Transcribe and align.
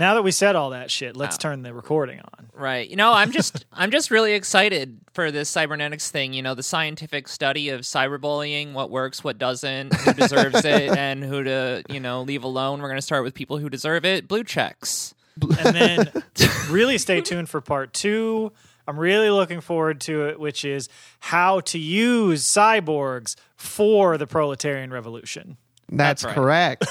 Now 0.00 0.14
that 0.14 0.22
we 0.22 0.30
said 0.30 0.56
all 0.56 0.70
that 0.70 0.90
shit, 0.90 1.14
let's 1.14 1.36
oh. 1.36 1.38
turn 1.38 1.60
the 1.62 1.74
recording 1.74 2.20
on. 2.20 2.48
Right. 2.54 2.88
You 2.88 2.96
know, 2.96 3.12
I'm 3.12 3.32
just 3.32 3.66
I'm 3.72 3.90
just 3.90 4.10
really 4.10 4.32
excited 4.32 4.98
for 5.12 5.30
this 5.30 5.50
cybernetics 5.50 6.10
thing, 6.10 6.32
you 6.32 6.40
know, 6.40 6.54
the 6.54 6.62
scientific 6.62 7.28
study 7.28 7.68
of 7.68 7.82
cyberbullying, 7.82 8.72
what 8.72 8.90
works, 8.90 9.22
what 9.22 9.36
doesn't, 9.36 9.94
who 9.94 10.14
deserves 10.14 10.64
it 10.64 10.90
and 10.96 11.22
who 11.22 11.44
to, 11.44 11.82
you 11.90 12.00
know, 12.00 12.22
leave 12.22 12.44
alone. 12.44 12.80
We're 12.80 12.88
going 12.88 12.96
to 12.96 13.02
start 13.02 13.24
with 13.24 13.34
people 13.34 13.58
who 13.58 13.68
deserve 13.68 14.06
it, 14.06 14.26
blue 14.26 14.42
checks. 14.42 15.14
And 15.42 15.76
then 15.76 16.10
really 16.70 16.96
stay 16.96 17.20
tuned 17.20 17.50
for 17.50 17.60
part 17.60 17.92
2. 17.92 18.50
I'm 18.88 18.98
really 18.98 19.28
looking 19.28 19.60
forward 19.60 20.00
to 20.02 20.28
it, 20.28 20.40
which 20.40 20.64
is 20.64 20.88
how 21.20 21.60
to 21.60 21.78
use 21.78 22.42
cyborgs 22.42 23.36
for 23.54 24.16
the 24.16 24.26
proletarian 24.26 24.90
revolution. 24.92 25.58
That's, 25.90 26.22
That's 26.22 26.24
right. 26.24 26.34
correct. 26.34 26.86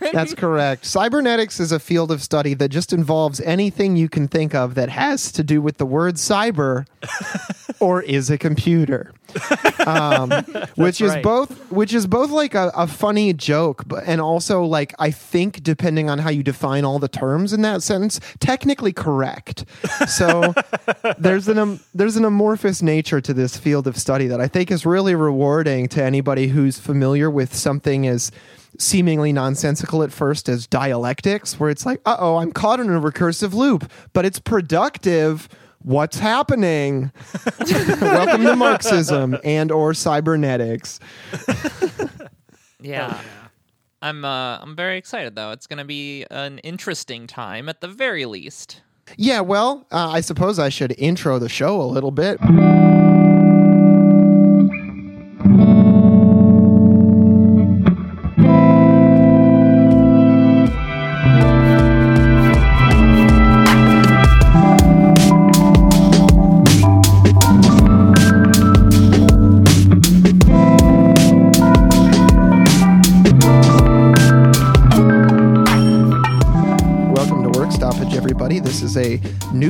That's 0.12 0.34
correct. 0.34 0.84
Cybernetics 0.84 1.60
is 1.60 1.72
a 1.72 1.80
field 1.80 2.10
of 2.10 2.22
study 2.22 2.54
that 2.54 2.68
just 2.68 2.92
involves 2.92 3.40
anything 3.40 3.96
you 3.96 4.08
can 4.08 4.28
think 4.28 4.54
of 4.54 4.74
that 4.76 4.88
has 4.88 5.32
to 5.32 5.42
do 5.42 5.60
with 5.60 5.78
the 5.78 5.86
word 5.86 6.14
cyber 6.14 6.86
or 7.80 8.02
is 8.02 8.30
a 8.30 8.38
computer. 8.38 9.12
Um, 9.86 10.30
which 10.74 11.00
is 11.00 11.12
right. 11.12 11.22
both 11.22 11.70
which 11.70 11.94
is 11.94 12.06
both 12.06 12.30
like 12.30 12.54
a, 12.54 12.70
a 12.76 12.86
funny 12.86 13.32
joke 13.32 13.84
but 13.86 14.04
and 14.06 14.20
also 14.20 14.62
like 14.62 14.94
I 14.98 15.10
think 15.10 15.62
depending 15.62 16.10
on 16.10 16.18
how 16.18 16.28
you 16.28 16.42
define 16.42 16.84
all 16.84 16.98
the 16.98 17.08
terms 17.08 17.54
in 17.54 17.62
that 17.62 17.82
sentence 17.82 18.20
technically 18.38 18.92
correct. 18.92 19.64
So 20.06 20.52
there's 21.18 21.48
an 21.48 21.58
um, 21.58 21.80
there's 21.94 22.16
an 22.16 22.24
amorphous 22.24 22.82
nature 22.82 23.20
to 23.20 23.32
this 23.32 23.56
field 23.56 23.86
of 23.86 23.96
study 23.96 24.26
that 24.26 24.40
I 24.40 24.48
think 24.48 24.70
is 24.70 24.84
really 24.84 25.14
rewarding 25.14 25.88
to 25.88 26.02
anybody 26.02 26.48
who's 26.48 26.78
familiar 26.78 27.30
with 27.30 27.54
something 27.54 28.06
as 28.06 28.30
seemingly 28.78 29.32
nonsensical 29.32 30.02
at 30.02 30.12
first 30.12 30.48
as 30.48 30.66
dialectics, 30.66 31.58
where 31.58 31.70
it's 31.70 31.86
like, 31.86 32.00
uh 32.04 32.16
oh, 32.18 32.36
I'm 32.36 32.52
caught 32.52 32.80
in 32.80 32.90
a 32.90 33.00
recursive 33.00 33.52
loop, 33.52 33.90
but 34.12 34.24
it's 34.24 34.38
productive. 34.38 35.48
What's 35.82 36.18
happening? 36.18 37.12
Welcome 38.00 38.42
to 38.44 38.56
Marxism 38.56 39.36
and 39.44 39.70
or 39.70 39.94
cybernetics. 39.94 41.00
Yeah. 42.80 43.20
I'm 44.00 44.24
uh 44.24 44.58
I'm 44.58 44.76
very 44.76 44.98
excited 44.98 45.34
though. 45.34 45.50
It's 45.50 45.66
going 45.66 45.78
to 45.78 45.84
be 45.84 46.24
an 46.30 46.58
interesting 46.58 47.26
time 47.26 47.68
at 47.68 47.80
the 47.80 47.88
very 47.88 48.24
least. 48.26 48.82
Yeah, 49.16 49.40
well, 49.40 49.86
uh, 49.90 50.10
I 50.10 50.20
suppose 50.20 50.58
I 50.58 50.68
should 50.68 50.94
intro 50.98 51.38
the 51.38 51.48
show 51.48 51.80
a 51.80 51.84
little 51.88 52.10
bit. 52.10 52.38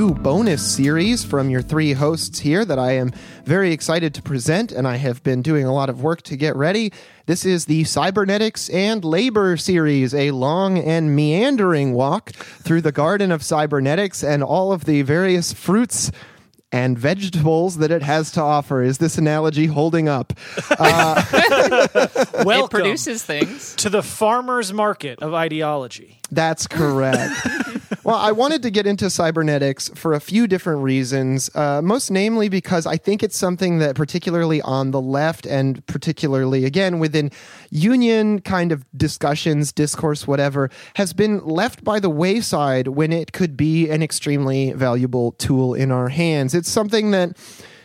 New 0.08 0.14
bonus 0.14 0.66
series 0.66 1.22
from 1.22 1.50
your 1.50 1.60
three 1.60 1.92
hosts 1.92 2.38
here 2.38 2.64
that 2.64 2.78
I 2.78 2.92
am 2.92 3.12
very 3.44 3.72
excited 3.72 4.14
to 4.14 4.22
present, 4.22 4.72
and 4.72 4.88
I 4.88 4.96
have 4.96 5.22
been 5.22 5.42
doing 5.42 5.66
a 5.66 5.74
lot 5.74 5.90
of 5.90 6.02
work 6.02 6.22
to 6.22 6.36
get 6.36 6.56
ready. 6.56 6.92
This 7.26 7.44
is 7.44 7.66
the 7.66 7.84
Cybernetics 7.84 8.70
and 8.70 9.04
Labor 9.04 9.58
series, 9.58 10.14
a 10.14 10.30
long 10.30 10.78
and 10.78 11.14
meandering 11.14 11.92
walk 11.92 12.30
through 12.30 12.80
the 12.80 12.92
garden 12.92 13.30
of 13.30 13.42
cybernetics 13.42 14.24
and 14.24 14.42
all 14.42 14.72
of 14.72 14.86
the 14.86 15.02
various 15.02 15.52
fruits 15.52 16.10
and 16.72 16.98
vegetables 16.98 17.78
that 17.78 17.90
it 17.90 18.02
has 18.02 18.30
to 18.32 18.40
offer. 18.40 18.82
Is 18.82 18.98
this 18.98 19.18
analogy 19.18 19.66
holding 19.66 20.08
up? 20.08 20.32
Uh, 20.80 21.24
it 21.32 22.46
Welcome 22.46 22.68
produces 22.68 23.24
things. 23.24 23.74
to 23.76 23.90
the 23.90 24.02
farmer's 24.02 24.72
market 24.72 25.20
of 25.20 25.34
ideology. 25.34 26.20
That's 26.30 26.68
correct. 26.68 27.34
well, 28.04 28.16
I 28.16 28.32
wanted 28.32 28.62
to 28.62 28.70
get 28.70 28.86
into 28.86 29.10
cybernetics 29.10 29.88
for 29.94 30.12
a 30.12 30.20
few 30.20 30.46
different 30.46 30.82
reasons. 30.82 31.50
Uh, 31.54 31.80
most 31.82 32.10
namely, 32.10 32.48
because 32.48 32.86
I 32.86 32.96
think 32.96 33.22
it's 33.22 33.36
something 33.36 33.78
that, 33.78 33.96
particularly 33.96 34.60
on 34.62 34.90
the 34.90 35.00
left, 35.00 35.46
and 35.46 35.84
particularly 35.86 36.64
again 36.64 36.98
within 36.98 37.30
union 37.70 38.40
kind 38.40 38.72
of 38.72 38.84
discussions, 38.96 39.72
discourse, 39.72 40.26
whatever, 40.26 40.70
has 40.96 41.12
been 41.12 41.44
left 41.44 41.84
by 41.84 42.00
the 42.00 42.10
wayside 42.10 42.88
when 42.88 43.12
it 43.12 43.32
could 43.32 43.56
be 43.56 43.88
an 43.90 44.02
extremely 44.02 44.72
valuable 44.72 45.32
tool 45.32 45.74
in 45.74 45.90
our 45.90 46.08
hands. 46.08 46.54
It's 46.54 46.70
something 46.70 47.10
that 47.12 47.36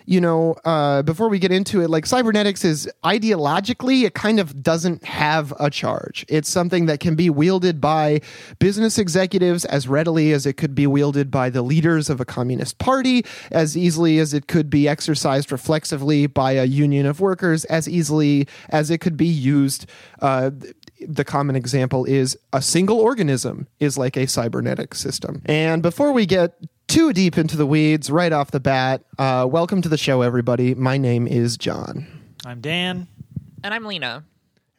you 0.05 0.19
know, 0.19 0.55
uh, 0.65 1.01
before 1.03 1.29
we 1.29 1.39
get 1.39 1.51
into 1.51 1.81
it, 1.81 1.89
like 1.89 2.05
cybernetics 2.05 2.65
is 2.65 2.89
ideologically, 3.03 4.03
it 4.03 4.13
kind 4.13 4.39
of 4.39 4.61
doesn't 4.61 5.03
have 5.03 5.53
a 5.59 5.69
charge. 5.69 6.25
It's 6.27 6.49
something 6.49 6.85
that 6.87 6.99
can 6.99 7.15
be 7.15 7.29
wielded 7.29 7.79
by 7.79 8.21
business 8.59 8.97
executives 8.97 9.65
as 9.65 9.87
readily 9.87 10.31
as 10.31 10.45
it 10.45 10.53
could 10.53 10.75
be 10.75 10.87
wielded 10.87 11.31
by 11.31 11.49
the 11.49 11.61
leaders 11.61 12.09
of 12.09 12.19
a 12.19 12.25
communist 12.25 12.77
party, 12.77 13.25
as 13.51 13.77
easily 13.77 14.19
as 14.19 14.33
it 14.33 14.47
could 14.47 14.69
be 14.69 14.87
exercised 14.87 15.51
reflexively 15.51 16.27
by 16.27 16.53
a 16.53 16.65
union 16.65 17.05
of 17.05 17.19
workers, 17.19 17.65
as 17.65 17.87
easily 17.87 18.47
as 18.69 18.89
it 18.89 18.99
could 18.99 19.17
be 19.17 19.27
used. 19.27 19.85
Uh, 20.21 20.51
the 21.07 21.25
common 21.25 21.55
example 21.55 22.05
is 22.05 22.37
a 22.53 22.61
single 22.61 22.99
organism 22.99 23.67
is 23.79 23.97
like 23.97 24.15
a 24.15 24.27
cybernetic 24.27 24.95
system. 24.95 25.41
And 25.45 25.81
before 25.81 26.11
we 26.13 26.25
get 26.25 26.55
too 26.87 27.13
deep 27.13 27.37
into 27.37 27.57
the 27.57 27.65
weeds 27.65 28.09
right 28.09 28.31
off 28.31 28.51
the 28.51 28.59
bat, 28.59 29.03
uh, 29.17 29.47
welcome 29.49 29.81
to 29.81 29.89
the 29.89 29.97
show, 29.97 30.21
everybody. 30.21 30.75
My 30.75 30.97
name 30.97 31.27
is 31.27 31.57
John. 31.57 32.05
I'm 32.45 32.61
Dan. 32.61 33.07
And 33.63 33.73
I'm 33.73 33.85
Lina. 33.85 34.23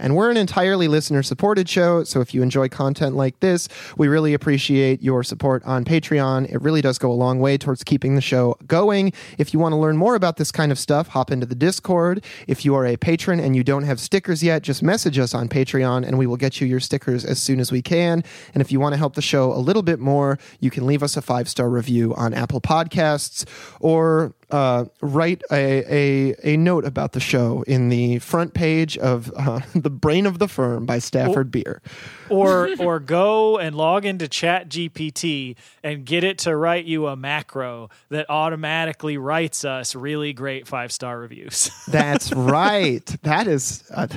And 0.00 0.16
we're 0.16 0.28
an 0.28 0.37
entirely 0.37 0.88
listener 0.88 1.22
supported 1.22 1.69
show. 1.69 2.03
So 2.03 2.21
if 2.21 2.34
you 2.34 2.43
enjoy 2.43 2.69
content 2.69 3.15
like 3.15 3.38
this, 3.38 3.69
we 3.97 4.09
really 4.09 4.34
appreciate 4.34 5.00
your 5.03 5.22
support 5.22 5.62
on 5.65 5.84
Patreon. 5.84 6.53
It 6.53 6.60
really 6.60 6.81
does 6.81 6.99
go 6.99 7.12
a 7.12 7.15
long 7.15 7.38
way 7.38 7.56
towards 7.56 7.84
keeping 7.84 8.16
the 8.16 8.21
show 8.21 8.56
going. 8.66 9.12
If 9.38 9.55
you 9.55 9.60
want 9.60 9.72
to 9.72 9.77
learn 9.77 9.97
more 9.97 10.16
about 10.16 10.37
this 10.37 10.50
kind 10.50 10.72
of 10.72 10.81
stuff, 10.81 11.09
hop 11.09 11.31
into 11.31 11.47
the 11.47 11.55
Discord. 11.55 12.25
If 12.49 12.65
you 12.65 12.75
are 12.75 12.84
a 12.84 12.97
patron 12.97 13.38
and 13.38 13.55
you 13.55 13.62
don't 13.62 13.84
have 13.84 14.00
stickers 14.00 14.43
yet, 14.43 14.62
just 14.62 14.82
message 14.82 15.16
us 15.16 15.32
on 15.32 15.49
Patreon 15.49 16.05
and 16.05 16.19
we 16.19 16.26
will 16.26 16.37
get 16.37 16.61
you 16.61 16.66
your 16.66 16.81
stickers 16.81 17.25
as 17.25 17.41
soon 17.41 17.61
as 17.61 17.71
we 17.71 17.81
can. 17.81 18.25
And 18.53 18.61
if 18.61 18.72
you 18.72 18.81
want 18.81 18.94
to 18.94 18.99
help 18.99 19.15
the 19.15 19.22
show 19.22 19.53
a 19.53 19.62
little 19.62 19.82
bit 19.82 20.00
more, 20.00 20.41
you 20.59 20.72
can 20.72 20.87
leave 20.87 21.05
us 21.05 21.16
a 21.16 21.22
five 21.22 21.49
star 21.49 21.71
review 21.71 22.15
on 22.16 22.34
Apple 22.34 22.61
Podcasts 22.61 23.44
or 23.78 24.34
uh, 24.55 24.85
write 25.01 25.43
a, 25.51 25.85
a, 25.93 26.55
a 26.55 26.57
note 26.57 26.85
about 26.85 27.11
the 27.11 27.19
show 27.19 27.65
in 27.67 27.89
the 27.89 28.21
front 28.21 28.55
page 28.55 28.97
of 28.99 29.33
uh, 29.37 29.61
The 29.75 29.91
Brain 29.91 30.27
of 30.27 30.39
the 30.39 30.47
Firm 30.47 30.87
by 30.87 31.01
Stafford 31.01 31.51
Beer. 31.51 31.83
Or 32.31 32.71
or 32.79 33.01
go 33.01 33.59
and 33.59 33.75
log 33.75 34.05
into 34.05 34.29
Chat 34.29 34.69
GPT 34.69 35.57
and 35.83 36.05
get 36.05 36.23
it 36.23 36.39
to 36.39 36.55
write 36.55 36.85
you 36.85 37.09
a 37.09 37.17
macro 37.17 37.91
that 38.11 38.31
automatically 38.31 39.19
writes 39.19 39.65
us 39.65 39.97
really 39.97 40.33
great 40.33 40.69
five 40.69 40.93
star 40.93 41.19
reviews. 41.19 41.69
That's 41.89 42.33
right. 42.33 43.05
That 43.23 43.49
is 43.49 43.83
a, 43.91 44.09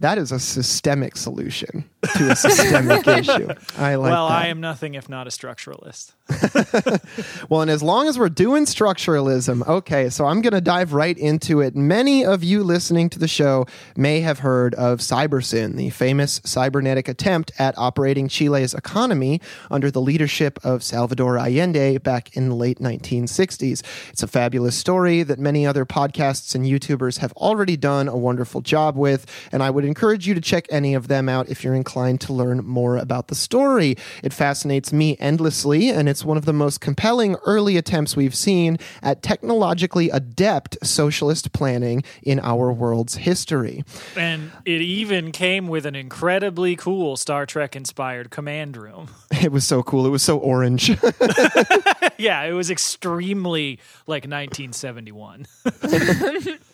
that 0.00 0.18
is 0.18 0.32
a 0.32 0.38
systemic 0.38 1.16
solution 1.16 1.88
to 2.16 2.30
a 2.30 2.36
systemic 2.36 3.06
issue. 3.06 3.48
I 3.78 3.94
like 3.94 4.12
well, 4.12 4.28
that. 4.28 4.42
I 4.42 4.46
am 4.48 4.60
nothing 4.60 4.94
if 4.94 5.08
not 5.08 5.26
a 5.26 5.30
structuralist. 5.30 6.12
Well, 7.48 7.62
and 7.62 7.70
as 7.70 7.82
long 7.82 8.08
as 8.08 8.18
we're 8.18 8.28
doing 8.28 8.64
structuralism, 8.64 9.66
okay, 9.66 10.10
so 10.10 10.26
I'm 10.26 10.40
going 10.40 10.52
to 10.52 10.60
dive 10.60 10.92
right 10.92 11.16
into 11.16 11.60
it. 11.60 11.76
Many 11.76 12.24
of 12.24 12.42
you 12.42 12.64
listening 12.64 13.08
to 13.10 13.18
the 13.18 13.28
show 13.28 13.66
may 13.96 14.20
have 14.20 14.40
heard 14.40 14.74
of 14.74 14.98
CyberSyn, 14.98 15.76
the 15.76 15.90
famous 15.90 16.40
cybernetic 16.44 17.08
attempt 17.08 17.52
at 17.58 17.76
operating 17.78 18.28
Chile's 18.28 18.74
economy 18.74 19.40
under 19.70 19.90
the 19.90 20.00
leadership 20.00 20.58
of 20.64 20.82
Salvador 20.82 21.38
Allende 21.38 21.98
back 21.98 22.36
in 22.36 22.48
the 22.48 22.54
late 22.54 22.78
1960s. 22.78 23.82
It's 24.10 24.22
a 24.22 24.28
fabulous 24.28 24.76
story 24.76 25.22
that 25.22 25.38
many 25.38 25.66
other 25.66 25.86
podcasts 25.86 26.54
and 26.54 26.66
YouTubers 26.66 27.18
have 27.18 27.32
already 27.34 27.76
done 27.76 28.08
a 28.08 28.16
wonderful 28.16 28.60
job 28.60 28.96
with, 28.96 29.26
and 29.52 29.62
I 29.62 29.70
would 29.70 29.84
encourage 29.86 30.26
you 30.26 30.34
to 30.34 30.40
check 30.40 30.66
any 30.70 30.94
of 30.94 31.08
them 31.08 31.28
out 31.28 31.48
if 31.48 31.64
you're 31.64 31.74
inclined 31.74 32.20
to 32.22 32.32
learn 32.32 32.64
more 32.64 32.96
about 32.96 33.28
the 33.28 33.34
story. 33.34 33.96
It 34.22 34.32
fascinates 34.32 34.92
me 34.92 35.16
endlessly, 35.18 35.90
and 35.90 36.08
it's 36.08 36.24
one 36.24 36.36
of 36.36 36.44
the 36.44 36.52
most 36.52 36.80
compelling 36.80 37.36
early 37.46 37.76
attempts 37.76 38.16
we've 38.16 38.34
seen 38.34 38.78
at 39.02 39.22
technologically 39.22 40.10
adept 40.10 40.76
socialist 40.82 41.52
planning 41.52 42.02
in 42.22 42.40
our 42.40 42.72
world's 42.72 43.16
history. 43.16 43.84
And 44.16 44.52
it 44.64 44.80
even 44.80 45.32
came 45.32 45.68
with 45.68 45.86
an 45.86 45.94
incredibly 45.94 46.76
cool 46.76 47.16
Star 47.16 47.46
Trek 47.46 47.76
inspired 47.76 48.30
command 48.30 48.76
room. 48.76 49.08
It 49.42 49.52
was 49.52 49.66
so 49.66 49.82
cool. 49.82 50.06
It 50.06 50.10
was 50.10 50.22
so 50.22 50.38
orange. 50.38 50.88
yeah, 52.16 52.42
it 52.42 52.52
was 52.52 52.70
extremely 52.70 53.78
like 54.06 54.24
1971. 54.24 55.46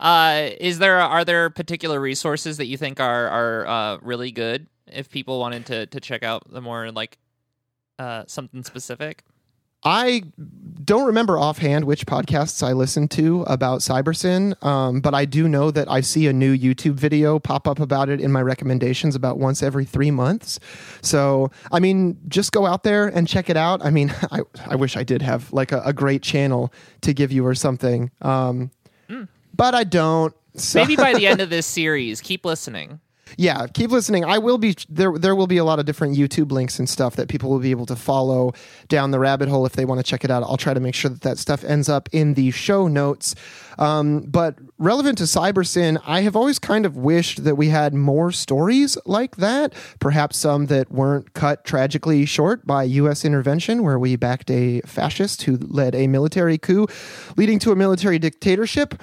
Uh, 0.00 0.50
is 0.58 0.78
there 0.78 0.98
are 0.98 1.24
there 1.24 1.50
particular 1.50 2.00
resources 2.00 2.56
that 2.56 2.66
you 2.66 2.76
think 2.76 2.98
are 2.98 3.28
are 3.28 3.66
uh, 3.66 3.98
really 4.02 4.32
good 4.32 4.66
if 4.86 5.10
people 5.10 5.38
wanted 5.38 5.66
to 5.66 5.86
to 5.86 6.00
check 6.00 6.22
out 6.22 6.50
the 6.50 6.60
more 6.60 6.90
like 6.90 7.18
uh, 7.98 8.24
something 8.26 8.64
specific? 8.64 9.22
I 9.82 10.24
don't 10.84 11.06
remember 11.06 11.38
offhand 11.38 11.86
which 11.86 12.04
podcasts 12.04 12.62
I 12.62 12.72
listened 12.72 13.10
to 13.12 13.42
about 13.42 13.80
CyberSyn, 13.80 14.62
um, 14.62 15.00
but 15.00 15.14
I 15.14 15.24
do 15.24 15.48
know 15.48 15.70
that 15.70 15.90
I 15.90 16.02
see 16.02 16.26
a 16.26 16.32
new 16.32 16.56
YouTube 16.56 16.94
video 16.94 17.38
pop 17.38 17.66
up 17.66 17.80
about 17.80 18.10
it 18.10 18.20
in 18.20 18.30
my 18.30 18.42
recommendations 18.42 19.14
about 19.14 19.38
once 19.38 19.62
every 19.62 19.86
three 19.86 20.10
months. 20.10 20.60
So, 21.00 21.50
I 21.72 21.80
mean, 21.80 22.18
just 22.28 22.52
go 22.52 22.66
out 22.66 22.82
there 22.82 23.08
and 23.08 23.26
check 23.26 23.48
it 23.48 23.56
out. 23.56 23.82
I 23.84 23.90
mean, 23.90 24.14
I, 24.30 24.40
I 24.66 24.76
wish 24.76 24.98
I 24.98 25.02
did 25.02 25.22
have 25.22 25.50
like 25.50 25.72
a, 25.72 25.80
a 25.82 25.94
great 25.94 26.22
channel 26.22 26.72
to 27.00 27.14
give 27.14 27.32
you 27.32 27.46
or 27.46 27.54
something, 27.54 28.10
um, 28.20 28.70
but 29.60 29.74
I 29.74 29.84
don't. 29.84 30.34
So. 30.54 30.80
Maybe 30.80 30.96
by 30.96 31.12
the 31.12 31.26
end 31.26 31.42
of 31.42 31.50
this 31.56 31.66
series, 31.66 32.22
keep 32.22 32.46
listening. 32.46 32.98
yeah 33.36 33.68
keep 33.68 33.92
listening 33.92 34.24
i 34.24 34.38
will 34.38 34.58
be 34.58 34.74
there 34.88 35.16
there 35.16 35.36
will 35.36 35.46
be 35.46 35.58
a 35.58 35.62
lot 35.64 35.78
of 35.78 35.86
different 35.86 36.16
youtube 36.16 36.50
links 36.50 36.80
and 36.80 36.88
stuff 36.88 37.14
that 37.14 37.28
people 37.28 37.48
will 37.48 37.60
be 37.60 37.70
able 37.70 37.86
to 37.86 37.94
follow 37.94 38.52
down 38.88 39.12
the 39.12 39.20
rabbit 39.20 39.48
hole 39.48 39.64
if 39.64 39.74
they 39.74 39.84
want 39.84 40.00
to 40.00 40.02
check 40.02 40.24
it 40.24 40.32
out 40.32 40.42
i'll 40.42 40.56
try 40.56 40.74
to 40.74 40.80
make 40.80 40.96
sure 40.96 41.08
that 41.08 41.20
that 41.20 41.38
stuff 41.38 41.62
ends 41.62 41.88
up 41.88 42.08
in 42.10 42.34
the 42.34 42.50
show 42.50 42.88
notes 42.88 43.36
um, 43.78 44.22
but 44.22 44.56
relevant 44.78 45.16
to 45.16 45.24
cybersyn 45.24 46.02
i 46.04 46.22
have 46.22 46.34
always 46.34 46.58
kind 46.58 46.84
of 46.84 46.96
wished 46.96 47.44
that 47.44 47.54
we 47.54 47.68
had 47.68 47.94
more 47.94 48.32
stories 48.32 48.98
like 49.06 49.36
that 49.36 49.72
perhaps 50.00 50.36
some 50.36 50.66
that 50.66 50.90
weren't 50.90 51.32
cut 51.32 51.64
tragically 51.64 52.26
short 52.26 52.66
by 52.66 52.84
us 52.84 53.24
intervention 53.24 53.84
where 53.84 53.98
we 53.98 54.16
backed 54.16 54.50
a 54.50 54.80
fascist 54.80 55.42
who 55.42 55.56
led 55.56 55.94
a 55.94 56.08
military 56.08 56.58
coup 56.58 56.88
leading 57.36 57.60
to 57.60 57.70
a 57.70 57.76
military 57.76 58.18
dictatorship 58.18 59.00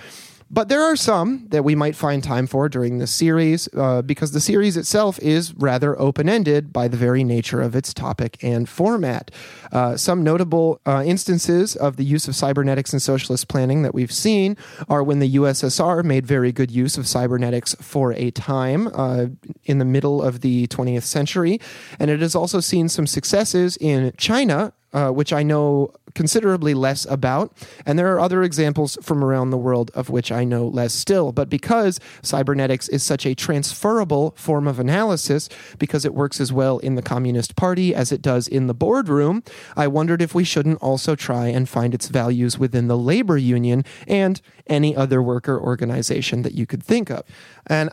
but 0.49 0.69
there 0.69 0.81
are 0.81 0.95
some 0.95 1.47
that 1.49 1.63
we 1.63 1.75
might 1.75 1.95
find 1.95 2.23
time 2.23 2.47
for 2.47 2.69
during 2.69 2.97
this 2.97 3.11
series 3.11 3.67
uh, 3.75 4.01
because 4.01 4.31
the 4.31 4.39
series 4.39 4.77
itself 4.77 5.19
is 5.19 5.53
rather 5.55 5.99
open 5.99 6.29
ended 6.29 6.71
by 6.71 6.87
the 6.87 6.97
very 6.97 7.23
nature 7.23 7.61
of 7.61 7.75
its 7.75 7.93
topic 7.93 8.37
and 8.41 8.69
format. 8.69 9.31
Uh, 9.71 9.97
some 9.97 10.23
notable 10.23 10.79
uh, 10.85 11.03
instances 11.05 11.75
of 11.75 11.97
the 11.97 12.05
use 12.05 12.27
of 12.27 12.35
cybernetics 12.35 12.93
in 12.93 12.99
socialist 12.99 13.47
planning 13.47 13.81
that 13.81 13.93
we've 13.93 14.11
seen 14.11 14.55
are 14.87 15.03
when 15.03 15.19
the 15.19 15.35
USSR 15.35 16.03
made 16.03 16.25
very 16.25 16.51
good 16.51 16.71
use 16.71 16.97
of 16.97 17.07
cybernetics 17.07 17.75
for 17.81 18.13
a 18.13 18.31
time 18.31 18.87
uh, 18.93 19.27
in 19.65 19.79
the 19.79 19.85
middle 19.85 20.21
of 20.21 20.41
the 20.41 20.67
20th 20.67 21.03
century. 21.03 21.59
And 21.99 22.09
it 22.09 22.21
has 22.21 22.35
also 22.35 22.59
seen 22.59 22.87
some 22.89 23.07
successes 23.07 23.77
in 23.77 24.13
China 24.17 24.73
uh, 24.93 25.09
which 25.11 25.33
I 25.33 25.43
know 25.43 25.93
considerably 26.15 26.73
less 26.73 27.05
about. 27.05 27.55
And 27.85 27.99
there 27.99 28.13
are 28.13 28.19
other 28.19 28.43
examples 28.43 28.97
from 29.01 29.23
around 29.23 29.49
the 29.49 29.57
world 29.57 29.91
of 29.93 30.09
which 30.09 30.31
I 30.31 30.43
know 30.43 30.67
less 30.67 30.93
still. 30.93 31.31
But 31.31 31.49
because 31.49 31.99
cybernetics 32.21 32.87
is 32.89 33.03
such 33.03 33.25
a 33.25 33.35
transferable 33.35 34.33
form 34.37 34.67
of 34.67 34.79
analysis, 34.79 35.49
because 35.77 36.05
it 36.05 36.13
works 36.13 36.39
as 36.39 36.51
well 36.51 36.79
in 36.79 36.95
the 36.95 37.01
Communist 37.01 37.55
Party 37.55 37.93
as 37.93 38.11
it 38.11 38.21
does 38.21 38.47
in 38.47 38.67
the 38.67 38.73
boardroom, 38.73 39.43
I 39.75 39.87
wondered 39.87 40.21
if 40.21 40.33
we 40.33 40.43
shouldn't 40.43 40.81
also 40.81 41.15
try 41.15 41.47
and 41.47 41.67
find 41.67 41.93
its 41.93 42.07
values 42.07 42.57
within 42.57 42.87
the 42.87 42.97
labor 42.97 43.37
union 43.37 43.83
and 44.07 44.41
any 44.67 44.95
other 44.95 45.21
worker 45.21 45.59
organization 45.59 46.41
that 46.41 46.53
you 46.53 46.65
could 46.65 46.83
think 46.83 47.09
of. 47.09 47.23
And 47.67 47.91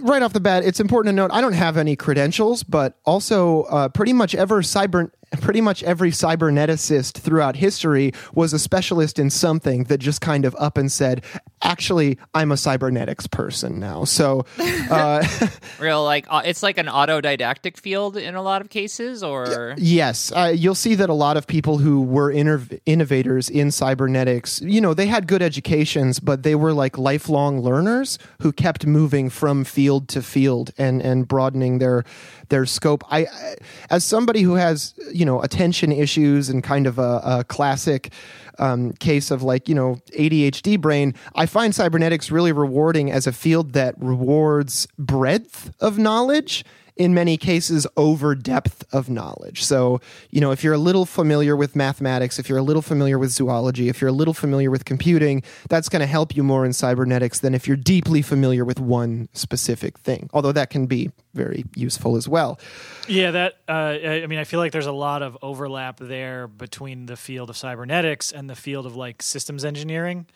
right 0.00 0.22
off 0.22 0.32
the 0.32 0.40
bat, 0.40 0.64
it's 0.64 0.80
important 0.80 1.12
to 1.12 1.16
note 1.16 1.30
I 1.32 1.40
don't 1.40 1.52
have 1.52 1.76
any 1.76 1.96
credentials, 1.96 2.62
but 2.62 2.98
also 3.04 3.62
uh, 3.64 3.88
pretty 3.88 4.12
much 4.12 4.34
ever 4.34 4.62
cyber 4.62 5.10
pretty 5.40 5.60
much 5.60 5.82
every 5.82 6.10
cyberneticist 6.10 7.18
throughout 7.18 7.56
history 7.56 8.12
was 8.34 8.52
a 8.52 8.58
specialist 8.58 9.18
in 9.18 9.30
something 9.30 9.84
that 9.84 9.98
just 9.98 10.20
kind 10.20 10.44
of 10.44 10.54
up 10.58 10.78
and 10.78 10.90
said, 10.90 11.24
actually, 11.62 12.18
I'm 12.34 12.52
a 12.52 12.56
cybernetics 12.56 13.26
person 13.26 13.80
now. 13.80 14.04
So, 14.04 14.44
uh, 14.90 15.26
Real 15.78 16.04
like 16.04 16.26
it's 16.30 16.62
like 16.62 16.78
an 16.78 16.86
autodidactic 16.86 17.76
field 17.76 18.16
in 18.16 18.34
a 18.34 18.42
lot 18.42 18.60
of 18.60 18.70
cases, 18.70 19.22
or 19.22 19.74
yes, 19.78 20.32
uh, 20.32 20.52
you'll 20.54 20.74
see 20.74 20.94
that 20.94 21.08
a 21.08 21.14
lot 21.14 21.36
of 21.36 21.46
people 21.46 21.78
who 21.78 22.02
were 22.02 22.30
inner- 22.30 22.66
innovators 22.86 23.48
in 23.48 23.70
cybernetics, 23.70 24.60
you 24.60 24.80
know, 24.80 24.94
they 24.94 25.06
had 25.06 25.26
good 25.26 25.42
educations, 25.42 26.20
but 26.20 26.42
they 26.42 26.54
were 26.54 26.72
like 26.72 26.98
lifelong 26.98 27.60
learners 27.60 28.18
who 28.40 28.52
kept 28.52 28.86
moving 28.86 29.30
from 29.30 29.64
field 29.64 30.08
to 30.08 30.22
field 30.22 30.72
and, 30.78 31.00
and 31.02 31.26
broadening 31.26 31.78
their 31.78 32.04
their 32.50 32.66
scope. 32.66 33.02
I, 33.10 33.20
I 33.20 33.56
as 33.90 34.04
somebody 34.04 34.42
who 34.42 34.54
has 34.54 34.94
you 35.12 35.23
know 35.24 35.42
attention 35.42 35.92
issues 35.92 36.48
and 36.48 36.62
kind 36.62 36.86
of 36.86 36.98
a, 36.98 37.20
a 37.24 37.44
classic 37.44 38.12
um, 38.58 38.92
case 38.94 39.30
of 39.30 39.42
like 39.42 39.68
you 39.68 39.74
know 39.74 39.96
ADHD 40.18 40.80
brain, 40.80 41.14
I 41.34 41.46
find 41.46 41.74
cybernetics 41.74 42.30
really 42.30 42.52
rewarding 42.52 43.10
as 43.10 43.26
a 43.26 43.32
field 43.32 43.72
that 43.72 43.94
rewards 43.98 44.86
breadth 44.98 45.74
of 45.80 45.98
knowledge 45.98 46.64
in 46.96 47.12
many 47.12 47.36
cases 47.36 47.86
over 47.96 48.34
depth 48.34 48.84
of 48.92 49.10
knowledge. 49.10 49.64
So, 49.64 50.00
you 50.30 50.40
know, 50.40 50.52
if 50.52 50.62
you're 50.62 50.74
a 50.74 50.78
little 50.78 51.04
familiar 51.04 51.56
with 51.56 51.74
mathematics, 51.74 52.38
if 52.38 52.48
you're 52.48 52.58
a 52.58 52.62
little 52.62 52.82
familiar 52.82 53.18
with 53.18 53.30
zoology, 53.30 53.88
if 53.88 54.00
you're 54.00 54.10
a 54.10 54.12
little 54.14 54.34
familiar 54.34 54.70
with 54.70 54.84
computing, 54.84 55.42
that's 55.68 55.88
going 55.88 56.00
to 56.00 56.06
help 56.06 56.36
you 56.36 56.44
more 56.44 56.64
in 56.64 56.72
cybernetics 56.72 57.40
than 57.40 57.54
if 57.54 57.66
you're 57.66 57.76
deeply 57.76 58.22
familiar 58.22 58.64
with 58.64 58.78
one 58.78 59.28
specific 59.32 59.98
thing. 59.98 60.30
Although 60.32 60.52
that 60.52 60.70
can 60.70 60.86
be 60.86 61.10
very 61.34 61.64
useful 61.74 62.14
as 62.14 62.28
well. 62.28 62.60
Yeah, 63.08 63.32
that 63.32 63.54
uh, 63.68 63.72
I 63.72 64.26
mean, 64.28 64.38
I 64.38 64.44
feel 64.44 64.60
like 64.60 64.70
there's 64.70 64.86
a 64.86 64.92
lot 64.92 65.22
of 65.22 65.36
overlap 65.42 65.98
there 65.98 66.46
between 66.46 67.06
the 67.06 67.16
field 67.16 67.50
of 67.50 67.56
cybernetics 67.56 68.30
and 68.30 68.48
the 68.48 68.54
field 68.54 68.86
of 68.86 68.94
like 68.94 69.20
systems 69.20 69.64
engineering, 69.64 70.26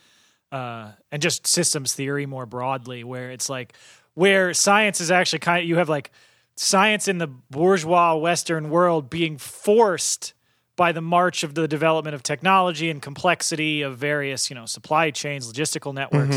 uh, 0.50 0.90
and 1.12 1.22
just 1.22 1.46
systems 1.46 1.94
theory 1.94 2.26
more 2.26 2.46
broadly, 2.46 3.04
where 3.04 3.30
it's 3.30 3.48
like 3.48 3.74
where 4.14 4.52
science 4.52 5.00
is 5.00 5.12
actually 5.12 5.38
kind 5.38 5.62
of 5.62 5.68
you 5.68 5.76
have 5.76 5.88
like 5.88 6.10
science 6.58 7.06
in 7.08 7.18
the 7.18 7.26
bourgeois 7.28 8.14
Western 8.16 8.68
world 8.70 9.08
being 9.08 9.38
forced 9.38 10.34
by 10.76 10.92
the 10.92 11.00
march 11.00 11.42
of 11.42 11.54
the 11.54 11.66
development 11.68 12.14
of 12.14 12.22
technology 12.22 12.88
and 12.90 13.02
complexity 13.02 13.82
of 13.82 13.96
various, 13.98 14.48
you 14.50 14.54
know, 14.54 14.66
supply 14.66 15.10
chains, 15.10 15.52
logistical 15.52 15.92
networks, 15.94 16.36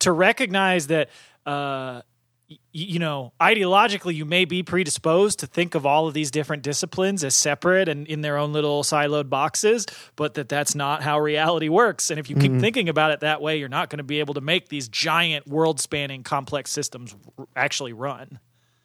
to 0.00 0.12
recognize 0.12 0.88
that, 0.88 1.08
uh, 1.46 2.02
y- 2.50 2.56
you 2.72 2.98
know, 2.98 3.32
ideologically, 3.40 4.14
you 4.14 4.24
may 4.26 4.44
be 4.44 4.62
predisposed 4.62 5.38
to 5.40 5.46
think 5.46 5.74
of 5.74 5.86
all 5.86 6.06
of 6.06 6.12
these 6.14 6.30
different 6.30 6.62
disciplines 6.62 7.24
as 7.24 7.34
separate 7.34 7.88
and 7.88 8.06
in 8.06 8.20
their 8.20 8.36
own 8.36 8.52
little 8.52 8.82
siloed 8.82 9.28
boxes, 9.30 9.86
but 10.16 10.34
that 10.34 10.48
that's 10.50 10.74
not 10.74 11.02
how 11.02 11.18
reality 11.18 11.68
works. 11.70 12.10
And 12.10 12.18
if 12.20 12.28
you 12.28 12.36
keep 12.36 12.52
thinking 12.60 12.88
about 12.90 13.10
it 13.12 13.20
that 13.20 13.40
way, 13.40 13.58
you're 13.58 13.68
not 13.70 13.88
going 13.90 13.98
to 13.98 14.04
be 14.04 14.20
able 14.20 14.34
to 14.34 14.40
make 14.42 14.68
these 14.68 14.88
giant, 14.88 15.46
world 15.46 15.80
spanning, 15.80 16.22
complex 16.22 16.70
systems 16.70 17.14
r- 17.38 17.46
actually 17.56 17.92
run. 17.94 18.38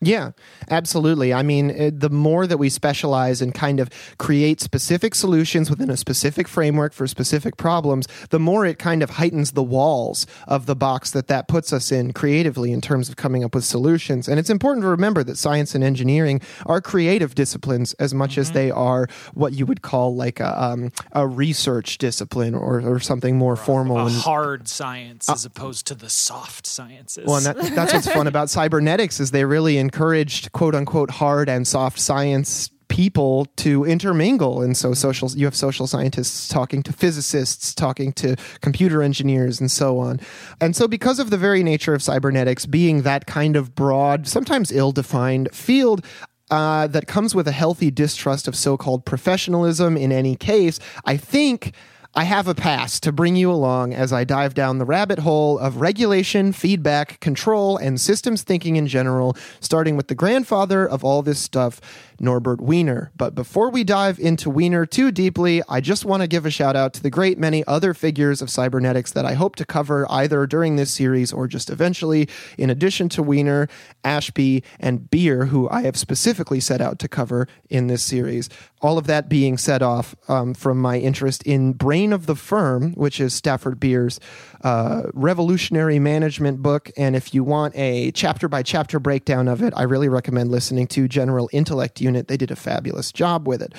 Yeah, 0.06 0.32
absolutely. 0.70 1.34
I 1.34 1.44
mean, 1.44 1.72
uh, 1.72 1.92
the 1.94 2.10
more 2.10 2.48
that 2.48 2.58
we 2.58 2.70
specialize 2.70 3.42
and 3.42 3.54
kind 3.54 3.80
of 3.80 3.90
create 4.18 4.62
specific 4.62 5.16
solutions 5.16 5.70
within 5.70 5.90
a 5.90 5.98
specific 5.98 6.48
framework 6.48 6.94
for 6.94 7.08
specific 7.08 7.58
problems, 7.58 8.08
the 8.30 8.40
more 8.40 8.66
it 8.66 8.80
kind 8.80 9.04
of 9.04 9.12
heightens 9.12 9.52
the 9.52 9.64
walls 9.64 10.26
of 10.48 10.66
the 10.66 10.76
box 10.76 11.12
that 11.12 11.28
that 11.28 11.48
puts 11.48 11.74
us 11.74 11.92
in 11.92 12.14
creatively 12.14 12.72
in 12.72 12.82
terms 12.82 13.10
of 13.10 13.16
coming 13.16 13.44
up 13.44 13.56
with 13.56 13.64
solutions. 13.64 14.28
And 14.28 14.40
it's 14.40 14.50
important 14.50 14.84
to 14.84 14.90
remember 14.90 15.24
that 15.24 15.38
science 15.38 15.76
and 15.76 15.84
engineering 15.84 16.42
are 16.66 16.82
creative 16.82 17.36
disciplines 17.36 17.94
as 17.94 18.14
much 18.14 18.38
as 18.38 18.48
mm-hmm. 18.48 18.56
they 18.56 18.72
are 18.72 19.08
what 19.34 19.54
you 19.54 19.66
would 19.66 19.82
call 19.82 20.16
like 20.16 20.40
a, 20.40 20.64
um, 20.64 20.92
a 21.12 21.28
research 21.28 21.98
discipline 21.98 22.56
or, 22.56 22.82
or 22.82 23.00
something 23.00 23.38
more 23.38 23.56
formal. 23.56 23.98
a 23.98 24.10
hard 24.10 24.68
science 24.68 25.30
uh, 25.30 25.34
as 25.34 25.46
opposed 25.46 25.88
to 25.88 25.96
the 25.96 26.10
soft 26.10 26.66
sciences. 26.66 27.26
well, 27.26 27.38
and 27.38 27.46
that, 27.46 27.76
that's 27.76 27.94
what's 27.94 28.08
fun 28.08 28.28
about 28.34 28.50
cybernetics 28.50 29.20
is 29.20 29.32
they 29.32 29.46
really 29.46 29.78
encouraged 29.94 30.52
quote 30.54 30.74
unquote 30.74 31.12
hard 31.12 31.48
and 31.48 31.68
soft 31.68 32.00
science 32.00 32.72
people 32.88 33.46
to 33.56 33.86
intermingle 33.86 34.62
and 34.62 34.76
so 34.76 34.94
social 34.94 35.30
you 35.32 35.46
have 35.46 35.56
social 35.56 35.86
scientists 35.86 36.48
talking 36.48 36.82
to 36.82 36.92
physicists 36.92 37.76
talking 37.76 38.12
to 38.12 38.36
computer 38.62 39.04
engineers 39.04 39.60
and 39.60 39.70
so 39.70 40.00
on. 40.00 40.20
And 40.60 40.76
so 40.76 40.88
because 40.88 41.20
of 41.20 41.30
the 41.30 41.38
very 41.38 41.62
nature 41.64 41.94
of 41.94 42.02
cybernetics 42.02 42.66
being 42.66 43.04
that 43.04 43.28
kind 43.28 43.56
of 43.56 43.76
broad 43.76 44.28
sometimes 44.28 44.72
ill-defined 44.72 45.54
field 45.54 46.04
uh, 46.50 46.88
that 46.88 47.08
comes 47.08 47.34
with 47.36 47.48
a 47.48 47.52
healthy 47.52 47.92
distrust 47.92 48.48
of 48.48 48.56
so-called 48.56 49.06
professionalism 49.06 49.96
in 49.96 50.12
any 50.12 50.36
case 50.36 50.80
i 51.06 51.16
think 51.18 51.74
I 52.16 52.26
have 52.26 52.48
a 52.48 52.54
pass 52.54 53.00
to 53.00 53.12
bring 53.12 53.36
you 53.36 53.52
along 53.52 53.96
as 53.96 54.14
I 54.14 54.24
dive 54.24 54.54
down 54.54 54.78
the 54.78 54.86
rabbit 54.86 55.18
hole 55.18 55.58
of 55.58 55.78
regulation, 55.78 56.54
feedback, 56.54 57.20
control, 57.20 57.76
and 57.76 58.00
systems 58.00 58.44
thinking 58.44 58.76
in 58.76 58.86
general, 58.86 59.36
starting 59.60 59.98
with 59.98 60.10
the 60.10 60.16
grandfather 60.16 60.88
of 60.88 61.04
all 61.04 61.24
this 61.24 61.40
stuff, 61.40 61.82
Norbert 62.24 62.62
Wiener. 62.62 63.12
But 63.16 63.36
before 63.36 63.70
we 63.70 63.84
dive 63.84 64.20
into 64.20 64.50
Wiener 64.50 64.86
too 64.86 65.12
deeply, 65.12 65.62
I 65.68 65.82
just 65.82 66.06
want 66.06 66.22
to 66.22 66.28
give 66.28 66.46
a 66.46 66.50
shout 66.50 66.76
out 66.76 66.94
to 66.94 67.04
the 67.04 67.10
great 67.10 67.38
many 67.38 67.64
other 67.68 67.94
figures 67.94 68.42
of 68.42 68.50
cybernetics 68.50 69.12
that 69.12 69.26
I 69.26 69.34
hope 69.34 69.56
to 69.58 69.66
cover 69.66 70.08
either 70.10 70.48
during 70.48 70.78
this 70.78 70.92
series 70.92 71.34
or 71.34 71.48
just 71.48 71.70
eventually, 71.70 72.30
in 72.58 72.70
addition 72.70 73.10
to 73.10 73.22
Wiener, 73.22 73.68
Ashby, 74.04 74.64
and 74.80 75.10
Beer, 75.10 75.46
who 75.46 75.70
I 75.70 75.82
have 75.82 75.98
specifically 75.98 76.60
set 76.60 76.82
out 76.82 76.98
to 77.00 77.08
cover 77.08 77.48
in 77.70 77.88
this 77.88 78.02
series. 78.02 78.50
All 78.82 78.98
of 78.98 79.08
that 79.08 79.30
being 79.30 79.58
set 79.58 79.82
off 79.82 80.16
um, 80.28 80.54
from 80.54 80.80
my 80.80 80.98
interest 81.00 81.44
in 81.44 81.74
Brain 81.74 82.14
of 82.14 82.26
the 82.26 82.36
Firm, 82.36 82.94
which 82.94 83.20
is 83.20 83.34
Stafford 83.34 83.80
Beer's 83.80 84.20
uh, 84.64 85.04
revolutionary 85.14 86.00
management 86.00 86.62
book. 86.62 86.90
And 86.98 87.16
if 87.16 87.34
you 87.34 87.44
want 87.44 87.76
a 87.76 88.12
chapter 88.12 88.48
by 88.48 88.64
chapter 88.64 89.00
breakdown 89.00 89.48
of 89.48 89.62
it, 89.62 89.74
I 89.76 89.84
really 89.84 90.10
recommend 90.10 90.52
listening 90.52 90.88
to 90.88 91.08
General 91.08 91.50
Intellect 91.52 92.00
Unit 92.00 92.13
in 92.14 92.20
it. 92.20 92.28
They 92.28 92.38
did 92.38 92.52
a 92.52 92.56
fabulous 92.56 93.12
job 93.12 93.48
with 93.48 93.62
it. 93.62 93.74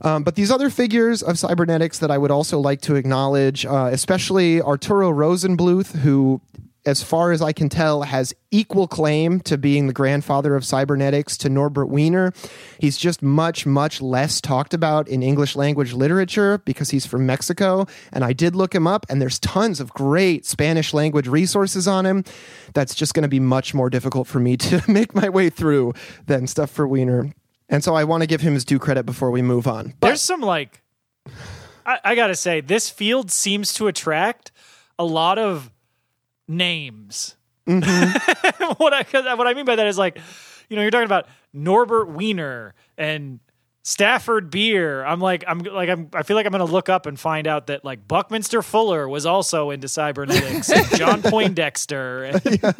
Um, 0.00 0.24
but 0.24 0.34
these 0.34 0.50
other 0.50 0.68
figures 0.68 1.22
of 1.22 1.38
cybernetics 1.38 1.98
that 2.00 2.10
I 2.10 2.18
would 2.18 2.30
also 2.30 2.58
like 2.58 2.80
to 2.82 2.96
acknowledge, 2.96 3.64
uh, 3.64 3.88
especially 3.92 4.60
Arturo 4.60 5.12
Rosenblueth, 5.12 5.96
who 5.98 6.40
as 6.84 7.02
far 7.02 7.30
as 7.30 7.40
I 7.40 7.52
can 7.52 7.68
tell, 7.68 8.02
has 8.02 8.34
equal 8.50 8.88
claim 8.88 9.40
to 9.40 9.56
being 9.56 9.86
the 9.86 9.92
grandfather 9.92 10.56
of 10.56 10.64
cybernetics 10.64 11.36
to 11.38 11.48
Norbert 11.48 11.88
Wiener. 11.88 12.32
He's 12.80 12.98
just 12.98 13.22
much, 13.22 13.66
much 13.66 14.00
less 14.00 14.40
talked 14.40 14.74
about 14.74 15.06
in 15.06 15.22
English 15.22 15.54
language 15.54 15.92
literature 15.92 16.58
because 16.58 16.90
he's 16.90 17.06
from 17.06 17.24
Mexico. 17.24 17.86
And 18.12 18.24
I 18.24 18.32
did 18.32 18.56
look 18.56 18.74
him 18.74 18.86
up, 18.86 19.06
and 19.08 19.22
there's 19.22 19.38
tons 19.38 19.78
of 19.78 19.92
great 19.92 20.44
Spanish 20.44 20.92
language 20.92 21.28
resources 21.28 21.86
on 21.86 22.04
him. 22.04 22.24
That's 22.74 22.94
just 22.94 23.14
going 23.14 23.22
to 23.22 23.28
be 23.28 23.40
much 23.40 23.74
more 23.74 23.88
difficult 23.88 24.26
for 24.26 24.40
me 24.40 24.56
to 24.68 24.82
make 24.88 25.14
my 25.14 25.28
way 25.28 25.50
through 25.50 25.94
than 26.26 26.46
stuff 26.46 26.70
for 26.70 26.86
Wiener. 26.88 27.32
And 27.72 27.82
so 27.82 27.94
I 27.94 28.04
want 28.04 28.22
to 28.22 28.26
give 28.26 28.42
him 28.42 28.52
his 28.52 28.64
due 28.66 28.78
credit 28.78 29.06
before 29.06 29.30
we 29.30 29.40
move 29.40 29.66
on. 29.66 29.94
But- 29.98 30.08
There's 30.08 30.20
some 30.20 30.42
like, 30.42 30.82
I, 31.86 31.98
I 32.04 32.14
got 32.14 32.26
to 32.28 32.36
say, 32.36 32.60
this 32.60 32.90
field 32.90 33.30
seems 33.30 33.72
to 33.74 33.88
attract 33.88 34.52
a 34.98 35.04
lot 35.04 35.38
of 35.38 35.70
names. 36.46 37.34
Mm-hmm. 37.66 38.72
what 38.76 38.92
I 38.92 39.34
what 39.34 39.46
I 39.46 39.54
mean 39.54 39.64
by 39.64 39.76
that 39.76 39.86
is 39.86 39.96
like, 39.96 40.18
you 40.68 40.76
know, 40.76 40.82
you're 40.82 40.90
talking 40.90 41.06
about 41.06 41.28
Norbert 41.52 42.10
Wiener 42.10 42.74
and 42.98 43.40
Stafford 43.84 44.50
Beer. 44.50 45.04
I'm 45.04 45.20
like, 45.20 45.44
I'm 45.46 45.60
like, 45.60 45.88
I'm. 45.88 46.08
I 46.12 46.24
feel 46.24 46.36
like 46.36 46.44
I'm 46.44 46.52
going 46.52 46.64
to 46.66 46.72
look 46.72 46.88
up 46.88 47.06
and 47.06 47.18
find 47.18 47.46
out 47.46 47.68
that 47.68 47.84
like 47.84 48.06
Buckminster 48.06 48.62
Fuller 48.62 49.08
was 49.08 49.26
also 49.26 49.70
into 49.70 49.88
cybernetics. 49.88 50.70
John 50.98 51.22
Poindexter. 51.22 52.40
yeah. 52.44 52.72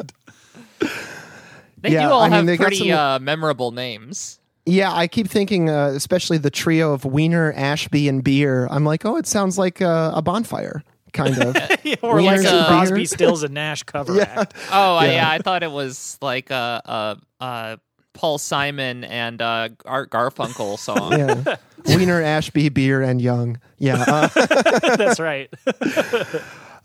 They 1.77 1.91
yeah, 1.91 2.07
do 2.07 2.13
all 2.13 2.21
I 2.21 2.29
have 2.29 2.45
mean, 2.45 2.57
pretty 2.57 2.77
some... 2.77 2.91
uh, 2.91 3.19
memorable 3.19 3.71
names. 3.71 4.39
Yeah, 4.65 4.93
I 4.93 5.07
keep 5.07 5.27
thinking, 5.27 5.69
uh, 5.69 5.87
especially 5.87 6.37
the 6.37 6.49
trio 6.49 6.93
of 6.93 7.03
Wiener, 7.03 7.51
Ashby, 7.53 8.07
and 8.07 8.23
Beer. 8.23 8.67
I'm 8.71 8.85
like, 8.85 9.05
oh, 9.05 9.17
it 9.17 9.27
sounds 9.27 9.57
like 9.57 9.81
uh, 9.81 10.13
a 10.15 10.21
bonfire 10.21 10.83
kind 11.13 11.37
of. 11.37 11.55
yeah, 11.83 11.95
or 12.01 12.21
like 12.21 12.43
a 12.43 12.65
Crosby, 12.67 13.05
Stills, 13.05 13.43
and 13.43 13.53
Nash 13.53 13.83
cover 13.83 14.15
yeah. 14.15 14.41
act. 14.41 14.55
Oh, 14.71 14.99
yeah. 15.01 15.11
yeah. 15.11 15.29
I 15.29 15.39
thought 15.39 15.63
it 15.63 15.71
was 15.71 16.17
like 16.21 16.49
a, 16.49 16.81
a, 16.85 17.45
a 17.45 17.79
Paul 18.13 18.37
Simon 18.37 19.03
and 19.05 19.41
uh, 19.41 19.69
Art 19.85 20.09
Garfunkel 20.09 20.77
song. 20.77 21.11
yeah. 21.11 21.55
Wiener, 21.85 22.21
Ashby, 22.21 22.69
Beer, 22.69 23.01
and 23.01 23.21
Young. 23.21 23.59
Yeah. 23.77 24.03
Uh, 24.07 24.27
That's 24.95 25.19
right. 25.19 25.53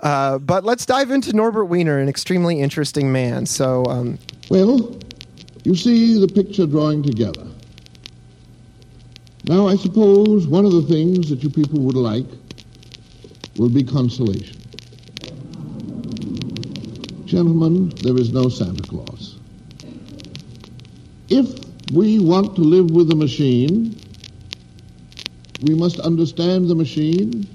Uh, 0.01 0.39
but 0.39 0.65
let's 0.65 0.87
dive 0.87 1.11
into 1.11 1.33
Norbert 1.33 1.67
Wiener, 1.67 1.99
an 1.99 2.09
extremely 2.09 2.61
interesting 2.61 3.13
man. 3.13 3.47
So, 3.47 3.85
um, 3.87 4.19
well, 4.51 4.97
you 5.65 5.75
see 5.75 6.19
the 6.21 6.29
picture 6.29 6.67
drawing 6.67 7.03
together. 7.03 7.47
Now, 9.49 9.67
I 9.67 9.77
suppose 9.77 10.47
one 10.47 10.67
of 10.67 10.73
the 10.73 10.83
things 10.83 11.31
that 11.31 11.43
you 11.43 11.49
people 11.49 11.81
would 11.81 11.97
like 11.97 12.27
will 13.57 13.71
be 13.71 13.83
consolation. 13.83 14.61
Gentlemen, 17.25 17.89
there 18.03 18.19
is 18.19 18.31
no 18.31 18.51
Santa 18.51 18.83
Claus. 18.83 19.39
If 21.31 21.49
we 21.95 22.19
want 22.19 22.57
to 22.57 22.61
live 22.61 22.91
with 22.91 23.09
the 23.09 23.17
machine, 23.17 23.99
we 25.63 25.75
must 25.75 25.99
understand 25.99 26.69
the 26.69 26.75
machine. 26.75 27.49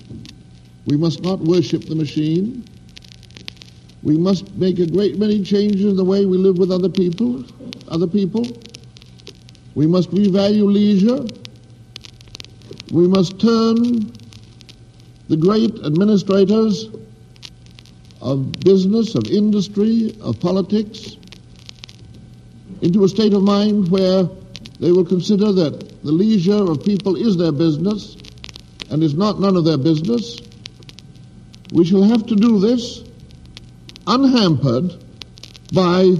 We 0.87 0.97
must 0.97 1.21
not 1.21 1.41
worship 1.41 1.85
the 1.85 1.95
machine. 1.95 2.65
We 4.01 4.17
must 4.17 4.51
make 4.55 4.79
a 4.79 4.87
great 4.87 5.19
many 5.19 5.43
changes 5.43 5.85
in 5.85 5.95
the 5.95 6.03
way 6.03 6.25
we 6.25 6.39
live 6.39 6.57
with 6.57 6.71
other 6.71 6.89
people, 6.89 7.45
other 7.87 8.07
people. 8.07 8.47
We 9.75 9.85
must 9.85 10.09
revalue 10.09 10.65
leisure. 10.65 11.23
We 12.93 13.07
must 13.07 13.39
turn 13.39 14.11
the 15.27 15.35
great 15.35 15.79
administrators 15.83 16.89
of 18.21 18.51
business, 18.59 19.15
of 19.15 19.25
industry, 19.31 20.15
of 20.21 20.39
politics, 20.39 21.17
into 22.83 23.03
a 23.03 23.09
state 23.09 23.33
of 23.33 23.41
mind 23.41 23.89
where 23.89 24.29
they 24.79 24.91
will 24.91 25.05
consider 25.05 25.51
that 25.53 26.03
the 26.03 26.11
leisure 26.11 26.69
of 26.69 26.85
people 26.85 27.15
is 27.15 27.35
their 27.35 27.51
business 27.51 28.15
and 28.91 29.01
is 29.01 29.15
not 29.15 29.39
none 29.39 29.57
of 29.57 29.65
their 29.65 29.79
business. 29.79 30.39
We 31.71 31.85
shall 31.85 32.03
have 32.03 32.27
to 32.27 32.35
do 32.35 32.59
this 32.59 33.03
unhampered 34.05 35.03
by 35.73 36.13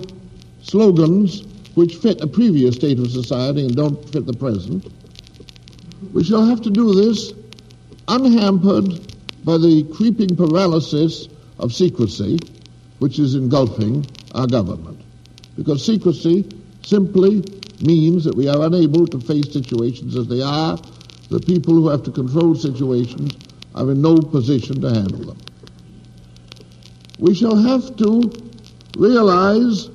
slogans 0.64 1.44
which 1.76 1.98
fit 1.98 2.20
a 2.22 2.28
previous 2.28 2.74
state 2.74 2.98
of 2.98 3.12
society 3.12 3.64
and 3.64 3.76
don't 3.76 4.10
fit 4.10 4.26
the 4.26 4.34
present. 4.34 4.92
We 6.12 6.24
shall 6.24 6.46
have 6.46 6.62
to 6.62 6.70
do 6.70 6.94
this 6.94 7.34
unhampered 8.08 9.14
by 9.46 9.58
the 9.58 9.84
creeping 9.96 10.36
paralysis 10.36 11.28
of 11.60 11.74
secrecy 11.74 12.38
which 13.00 13.20
is 13.20 13.36
engulfing 13.36 14.06
our 14.34 14.48
government. 14.48 15.02
Because 15.56 15.86
secrecy 15.86 16.50
simply 16.84 17.44
means 17.82 18.24
that 18.24 18.36
we 18.36 18.48
are 18.48 18.66
unable 18.66 19.06
to 19.08 19.20
face 19.20 19.52
situations 19.52 20.16
as 20.16 20.28
they 20.28 20.42
are. 20.42 20.78
The 21.30 21.40
people 21.40 21.74
who 21.74 21.90
have 21.90 22.04
to 22.04 22.12
control 22.12 22.56
situations 22.56 23.34
are 23.76 23.92
in 23.92 24.02
no 24.02 24.18
position 24.18 24.82
to 24.82 24.90
handle 24.94 25.20
them. 25.20 25.38
We 27.20 27.34
shall 27.34 27.56
have 27.56 27.96
to 27.98 28.32
realize 28.98 29.90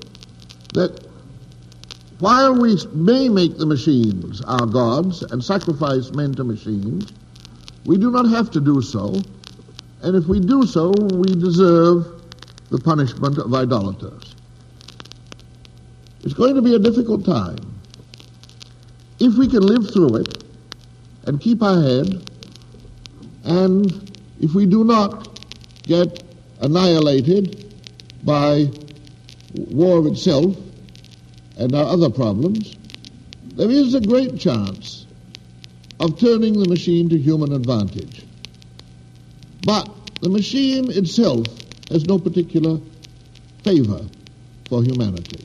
that 0.74 1.07
while 2.20 2.54
we 2.54 2.76
may 2.92 3.28
make 3.28 3.56
the 3.58 3.66
machines 3.66 4.40
our 4.42 4.66
gods 4.66 5.22
and 5.22 5.42
sacrifice 5.42 6.10
men 6.10 6.34
to 6.34 6.44
machines, 6.44 7.12
we 7.84 7.96
do 7.96 8.10
not 8.10 8.28
have 8.28 8.50
to 8.50 8.60
do 8.60 8.82
so, 8.82 9.22
and 10.02 10.16
if 10.16 10.26
we 10.26 10.40
do 10.40 10.66
so, 10.66 10.90
we 10.90 11.34
deserve 11.34 12.22
the 12.70 12.78
punishment 12.78 13.38
of 13.38 13.54
idolaters. 13.54 14.34
It's 16.24 16.34
going 16.34 16.56
to 16.56 16.62
be 16.62 16.74
a 16.74 16.78
difficult 16.78 17.24
time. 17.24 17.80
If 19.20 19.36
we 19.36 19.48
can 19.48 19.62
live 19.62 19.90
through 19.92 20.16
it 20.16 20.44
and 21.26 21.40
keep 21.40 21.62
our 21.62 21.80
head, 21.80 22.30
and 23.44 24.18
if 24.40 24.54
we 24.54 24.66
do 24.66 24.84
not 24.84 25.40
get 25.84 26.24
annihilated 26.60 27.74
by 28.24 28.66
war 29.54 30.06
itself 30.08 30.56
and 31.58 31.74
our 31.74 31.84
other 31.84 32.08
problems, 32.08 32.76
there 33.54 33.70
is 33.70 33.94
a 33.94 34.00
great 34.00 34.38
chance 34.38 35.06
of 36.00 36.18
turning 36.18 36.58
the 36.58 36.68
machine 36.68 37.08
to 37.08 37.18
human 37.18 37.52
advantage. 37.52 38.24
But 39.64 39.90
the 40.20 40.28
machine 40.28 40.90
itself 40.90 41.46
has 41.90 42.06
no 42.06 42.18
particular 42.18 42.80
favor 43.64 44.00
for 44.68 44.82
humanity. 44.82 45.44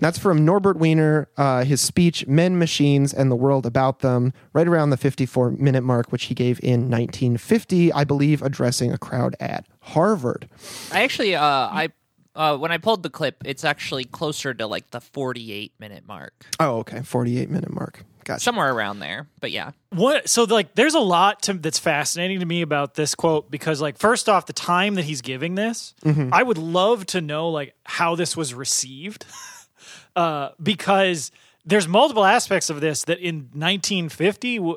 That's 0.00 0.18
from 0.18 0.44
Norbert 0.44 0.78
Wiener, 0.78 1.28
uh, 1.36 1.64
his 1.64 1.80
speech, 1.80 2.24
Men, 2.28 2.56
Machines, 2.56 3.12
and 3.12 3.32
the 3.32 3.36
World 3.36 3.66
About 3.66 3.98
Them, 3.98 4.32
right 4.52 4.68
around 4.68 4.90
the 4.90 4.96
54 4.96 5.50
minute 5.52 5.82
mark, 5.82 6.12
which 6.12 6.24
he 6.24 6.34
gave 6.34 6.60
in 6.62 6.82
1950, 6.88 7.92
I 7.92 8.04
believe, 8.04 8.40
addressing 8.40 8.92
a 8.92 8.98
crowd 8.98 9.34
at 9.40 9.66
Harvard. 9.80 10.48
I 10.92 11.02
actually, 11.02 11.34
uh, 11.34 11.42
I 11.42 11.88
uh, 12.34 12.56
when 12.56 12.70
I 12.70 12.78
pulled 12.78 13.02
the 13.02 13.10
clip, 13.10 13.42
it's 13.44 13.64
actually 13.64 14.04
closer 14.04 14.54
to 14.54 14.66
like 14.66 14.90
the 14.90 15.00
48 15.00 15.72
minute 15.78 16.06
mark. 16.06 16.46
Oh, 16.60 16.78
okay. 16.78 17.02
48 17.02 17.50
minute 17.50 17.72
mark. 17.72 18.04
Gotcha. 18.24 18.40
Somewhere 18.40 18.72
around 18.72 19.00
there, 19.00 19.26
but 19.40 19.50
yeah. 19.50 19.70
What? 19.90 20.28
So 20.28 20.44
like, 20.44 20.74
there's 20.74 20.94
a 20.94 21.00
lot 21.00 21.42
to, 21.42 21.54
that's 21.54 21.78
fascinating 21.78 22.40
to 22.40 22.46
me 22.46 22.60
about 22.60 22.94
this 22.94 23.14
quote 23.14 23.50
because 23.50 23.80
like, 23.80 23.96
first 23.96 24.28
off, 24.28 24.44
the 24.44 24.52
time 24.52 24.96
that 24.96 25.06
he's 25.06 25.22
giving 25.22 25.54
this, 25.54 25.94
mm-hmm. 26.04 26.28
I 26.32 26.42
would 26.42 26.58
love 26.58 27.06
to 27.06 27.22
know 27.22 27.48
like 27.48 27.74
how 27.84 28.16
this 28.16 28.36
was 28.36 28.52
received, 28.52 29.24
uh, 30.16 30.50
because 30.62 31.32
there's 31.64 31.88
multiple 31.88 32.24
aspects 32.24 32.68
of 32.68 32.82
this 32.82 33.04
that 33.04 33.18
in 33.18 33.48
1950, 33.54 34.74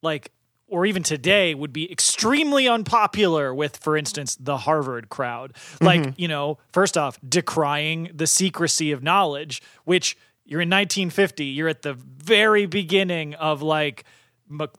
like 0.00 0.32
or 0.68 0.86
even 0.86 1.02
today 1.02 1.54
would 1.54 1.72
be 1.72 1.90
extremely 1.90 2.68
unpopular 2.68 3.54
with, 3.54 3.78
for 3.78 3.96
instance, 3.96 4.36
the 4.38 4.58
Harvard 4.58 5.08
crowd. 5.08 5.56
Like, 5.80 6.00
mm-hmm. 6.00 6.10
you 6.16 6.28
know, 6.28 6.58
first 6.72 6.96
off, 6.96 7.18
decrying 7.26 8.10
the 8.14 8.26
secrecy 8.26 8.92
of 8.92 9.02
knowledge, 9.02 9.62
which 9.84 10.16
you're 10.44 10.60
in 10.60 10.70
1950. 10.70 11.44
You're 11.44 11.68
at 11.68 11.82
the 11.82 11.94
very 11.94 12.66
beginning 12.66 13.34
of 13.34 13.62
like 13.62 14.04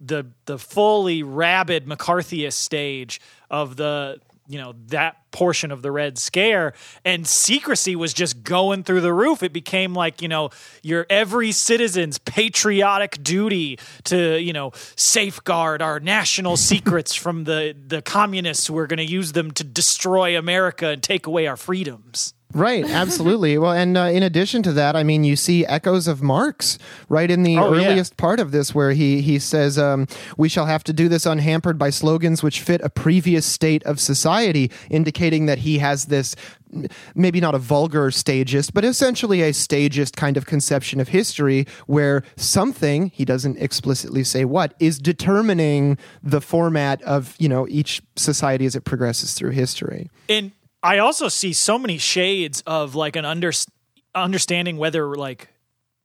the 0.02 0.26
the 0.46 0.58
fully 0.58 1.22
rabid 1.22 1.86
McCarthyist 1.86 2.54
stage 2.54 3.22
of 3.50 3.76
the 3.76 4.20
you 4.50 4.58
know 4.58 4.74
that 4.88 5.16
portion 5.32 5.72
of 5.72 5.84
the 5.84 5.92
red 5.92 6.18
scare 6.18 6.74
and 7.06 7.26
secrecy 7.28 7.96
was 7.96 8.14
just 8.14 8.44
going 8.44 8.84
through 8.84 9.02
the 9.02 9.14
roof. 9.14 9.44
It 9.44 9.54
became 9.54 9.94
like 9.94 10.22
you 10.22 10.28
know 10.28 10.50
your 10.82 11.06
every 11.10 11.52
citizen's 11.52 12.18
patriotic 12.18 13.24
duty 13.24 13.78
to 14.06 14.40
you 14.42 14.52
know 14.52 14.72
safeguard 14.96 15.82
our 15.82 16.00
national 16.00 16.58
secrets 16.72 17.14
from 17.14 17.44
the 17.44 17.76
the 17.88 18.02
communists 18.02 18.68
who 18.68 18.78
are 18.78 18.88
going 18.88 18.98
to 18.98 19.06
use 19.06 19.34
them 19.34 19.52
to 19.52 19.64
destroy 19.64 20.38
america 20.38 20.88
and 20.88 21.04
take 21.04 21.28
away 21.28 21.48
our 21.48 21.58
freedoms 21.58 22.34
Right, 22.54 22.84
absolutely. 22.90 23.58
well, 23.60 23.74
and 23.74 23.96
uh, 23.98 24.02
in 24.06 24.24
addition 24.24 24.64
to 24.64 24.72
that, 24.74 24.96
I 24.96 25.04
mean, 25.04 25.24
you 25.24 25.36
see 25.36 25.66
echoes 25.68 26.08
of 26.08 26.22
Marx 26.24 26.80
right 27.08 27.30
in 27.30 27.44
the 27.44 27.58
Oh, 27.58 27.74
yeah. 27.74 27.90
earliest 27.90 28.18
part 28.18 28.40
of 28.40 28.52
this, 28.52 28.74
where 28.74 28.92
he 28.92 29.22
he 29.22 29.38
says, 29.38 29.78
um, 29.78 30.08
"We 30.38 30.50
shall 30.50 30.66
have 30.66 30.84
to 30.86 30.94
do 30.94 31.08
this 31.10 31.26
unhampered 31.28 31.78
by 31.78 31.92
slogans 31.92 32.42
which 32.42 32.62
fit 32.62 32.82
a 32.84 32.90
previous 32.90 33.46
state 33.46 33.84
of 33.84 34.00
society," 34.00 34.72
indicating 34.90 35.46
that 35.46 35.60
he 35.60 35.78
has 35.80 36.06
this. 36.06 36.36
Maybe 37.16 37.42
not 37.42 37.56
a 37.56 37.58
vulgar 37.58 38.12
stagist, 38.12 38.76
but 38.76 38.86
essentially 38.86 39.42
a 39.42 39.54
stagist 39.54 40.16
kind 40.16 40.38
of 40.38 40.46
conception 40.46 41.00
of 41.00 41.08
history 41.08 41.66
where 41.88 42.22
something, 42.36 43.12
he 43.14 43.26
doesn't 43.26 43.58
explicitly 43.58 44.24
say 44.24 44.46
what, 44.46 44.76
is 44.80 45.00
determining 45.00 45.98
the 46.22 46.40
format 46.42 47.02
of, 47.02 47.36
you 47.40 47.50
know, 47.50 47.66
each 47.70 48.04
society 48.16 48.68
as 48.68 48.76
it 48.76 48.84
progresses 48.84 49.34
through 49.34 49.50
history. 49.52 50.12
and 50.30 50.52
I 50.82 51.00
also 51.00 51.28
see 51.28 51.54
so 51.54 51.78
many 51.78 51.98
shades 51.98 52.62
of 52.66 52.96
like 52.96 53.16
an 53.16 53.26
under, 53.26 53.52
understanding 54.16 54.78
whether 54.78 55.16
like 55.16 55.50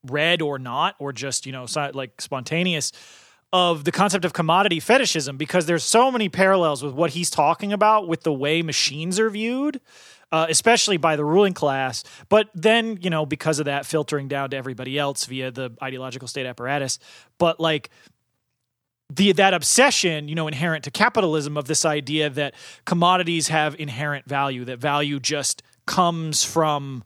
read 0.05 0.43
or 0.43 0.59
not, 0.59 0.97
or 0.99 1.13
just 1.13 1.47
you 1.47 1.53
know 1.53 1.67
like 1.93 2.21
spontaneous 2.21 2.93
of 3.53 3.85
the 3.85 3.93
concept 3.93 4.25
of 4.25 4.33
commodity 4.33 4.81
fetishism 4.81 5.37
because 5.37 5.67
there's 5.67 5.85
so 5.85 6.11
many 6.11 6.29
parallels 6.29 6.83
with 6.83 6.93
what 6.93 7.11
he's 7.11 7.31
talking 7.31 7.73
about 7.73 8.09
with 8.09 8.23
the 8.23 8.33
way 8.33 8.63
machines 8.63 9.21
are 9.21 9.31
viewed. 9.31 9.81
Uh, 10.33 10.47
especially 10.49 10.97
by 10.97 11.15
the 11.15 11.25
ruling 11.25 11.53
class, 11.53 12.03
but 12.29 12.49
then 12.55 12.99
you 13.01 13.09
know 13.09 13.25
because 13.25 13.61
of 13.61 13.67
that 13.67 13.87
filtering 13.87 14.27
down 14.27 14.51
to 14.51 14.57
everybody 14.57 14.99
else 14.99 15.27
via 15.27 15.53
the 15.53 15.71
ideological 15.81 16.27
state 16.27 16.45
apparatus. 16.45 16.99
But 17.39 17.61
like 17.61 17.91
the 19.11 19.33
that 19.33 19.55
obsession, 19.55 20.29
you 20.29 20.35
know, 20.35 20.49
inherent 20.49 20.85
to 20.85 20.91
capitalism 20.91 21.57
of 21.57 21.67
this 21.67 21.85
idea 21.85 22.31
that 22.31 22.55
commodities 22.85 23.49
have 23.49 23.79
inherent 23.79 24.27
value, 24.27 24.65
that 24.65 24.79
value 24.79 25.21
just 25.21 25.63
comes 25.87 26.43
from 26.45 27.05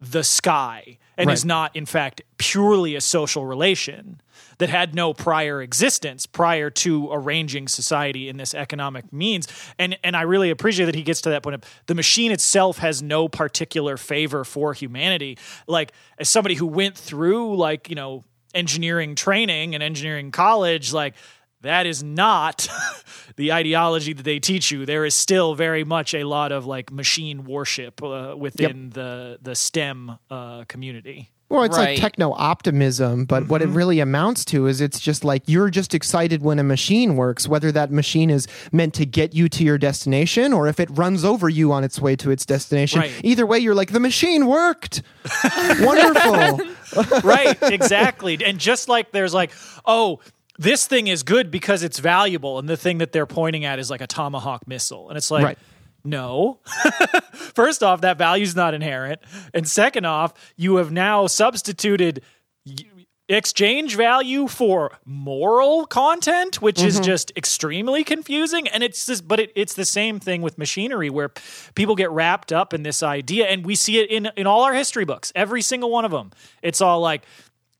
the 0.00 0.22
sky 0.22 0.98
and 1.16 1.30
is 1.30 1.44
not 1.44 1.74
in 1.74 1.86
fact 1.86 2.20
purely 2.36 2.94
a 2.94 3.00
social 3.00 3.46
relation 3.46 4.20
that 4.58 4.68
had 4.68 4.94
no 4.94 5.14
prior 5.14 5.62
existence 5.62 6.26
prior 6.26 6.68
to 6.68 7.08
arranging 7.10 7.66
society 7.66 8.28
in 8.28 8.36
this 8.36 8.54
economic 8.54 9.10
means. 9.12 9.48
And 9.78 9.98
and 10.04 10.14
I 10.14 10.22
really 10.22 10.50
appreciate 10.50 10.86
that 10.86 10.94
he 10.94 11.02
gets 11.02 11.22
to 11.22 11.30
that 11.30 11.42
point 11.42 11.54
of 11.54 11.62
the 11.86 11.94
machine 11.94 12.30
itself 12.30 12.78
has 12.78 13.02
no 13.02 13.28
particular 13.28 13.96
favor 13.96 14.44
for 14.44 14.74
humanity. 14.74 15.38
Like 15.66 15.92
as 16.18 16.28
somebody 16.28 16.54
who 16.54 16.66
went 16.66 16.96
through 16.96 17.56
like 17.56 17.88
you 17.88 17.96
know 17.96 18.24
engineering 18.56 19.14
training 19.14 19.74
and 19.74 19.82
engineering 19.82 20.30
college 20.32 20.92
like 20.92 21.14
that 21.62 21.86
is 21.86 22.02
not 22.02 22.68
the 23.36 23.52
ideology 23.52 24.12
that 24.12 24.22
they 24.22 24.38
teach 24.38 24.70
you. 24.70 24.86
There 24.86 25.04
is 25.04 25.14
still 25.14 25.54
very 25.54 25.84
much 25.84 26.14
a 26.14 26.24
lot 26.24 26.52
of 26.52 26.66
like 26.66 26.92
machine 26.92 27.44
worship 27.44 28.02
uh, 28.02 28.34
within 28.36 28.90
the 28.90 29.38
the 29.42 29.54
STEM 29.54 30.18
uh, 30.30 30.64
community. 30.64 31.30
Well, 31.48 31.62
it's 31.62 31.76
like 31.76 31.98
techno 31.98 32.32
optimism, 32.32 33.24
but 33.24 33.46
what 33.46 33.62
it 33.62 33.66
mm-hmm. 33.68 33.76
really 33.76 34.00
amounts 34.00 34.44
to 34.46 34.66
is 34.66 34.80
it's 34.80 34.98
just 34.98 35.24
like 35.24 35.44
you're 35.46 35.70
just 35.70 35.94
excited 35.94 36.42
when 36.42 36.58
a 36.58 36.64
machine 36.64 37.14
works, 37.14 37.46
whether 37.46 37.70
that 37.70 37.92
machine 37.92 38.30
is 38.30 38.48
meant 38.72 38.94
to 38.94 39.06
get 39.06 39.32
you 39.32 39.48
to 39.50 39.62
your 39.62 39.78
destination 39.78 40.52
or 40.52 40.66
if 40.66 40.80
it 40.80 40.88
runs 40.90 41.24
over 41.24 41.48
you 41.48 41.70
on 41.70 41.84
its 41.84 42.00
way 42.00 42.16
to 42.16 42.32
its 42.32 42.44
destination. 42.44 43.00
Right. 43.00 43.12
Either 43.22 43.46
way, 43.46 43.60
you're 43.60 43.76
like, 43.76 43.92
the 43.92 44.00
machine 44.00 44.48
worked. 44.48 45.02
Wonderful. 45.80 46.66
right, 47.22 47.56
exactly. 47.62 48.44
And 48.44 48.58
just 48.58 48.88
like 48.88 49.12
there's 49.12 49.32
like, 49.32 49.52
oh, 49.84 50.18
this 50.58 50.88
thing 50.88 51.06
is 51.06 51.22
good 51.22 51.52
because 51.52 51.84
it's 51.84 52.00
valuable, 52.00 52.58
and 52.58 52.68
the 52.68 52.76
thing 52.76 52.98
that 52.98 53.12
they're 53.12 53.26
pointing 53.26 53.64
at 53.64 53.78
is 53.78 53.88
like 53.88 54.00
a 54.00 54.06
tomahawk 54.06 54.66
missile, 54.66 55.08
and 55.10 55.16
it's 55.16 55.30
like. 55.30 55.44
Right. 55.44 55.58
No. 56.06 56.60
First 57.32 57.82
off, 57.82 58.00
that 58.02 58.16
value's 58.16 58.54
not 58.54 58.74
inherent. 58.74 59.20
And 59.52 59.68
second 59.68 60.04
off, 60.04 60.32
you 60.56 60.76
have 60.76 60.92
now 60.92 61.26
substituted 61.26 62.22
exchange 63.28 63.96
value 63.96 64.46
for 64.46 64.92
moral 65.04 65.84
content, 65.86 66.62
which 66.62 66.80
is 66.80 66.94
mm-hmm. 66.94 67.04
just 67.04 67.32
extremely 67.36 68.04
confusing. 68.04 68.68
And 68.68 68.84
it's 68.84 69.04
just, 69.04 69.26
but 69.26 69.40
it, 69.40 69.52
it's 69.56 69.74
the 69.74 69.84
same 69.84 70.20
thing 70.20 70.42
with 70.42 70.58
machinery 70.58 71.10
where 71.10 71.30
p- 71.30 71.42
people 71.74 71.96
get 71.96 72.10
wrapped 72.10 72.52
up 72.52 72.72
in 72.72 72.84
this 72.84 73.02
idea. 73.02 73.46
And 73.46 73.66
we 73.66 73.74
see 73.74 73.98
it 73.98 74.08
in, 74.08 74.30
in 74.36 74.46
all 74.46 74.62
our 74.62 74.74
history 74.74 75.04
books, 75.04 75.32
every 75.34 75.62
single 75.62 75.90
one 75.90 76.04
of 76.04 76.12
them. 76.12 76.30
It's 76.62 76.80
all 76.80 77.00
like, 77.00 77.22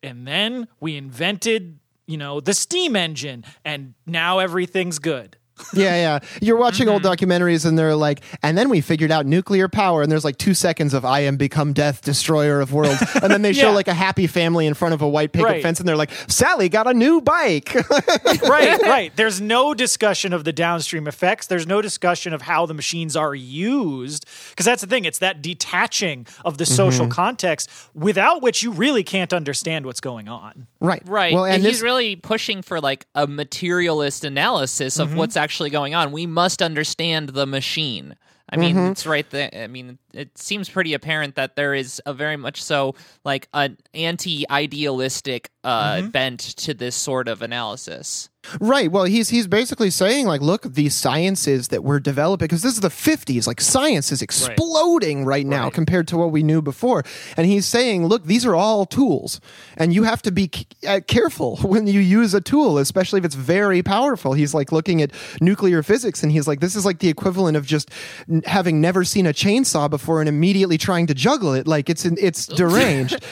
and 0.03 0.27
then 0.27 0.67
we 0.81 0.97
invented, 0.97 1.79
you 2.07 2.17
know, 2.17 2.41
the 2.41 2.55
steam 2.55 2.97
engine, 2.97 3.45
and 3.65 3.95
now 4.05 4.41
everything's 4.41 4.99
good. 4.99 5.37
Yeah, 5.75 5.97
yeah. 5.97 6.19
You're 6.41 6.57
watching 6.57 6.89
old 6.89 7.03
mm-hmm. 7.03 7.13
documentaries 7.13 7.67
and 7.67 7.79
they're 7.79 7.97
like, 7.97 8.21
and 8.43 8.57
then 8.57 8.69
we 8.69 8.81
figured 8.81 9.11
out 9.11 9.27
nuclear 9.27 9.69
power, 9.69 10.03
and 10.03 10.11
there's 10.11 10.25
like 10.25 10.39
two 10.39 10.55
seconds 10.55 10.95
of 10.95 11.05
I 11.05 11.21
am 11.21 11.37
become 11.37 11.73
death, 11.73 12.03
destroyer 12.03 12.61
of 12.61 12.73
worlds. 12.73 13.03
And 13.23 13.33
then 13.33 13.43
they 13.43 13.53
show 13.53 13.67
Yeah. 13.69 13.75
like 13.75 13.89
a 13.89 13.95
happy 13.95 14.27
family 14.27 14.67
in 14.67 14.75
front 14.75 14.95
of 14.95 15.03
a 15.03 15.09
white 15.09 15.33
picket 15.33 15.47
Right. 15.47 15.63
fence 15.63 15.81
and 15.81 15.89
they're 15.89 15.97
like, 15.97 16.11
Sally 16.29 16.69
got 16.69 16.87
a 16.87 16.95
new 16.95 17.21
bike. 17.21 17.75
right, 18.49 18.81
right. 18.83 19.17
There's 19.17 19.41
no 19.41 19.75
discussion 19.75 20.33
of 20.33 20.45
the 20.45 20.53
downstream 20.53 21.07
effects. 21.07 21.47
There's 21.47 21.67
no 21.67 21.83
discussion 21.83 22.33
of 22.33 22.43
how 22.43 22.67
the 22.67 22.75
machines 22.75 23.17
are 23.17 23.35
used. 23.35 24.27
Because 24.51 24.67
that's 24.67 24.83
the 24.83 24.87
thing, 24.89 25.05
it's 25.05 25.19
that 25.19 25.43
detaching 25.43 26.27
of 26.45 26.59
the 26.59 26.67
social 26.67 27.07
mm-hmm. 27.07 27.13
context 27.13 27.71
without 27.95 28.43
which 28.43 28.63
you 28.63 28.71
really 28.71 29.03
can't 29.05 29.33
understand 29.33 29.87
what's 29.87 30.01
going 30.01 30.29
on. 30.29 30.67
Right. 30.87 31.03
Right. 31.07 31.35
Well, 31.35 31.45
and 31.45 31.57
and 31.57 31.65
he's 31.65 31.77
this, 31.77 31.83
really 31.83 32.17
pushing 32.17 32.63
for 32.63 32.81
like 32.81 33.07
a 33.15 33.27
materialist 33.27 34.25
analysis 34.25 34.99
of 34.99 35.09
mm-hmm. 35.09 35.19
what's 35.19 35.37
actually 35.37 35.71
going 35.71 35.95
on. 35.95 36.13
We 36.13 36.27
must 36.27 36.63
understand 36.63 37.31
the 37.31 37.47
machine. 37.47 38.17
I 38.49 38.57
mean, 38.57 38.77
mm-hmm. 38.77 38.93
it's 38.93 39.07
right 39.07 39.29
there. 39.31 39.51
I 39.53 39.67
mean, 39.67 39.99
it 40.13 40.39
seems 40.39 40.69
pretty 40.69 40.95
apparent 40.95 41.35
that 41.35 41.57
there 41.57 41.75
is 41.75 42.01
a 42.07 42.15
very 42.15 42.37
much 42.37 42.63
so 42.63 42.95
like 43.25 43.49
an 43.53 43.77
anti-idealistic 43.93 45.51
uh, 45.65 45.95
mm-hmm. 45.95 46.09
bent 46.11 46.41
to 46.59 46.73
this 46.73 46.95
sort 46.95 47.27
of 47.27 47.43
analysis. 47.43 48.29
Right. 48.61 48.91
Well, 48.91 49.05
he's 49.05 49.29
he's 49.29 49.47
basically 49.47 49.91
saying 49.91 50.27
like, 50.27 50.41
look, 50.41 50.63
these 50.63 50.95
sciences 50.95 51.69
that 51.69 51.83
we're 51.85 52.01
developing 52.01 52.47
because 52.47 52.63
this 52.63 52.75
is 52.75 52.81
the 52.81 52.89
50s, 52.89 53.47
like 53.47 53.61
science 53.61 54.13
is 54.13 54.23
exploding 54.23 55.25
right, 55.25 55.47
now 55.47 55.65
Right. 55.65 55.73
compared 55.73 56.09
to 56.09 56.17
what 56.17 56.31
we 56.31 56.43
knew 56.43 56.63
before. 56.63 57.05
And 57.37 57.47
he's 57.47 57.67
saying, 57.67 58.07
look, 58.07 58.25
these 58.25 58.45
are 58.47 58.55
all 58.55 58.87
tools, 58.87 59.41
and 59.77 59.93
you 59.95 60.05
have 60.05 60.23
to 60.23 60.31
be 60.33 60.51
c- 60.55 60.67
uh, 60.87 61.01
careful 61.07 61.57
when 61.63 61.87
you 61.87 62.01
use 62.01 62.35
a 62.35 62.41
tool, 62.41 62.79
especially 62.79 63.19
if 63.19 63.25
it's 63.25 63.35
very 63.35 63.83
powerful. 63.83 64.33
He's 64.33 64.55
like 64.55 64.73
looking 64.73 65.03
at 65.03 65.11
nuclear 65.41 65.83
physics, 65.83 66.23
and 66.23 66.31
he's 66.33 66.47
like, 66.49 66.61
this 66.61 66.77
is 66.77 66.85
like 66.85 66.99
the 67.01 67.09
equivalent 67.09 67.57
of 67.57 67.67
just 67.67 67.91
n- 68.29 68.43
having 68.47 68.81
never 68.81 69.05
seen 69.05 69.27
a 69.27 69.33
chainsaw 69.33 69.89
before 69.91 70.21
and 70.21 70.29
immediately 70.29 70.79
trying 70.79 71.07
to 71.09 71.15
juggle 71.15 71.55
it. 71.55 71.67
Like 71.67 71.89
it's 71.91 72.05
it's 72.05 72.47
deranged. 72.63 73.23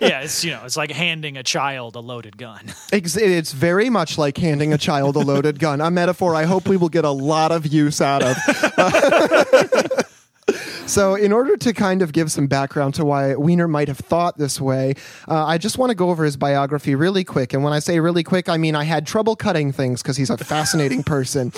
yeah, 0.00 0.20
it's 0.22 0.44
you 0.44 0.50
know, 0.52 0.62
it's 0.64 0.76
like 0.76 0.90
handing 0.90 1.36
a 1.36 1.42
child 1.42 1.96
a 1.96 2.00
loaded 2.00 2.36
gun. 2.36 2.72
Ex- 2.92 3.16
It's 3.16 3.52
very 3.52 3.90
much 3.96 4.18
like 4.18 4.36
handing 4.36 4.74
a 4.74 4.78
child 4.78 5.16
a 5.16 5.20
loaded 5.20 5.58
gun. 5.58 5.80
A 5.80 5.90
metaphor 5.90 6.34
I 6.34 6.44
hope 6.44 6.68
we 6.68 6.76
will 6.76 6.90
get 6.90 7.06
a 7.06 7.10
lot 7.10 7.50
of 7.50 7.66
use 7.66 8.02
out 8.02 8.22
of. 8.22 8.36
So, 10.86 11.16
in 11.16 11.32
order 11.32 11.56
to 11.56 11.72
kind 11.72 12.00
of 12.00 12.12
give 12.12 12.30
some 12.30 12.46
background 12.46 12.94
to 12.94 13.04
why 13.04 13.34
Wiener 13.34 13.66
might 13.66 13.88
have 13.88 13.98
thought 13.98 14.38
this 14.38 14.60
way, 14.60 14.94
uh, 15.26 15.44
I 15.44 15.58
just 15.58 15.78
want 15.78 15.90
to 15.90 15.96
go 15.96 16.10
over 16.10 16.24
his 16.24 16.36
biography 16.36 16.94
really 16.94 17.24
quick. 17.24 17.52
And 17.52 17.64
when 17.64 17.72
I 17.72 17.80
say 17.80 17.98
really 17.98 18.22
quick, 18.22 18.48
I 18.48 18.56
mean 18.56 18.76
I 18.76 18.84
had 18.84 19.04
trouble 19.04 19.34
cutting 19.34 19.72
things 19.72 20.00
because 20.00 20.16
he's 20.16 20.30
a 20.30 20.38
fascinating 20.38 21.02
person. 21.04 21.50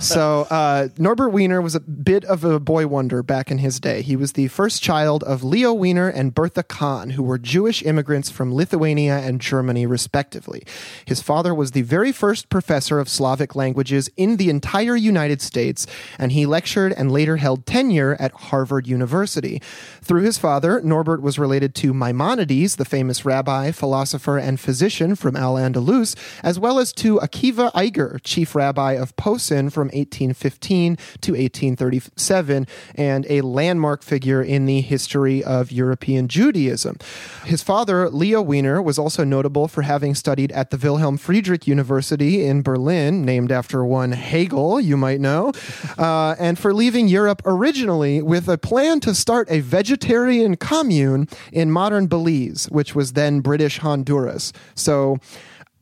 So, 0.00 0.46
uh, 0.50 0.88
Norbert 0.98 1.30
Wiener 1.30 1.60
was 1.60 1.74
a 1.74 1.80
bit 1.80 2.24
of 2.26 2.44
a 2.44 2.60
boy 2.60 2.86
wonder 2.86 3.24
back 3.24 3.50
in 3.50 3.58
his 3.58 3.80
day. 3.80 4.02
He 4.02 4.14
was 4.14 4.34
the 4.34 4.46
first 4.48 4.84
child 4.84 5.24
of 5.24 5.42
Leo 5.42 5.72
Wiener 5.72 6.08
and 6.08 6.32
Bertha 6.32 6.62
Kahn, 6.62 7.10
who 7.10 7.24
were 7.24 7.38
Jewish 7.38 7.82
immigrants 7.82 8.30
from 8.30 8.54
Lithuania 8.54 9.18
and 9.18 9.40
Germany, 9.40 9.84
respectively. 9.84 10.62
His 11.04 11.20
father 11.20 11.52
was 11.52 11.72
the 11.72 11.82
very 11.82 12.12
first 12.12 12.48
professor 12.50 13.00
of 13.00 13.08
Slavic 13.08 13.56
languages 13.56 14.08
in 14.16 14.36
the 14.36 14.48
entire 14.48 14.94
United 14.94 15.42
States, 15.42 15.88
and 16.18 16.30
he 16.30 16.46
lectured 16.46 16.92
and 16.92 17.10
later 17.10 17.38
held 17.38 17.66
tenure 17.66 18.16
at 18.20 18.32
Harvard 18.32 18.75
University. 18.84 19.62
Through 20.02 20.22
his 20.22 20.38
father, 20.38 20.80
Norbert 20.82 21.22
was 21.22 21.38
related 21.38 21.74
to 21.76 21.94
Maimonides, 21.94 22.76
the 22.76 22.84
famous 22.84 23.24
rabbi, 23.24 23.70
philosopher, 23.70 24.38
and 24.38 24.58
physician 24.58 25.14
from 25.14 25.36
Al 25.36 25.54
Andalus, 25.54 26.16
as 26.42 26.58
well 26.58 26.78
as 26.78 26.92
to 26.94 27.18
Akiva 27.20 27.70
Eiger, 27.74 28.18
chief 28.24 28.54
rabbi 28.54 28.92
of 28.92 29.14
Posen 29.16 29.70
from 29.70 29.86
1815 29.88 30.96
to 30.96 31.32
1837, 31.32 32.66
and 32.94 33.26
a 33.30 33.40
landmark 33.42 34.02
figure 34.02 34.42
in 34.42 34.66
the 34.66 34.80
history 34.80 35.42
of 35.44 35.70
European 35.70 36.28
Judaism. 36.28 36.96
His 37.44 37.62
father, 37.62 38.10
Leo 38.10 38.42
Wiener, 38.42 38.82
was 38.82 38.98
also 38.98 39.24
notable 39.24 39.68
for 39.68 39.82
having 39.82 40.14
studied 40.14 40.52
at 40.52 40.70
the 40.70 40.76
Wilhelm 40.76 41.16
Friedrich 41.16 41.66
University 41.66 42.44
in 42.44 42.62
Berlin, 42.62 43.24
named 43.24 43.52
after 43.52 43.84
one 43.84 44.12
Hegel, 44.12 44.80
you 44.80 44.96
might 44.96 45.20
know, 45.20 45.52
uh, 45.98 46.34
and 46.38 46.58
for 46.58 46.72
leaving 46.72 47.08
Europe 47.08 47.42
originally 47.44 48.22
with 48.22 48.48
a 48.48 48.58
plan 48.66 48.98
to 48.98 49.14
start 49.14 49.48
a 49.48 49.60
vegetarian 49.60 50.56
commune 50.56 51.28
in 51.52 51.70
modern 51.70 52.08
Belize, 52.08 52.66
which 52.70 52.96
was 52.96 53.12
then 53.12 53.38
British 53.38 53.78
Honduras. 53.78 54.52
So, 54.74 55.18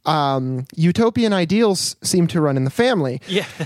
um, 0.05 0.67
utopian 0.77 1.33
ideals 1.33 1.97
seem 2.03 2.27
to 2.27 2.43
run 2.43 2.59
in 2.59 2.65
the 2.65 2.71
family. 2.71 3.21
yeah. 3.27 3.47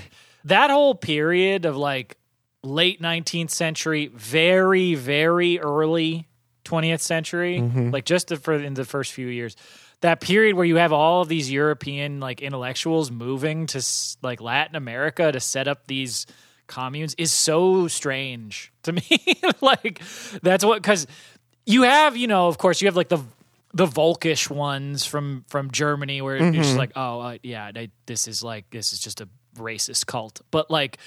That 0.44 0.70
whole 0.70 0.94
period 0.94 1.66
of 1.66 1.76
like 1.76 2.16
late 2.62 3.02
19th 3.02 3.50
century, 3.50 4.06
very, 4.06 4.94
very 4.94 5.58
early 5.58 6.26
20th 6.64 7.00
century, 7.00 7.60
like 7.60 8.04
just 8.04 8.28
the, 8.28 8.36
for 8.36 8.54
in 8.54 8.72
the 8.74 8.84
first 8.84 9.12
few 9.12 9.26
years. 9.26 9.56
That 10.00 10.20
period 10.20 10.54
where 10.54 10.64
you 10.64 10.76
have 10.76 10.92
all 10.92 11.22
of 11.22 11.28
these 11.28 11.50
European 11.50 12.20
like 12.20 12.40
intellectuals 12.40 13.10
moving 13.10 13.66
to 13.66 13.84
like 14.22 14.40
Latin 14.40 14.76
America 14.76 15.32
to 15.32 15.40
set 15.40 15.66
up 15.66 15.86
these 15.86 16.24
communes 16.68 17.14
is 17.18 17.32
so 17.32 17.88
strange 17.88 18.72
to 18.84 18.92
me. 18.92 19.02
like 19.60 20.00
that's 20.42 20.64
what 20.64 20.80
because 20.80 21.08
you 21.66 21.82
have 21.82 22.16
you 22.16 22.28
know 22.28 22.46
of 22.46 22.58
course 22.58 22.80
you 22.80 22.86
have 22.86 22.96
like 22.96 23.08
the 23.08 23.18
the 23.74 23.86
Volkish 23.86 24.50
ones 24.50 25.04
from 25.04 25.44
from 25.48 25.70
Germany 25.70 26.22
where 26.22 26.36
you're 26.36 26.52
just 26.52 26.76
like 26.76 26.92
oh 26.94 27.20
uh, 27.20 27.38
yeah 27.42 27.72
they, 27.72 27.90
this 28.06 28.28
is 28.28 28.42
like 28.42 28.70
this 28.70 28.92
is 28.92 29.00
just 29.00 29.20
a 29.20 29.28
racist 29.56 30.06
cult. 30.06 30.40
But 30.50 30.70
like 30.70 30.98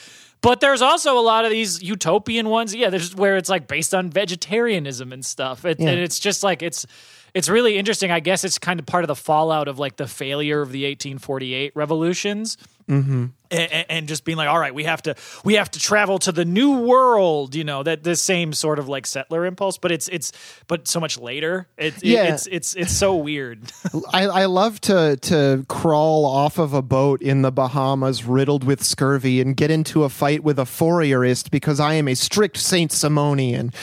but 0.41 0.59
there's 0.59 0.81
also 0.81 1.17
a 1.17 1.21
lot 1.21 1.45
of 1.45 1.51
these 1.51 1.81
utopian 1.83 2.49
ones 2.49 2.73
yeah 2.73 2.89
there's 2.89 3.15
where 3.15 3.37
it's 3.37 3.49
like 3.49 3.67
based 3.67 3.93
on 3.93 4.09
vegetarianism 4.09 5.13
and 5.13 5.25
stuff. 5.25 5.65
It, 5.65 5.79
and 5.79 5.89
it's 5.89 6.19
just 6.19 6.43
like 6.43 6.61
it's 6.61 6.85
it's 7.33 7.49
really 7.49 7.77
interesting. 7.77 8.11
I 8.11 8.19
guess 8.19 8.43
it's 8.43 8.57
kind 8.57 8.79
of 8.79 8.85
part 8.85 9.03
of 9.03 9.07
the 9.07 9.15
fallout 9.15 9.67
of 9.67 9.79
like 9.79 9.95
the 9.95 10.07
failure 10.07 10.61
of 10.61 10.71
the 10.71 10.83
1848 10.83 11.71
revolutions 11.75 12.57
and, 12.87 13.85
and 13.89 14.07
just 14.07 14.23
being 14.23 14.37
like, 14.37 14.47
all 14.47 14.57
right, 14.59 14.73
we 14.73 14.85
have 14.85 15.01
to 15.03 15.15
we 15.43 15.55
have 15.55 15.69
to 15.71 15.79
travel 15.79 16.19
to 16.19 16.31
the 16.31 16.45
new 16.45 16.79
world, 16.79 17.53
you 17.55 17.63
know, 17.63 17.83
that 17.83 18.03
the 18.03 18.15
same 18.15 18.53
sort 18.53 18.79
of 18.79 18.87
like 18.87 19.05
settler 19.05 19.45
impulse, 19.45 19.77
but 19.77 19.91
it's 19.91 20.07
it's 20.07 20.31
but 20.67 20.87
so 20.87 20.99
much 20.99 21.17
later. 21.19 21.67
It's 21.77 22.03
Yeah. 22.03 22.33
it's 22.33 22.47
it's 22.47 22.73
it's 22.75 22.93
so 22.93 23.15
weird. 23.15 23.59
I, 24.13 24.25
I 24.25 24.45
love 24.45 24.79
to 24.81 25.17
to 25.21 25.65
crawl 25.67 26.25
off 26.25 26.57
of 26.57 26.73
a 26.73 26.81
boat 26.81 27.21
in 27.21 27.41
the 27.41 27.51
Bahamas 27.51 28.23
riddled 28.25 28.63
with 28.63 28.83
scurvy 28.83 29.41
and 29.41 29.55
get 29.55 29.69
into 29.69 30.03
a 30.03 30.09
fight 30.09 30.43
with 30.43 30.57
a 30.57 30.63
Fourierist 30.65 31.51
because 31.51 31.79
I 31.79 31.95
am 31.95 32.07
a 32.07 32.15
strict 32.15 32.57
Saint 32.57 32.91
Simonian. 32.91 33.73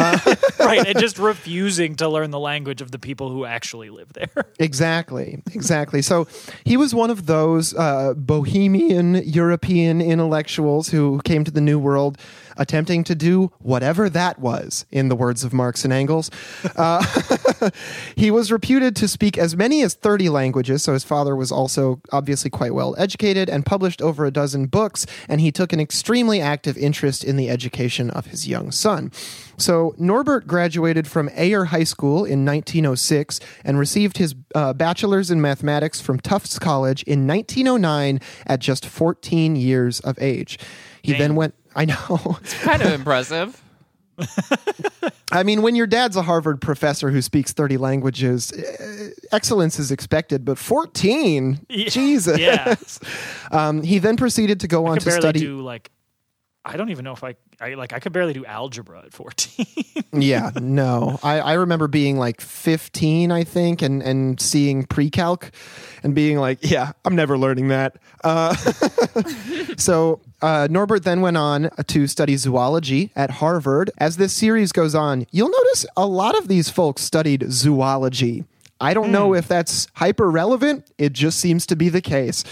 right, 0.58 0.86
and 0.86 0.98
just 0.98 1.18
refusing 1.18 1.96
to 1.96 2.08
learn 2.08 2.30
the 2.30 2.38
language 2.38 2.80
of 2.80 2.90
the 2.90 2.98
people 2.98 3.30
who 3.30 3.44
actually 3.44 3.90
live 3.90 4.12
there. 4.14 4.28
Exactly, 4.58 5.42
exactly. 5.54 6.02
So 6.02 6.26
he 6.64 6.76
was 6.76 6.94
one 6.94 7.10
of 7.10 7.26
those 7.26 7.74
uh, 7.74 8.14
bohemian 8.16 8.47
European 9.24 10.00
intellectuals 10.00 10.88
who 10.88 11.20
came 11.24 11.44
to 11.44 11.50
the 11.50 11.60
New 11.60 11.78
World 11.78 12.18
attempting 12.58 13.04
to 13.04 13.14
do 13.14 13.50
whatever 13.58 14.10
that 14.10 14.38
was, 14.38 14.84
in 14.90 15.08
the 15.08 15.16
words 15.16 15.44
of 15.44 15.52
Marx 15.52 15.84
and 15.84 15.92
Engels. 15.92 16.30
Uh, 16.76 17.04
he 18.16 18.30
was 18.30 18.52
reputed 18.52 18.94
to 18.96 19.08
speak 19.08 19.38
as 19.38 19.56
many 19.56 19.82
as 19.82 19.94
30 19.94 20.28
languages, 20.28 20.82
so 20.82 20.92
his 20.92 21.04
father 21.04 21.34
was 21.34 21.50
also 21.50 22.00
obviously 22.12 22.50
quite 22.50 22.74
well 22.74 22.94
educated 22.98 23.48
and 23.48 23.64
published 23.64 24.02
over 24.02 24.26
a 24.26 24.30
dozen 24.30 24.66
books, 24.66 25.06
and 25.28 25.40
he 25.40 25.50
took 25.50 25.72
an 25.72 25.80
extremely 25.80 26.40
active 26.40 26.76
interest 26.76 27.24
in 27.24 27.36
the 27.36 27.48
education 27.48 28.10
of 28.10 28.26
his 28.26 28.46
young 28.46 28.70
son. 28.70 29.10
So 29.56 29.94
Norbert 29.98 30.46
graduated 30.46 31.08
from 31.08 31.28
Ayer 31.36 31.66
High 31.66 31.84
School 31.84 32.24
in 32.24 32.44
1906 32.44 33.40
and 33.64 33.78
received 33.78 34.18
his 34.18 34.34
uh, 34.54 34.72
bachelor's 34.72 35.30
in 35.30 35.40
mathematics 35.40 36.00
from 36.00 36.20
Tufts 36.20 36.58
College 36.58 37.02
in 37.02 37.26
1909 37.26 38.20
at 38.46 38.60
just 38.60 38.86
14 38.86 39.56
years 39.56 40.00
of 40.00 40.16
age. 40.20 40.58
He 41.02 41.14
then 41.14 41.34
went. 41.34 41.54
I 41.74 41.84
know. 41.84 42.38
It's 42.42 42.54
kind 42.54 42.82
of 42.82 42.92
impressive. 42.92 43.60
I 45.30 45.42
mean, 45.42 45.62
when 45.62 45.76
your 45.76 45.86
dad's 45.86 46.16
a 46.16 46.22
Harvard 46.22 46.60
professor 46.60 47.10
who 47.10 47.22
speaks 47.22 47.52
30 47.52 47.76
languages, 47.76 48.52
eh, 48.52 49.10
excellence 49.30 49.78
is 49.78 49.90
expected, 49.92 50.44
but 50.44 50.58
14? 50.58 51.60
Jesus. 51.70 52.38
Yeah. 52.38 52.74
Um, 53.50 53.82
he 53.82 53.98
then 53.98 54.18
proceeded 54.18 54.60
to 54.60 54.68
go 54.68 54.86
I 54.86 54.90
on 54.90 54.98
to 54.98 55.10
study. 55.10 55.40
do 55.40 55.60
like 55.62 55.90
I 56.68 56.76
don't 56.76 56.90
even 56.90 57.04
know 57.04 57.12
if 57.12 57.24
I, 57.24 57.34
I 57.60 57.74
like 57.74 57.92
I 57.92 57.98
could 57.98 58.12
barely 58.12 58.34
do 58.34 58.44
algebra 58.44 59.00
at 59.00 59.14
14. 59.14 59.66
yeah, 60.12 60.50
no. 60.60 61.18
I, 61.22 61.40
I 61.40 61.52
remember 61.54 61.88
being 61.88 62.18
like 62.18 62.40
15, 62.40 63.32
I 63.32 63.42
think, 63.44 63.80
and, 63.82 64.02
and 64.02 64.40
seeing 64.40 64.84
pre 64.84 65.08
calc 65.10 65.50
and 66.02 66.14
being 66.14 66.38
like, 66.38 66.58
yeah, 66.62 66.92
I'm 67.04 67.16
never 67.16 67.38
learning 67.38 67.68
that. 67.68 67.96
Uh, 68.22 68.54
so 69.76 70.20
uh, 70.42 70.68
Norbert 70.70 71.04
then 71.04 71.20
went 71.22 71.36
on 71.36 71.70
to 71.86 72.06
study 72.06 72.36
zoology 72.36 73.10
at 73.16 73.30
Harvard. 73.30 73.90
As 73.98 74.18
this 74.18 74.32
series 74.32 74.70
goes 74.70 74.94
on, 74.94 75.26
you'll 75.30 75.50
notice 75.50 75.86
a 75.96 76.06
lot 76.06 76.36
of 76.36 76.48
these 76.48 76.68
folks 76.68 77.02
studied 77.02 77.50
zoology. 77.50 78.44
I 78.80 78.94
don't 78.94 79.10
know 79.10 79.34
if 79.34 79.48
that's 79.48 79.88
hyper 79.94 80.30
relevant, 80.30 80.86
it 80.98 81.12
just 81.12 81.40
seems 81.40 81.66
to 81.66 81.74
be 81.74 81.88
the 81.88 82.00
case. 82.00 82.44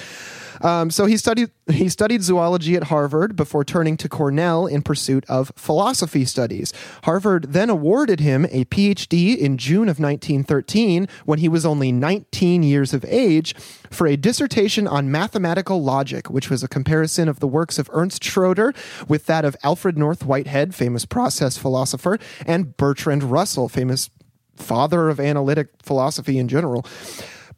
Um, 0.60 0.90
so 0.90 1.06
he 1.06 1.16
studied 1.16 1.50
he 1.70 1.88
studied 1.88 2.22
zoology 2.22 2.76
at 2.76 2.84
Harvard 2.84 3.34
before 3.34 3.64
turning 3.64 3.96
to 3.96 4.08
Cornell 4.08 4.66
in 4.66 4.82
pursuit 4.82 5.24
of 5.28 5.52
philosophy 5.56 6.24
studies. 6.24 6.72
Harvard 7.04 7.52
then 7.52 7.70
awarded 7.70 8.20
him 8.20 8.46
a 8.46 8.64
PhD 8.66 9.36
in 9.36 9.58
June 9.58 9.88
of 9.88 9.98
1913 9.98 11.08
when 11.24 11.40
he 11.40 11.48
was 11.48 11.66
only 11.66 11.90
19 11.90 12.62
years 12.62 12.94
of 12.94 13.04
age 13.06 13.54
for 13.90 14.06
a 14.06 14.16
dissertation 14.16 14.86
on 14.86 15.10
mathematical 15.10 15.82
logic, 15.82 16.30
which 16.30 16.50
was 16.50 16.62
a 16.62 16.68
comparison 16.68 17.28
of 17.28 17.40
the 17.40 17.48
works 17.48 17.78
of 17.78 17.90
Ernst 17.92 18.22
Schroeder 18.22 18.72
with 19.08 19.26
that 19.26 19.44
of 19.44 19.56
Alfred 19.62 19.98
North 19.98 20.24
Whitehead, 20.24 20.74
famous 20.74 21.04
process 21.04 21.56
philosopher, 21.56 22.18
and 22.46 22.76
Bertrand 22.76 23.24
Russell, 23.24 23.68
famous 23.68 24.10
father 24.56 25.08
of 25.08 25.20
analytic 25.20 25.68
philosophy 25.82 26.38
in 26.38 26.48
general 26.48 26.86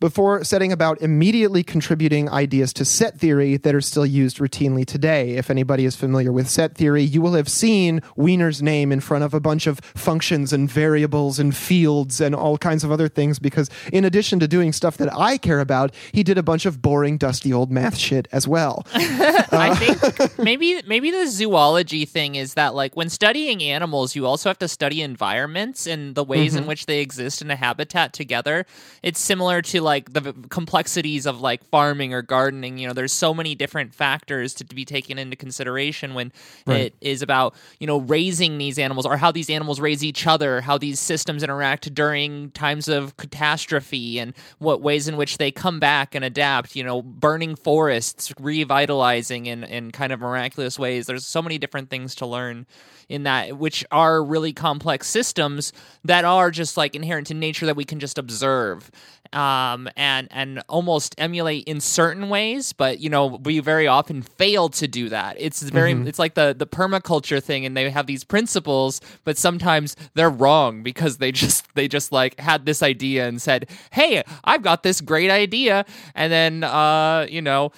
before 0.01 0.45
setting 0.45 0.73
about 0.73 1.01
immediately 1.01 1.63
contributing 1.63 2.29
ideas 2.29 2.73
to 2.75 2.85
set 2.85 3.19
theory 3.19 3.57
that 3.57 3.75
are 3.75 3.81
still 3.81 4.07
used 4.07 4.39
routinely 4.39 4.87
today. 4.87 5.37
If 5.37 5.51
anybody 5.51 5.85
is 5.85 5.97
familiar 5.97 6.33
with 6.33 6.49
set 6.49 6.75
theory, 6.75 7.03
you 7.03 7.21
will 7.21 7.35
have 7.35 7.49
seen 7.49 8.01
Wiener's 8.17 8.63
name 8.63 8.93
in 8.93 9.01
front 9.01 9.25
of 9.25 9.35
a 9.35 9.41
bunch 9.41 9.67
of 9.67 9.81
functions 9.95 10.53
and 10.53 10.71
variables 10.71 11.39
and 11.39 11.55
fields 11.55 12.21
and 12.21 12.35
all 12.35 12.59
kinds 12.59 12.85
of 12.85 12.93
other 12.93 13.09
things 13.09 13.39
because 13.39 13.69
in 13.93 14.05
addition 14.05 14.39
to 14.41 14.49
doing 14.49 14.73
stuff 14.73 14.97
that 14.99 15.13
I 15.15 15.39
care 15.39 15.61
about, 15.61 15.95
he 16.13 16.23
did 16.23 16.39
a 16.39 16.43
bunch 16.43 16.67
of 16.67 16.81
boring, 16.81 17.19
dusty 17.19 17.53
old 17.53 17.71
math 17.71 17.97
shit 17.97 18.29
as 18.33 18.47
well. 18.47 18.87
I 18.95 19.71
uh, 19.71 19.75
think 19.75 20.39
maybe 20.39 20.81
maybe 20.87 21.11
the 21.11 21.27
zoology 21.27 22.05
thing 22.05 22.35
is 22.35 22.55
that 22.55 22.75
like 22.75 22.97
when 22.97 23.09
studying 23.09 23.63
animals, 23.63 24.15
you 24.15 24.27
also 24.27 24.49
have 24.49 24.59
to 24.61 24.69
study 24.69 25.03
environments 25.03 25.87
and 25.87 26.15
the 26.15 26.25
ways 26.25 26.55
in 26.55 26.61
mm-hmm. 26.61 26.69
which 26.69 26.87
they 26.87 27.01
exist 27.01 27.43
in 27.43 27.51
a 27.51 27.57
habitat 27.57 28.13
together. 28.13 28.67
It's 29.03 29.21
similar 29.21 29.63
to 29.63 29.81
like 29.81 29.88
the 30.13 30.21
v- 30.21 30.33
complexities 30.49 31.27
of 31.27 31.41
like 31.41 31.65
farming 31.65 32.15
or 32.15 32.23
gardening. 32.23 32.79
You 32.79 32.89
know, 32.89 32.95
there's 32.95 33.13
so 33.13 33.35
many 33.35 33.55
different 33.55 33.95
factors 33.95 34.55
to 34.55 34.65
be 34.65 34.85
taken 34.85 35.19
into 35.19 35.37
consideration 35.37 36.15
when 36.15 36.33
it 36.67 36.95
is 37.01 37.23
about 37.23 37.55
you 37.81 37.87
know 37.87 37.99
raising 37.99 38.59
these 38.59 38.79
animals 38.79 39.07
or 39.07 39.17
how 39.17 39.33
these 39.33 39.51
animals 39.51 39.81
raise 39.81 40.05
each 40.05 40.27
other, 40.27 40.61
how 40.61 40.79
these 40.79 41.01
systems 41.01 41.43
interact 41.43 41.93
during 41.95 42.51
times 42.53 42.89
of 42.89 43.17
catastrophe, 43.17 44.19
and 44.19 44.35
what 44.59 44.81
ways 44.81 45.09
in 45.09 45.17
which 45.17 45.39
they 45.39 45.51
come 45.51 45.81
back 45.81 46.15
and 46.15 46.25
adapt. 46.25 46.77
You 46.77 46.85
know, 46.85 47.03
burning 47.03 47.57
forests, 47.57 48.33
revitalizing 48.39 49.47
in 49.47 49.65
in 49.65 49.91
kind 49.91 50.13
of 50.13 50.21
miraculous 50.21 50.79
ways. 50.79 51.07
There's 51.07 51.27
so 51.27 51.43
many 51.43 51.59
different 51.59 51.91
things 51.91 52.15
to 52.17 52.27
learn 52.27 52.67
in 53.09 53.23
that, 53.23 53.57
which 53.57 53.85
are 53.91 54.23
really 54.23 54.53
complex 54.53 55.07
systems 55.09 55.73
that 56.05 56.25
are 56.25 56.51
just 56.51 56.77
like 56.77 56.95
inherent 56.95 57.27
to 57.29 57.35
nature 57.35 57.67
that 57.67 57.77
we 57.77 57.85
can 57.85 57.99
just 57.99 58.19
observe 58.19 58.91
um, 59.33 59.89
and 59.97 60.29
and 60.31 60.63
almost 60.69 61.15
emulate 61.19 61.65
in 61.65 61.81
certain 61.81 62.29
ways, 62.29 62.73
but 62.73 63.01
you 63.01 63.11
know 63.11 63.27
we 63.27 63.61
very 63.61 63.87
often 63.87 64.23
fail 64.23 64.69
to 64.71 64.89
do 64.89 65.09
that. 65.09 65.37
It's 65.39 65.63
very 65.63 65.93
it's 65.93 66.19
like 66.19 66.35
the 66.35 66.55
the 66.57 66.67
permaculture 66.67 67.43
thing, 67.43 67.67
and 67.67 67.77
they 67.77 67.91
have 67.91 68.07
these 68.07 68.25
principles, 68.25 69.01
but 69.25 69.37
sometimes 69.37 69.97
they're 70.15 70.31
wrong 70.31 70.83
because 70.83 71.19
they 71.19 71.33
just 71.45 71.75
they 71.75 71.89
just 71.89 72.13
like 72.13 72.39
had 72.41 72.67
this 72.67 72.83
idea 72.83 73.27
and 73.29 73.41
said, 73.41 73.69
"Hey, 73.91 74.23
I've 74.45 74.63
got 74.63 74.83
this 74.83 75.01
great 75.01 75.31
idea," 75.31 75.85
and 76.15 76.33
then 76.33 76.65
uh, 76.65 77.27
you 77.29 77.43
know 77.43 77.73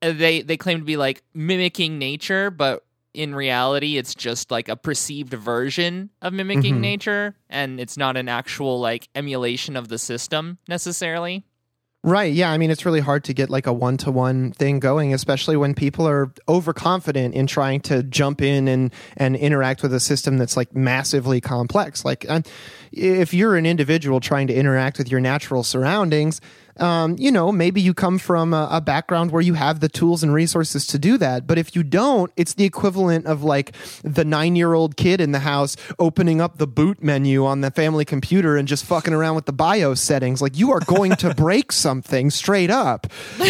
they 0.00 0.42
they 0.42 0.56
claim 0.56 0.78
to 0.78 0.84
be 0.84 0.96
like 0.96 1.22
mimicking 1.34 1.98
nature, 1.98 2.50
but 2.50 2.84
in 3.12 3.34
reality 3.34 3.96
it's 3.96 4.14
just 4.14 4.50
like 4.50 4.68
a 4.68 4.76
perceived 4.76 5.34
version 5.34 6.10
of 6.22 6.32
mimicking 6.32 6.74
mm-hmm. 6.74 6.82
nature 6.82 7.34
and 7.48 7.80
it's 7.80 7.96
not 7.96 8.16
an 8.16 8.28
actual 8.28 8.78
like 8.78 9.08
emulation 9.14 9.76
of 9.76 9.88
the 9.88 9.98
system 9.98 10.58
necessarily 10.68 11.44
Right. 12.02 12.32
Yeah. 12.32 12.50
I 12.50 12.56
mean, 12.56 12.70
it's 12.70 12.86
really 12.86 13.00
hard 13.00 13.24
to 13.24 13.34
get 13.34 13.50
like 13.50 13.66
a 13.66 13.74
one 13.74 13.98
to 13.98 14.10
one 14.10 14.52
thing 14.52 14.80
going, 14.80 15.12
especially 15.12 15.58
when 15.58 15.74
people 15.74 16.08
are 16.08 16.32
overconfident 16.48 17.34
in 17.34 17.46
trying 17.46 17.80
to 17.82 18.02
jump 18.02 18.40
in 18.40 18.68
and, 18.68 18.90
and 19.18 19.36
interact 19.36 19.82
with 19.82 19.92
a 19.92 20.00
system 20.00 20.38
that's 20.38 20.56
like 20.56 20.74
massively 20.74 21.42
complex. 21.42 22.02
Like, 22.02 22.24
if 22.90 23.34
you're 23.34 23.54
an 23.56 23.66
individual 23.66 24.18
trying 24.18 24.46
to 24.46 24.54
interact 24.54 24.96
with 24.96 25.10
your 25.10 25.20
natural 25.20 25.62
surroundings, 25.62 26.40
um, 26.78 27.16
you 27.18 27.30
know, 27.30 27.52
maybe 27.52 27.80
you 27.80 27.94
come 27.94 28.18
from 28.18 28.54
a, 28.54 28.68
a 28.70 28.80
background 28.80 29.30
where 29.32 29.42
you 29.42 29.54
have 29.54 29.80
the 29.80 29.88
tools 29.88 30.22
and 30.22 30.32
resources 30.32 30.86
to 30.88 30.98
do 30.98 31.18
that. 31.18 31.46
But 31.46 31.58
if 31.58 31.74
you 31.74 31.82
don't, 31.82 32.32
it's 32.36 32.54
the 32.54 32.64
equivalent 32.64 33.26
of 33.26 33.42
like 33.42 33.74
the 34.02 34.24
nine 34.24 34.56
year 34.56 34.74
old 34.74 34.96
kid 34.96 35.20
in 35.20 35.32
the 35.32 35.40
house 35.40 35.76
opening 35.98 36.40
up 36.40 36.58
the 36.58 36.66
boot 36.66 37.02
menu 37.02 37.44
on 37.44 37.60
the 37.60 37.70
family 37.70 38.04
computer 38.04 38.56
and 38.56 38.66
just 38.68 38.84
fucking 38.84 39.12
around 39.12 39.34
with 39.34 39.46
the 39.46 39.52
BIOS 39.52 40.00
settings. 40.00 40.40
Like 40.40 40.56
you 40.56 40.72
are 40.72 40.80
going 40.80 41.16
to 41.16 41.34
break 41.40 41.72
something 41.72 42.30
straight 42.30 42.70
up. 42.70 43.06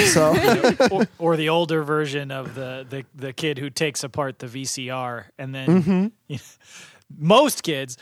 So 0.07 0.31
or, 0.91 1.07
or 1.19 1.37
the 1.37 1.49
older 1.49 1.83
version 1.83 2.31
of 2.31 2.55
the, 2.55 2.87
the 2.89 3.05
the 3.15 3.33
kid 3.33 3.59
who 3.59 3.71
takes 3.71 4.03
apart 4.05 4.39
the 4.39 4.47
VCR 4.47 5.27
and 5.39 5.55
then 5.55 6.13
most 7.19 7.63
kids 7.63 7.97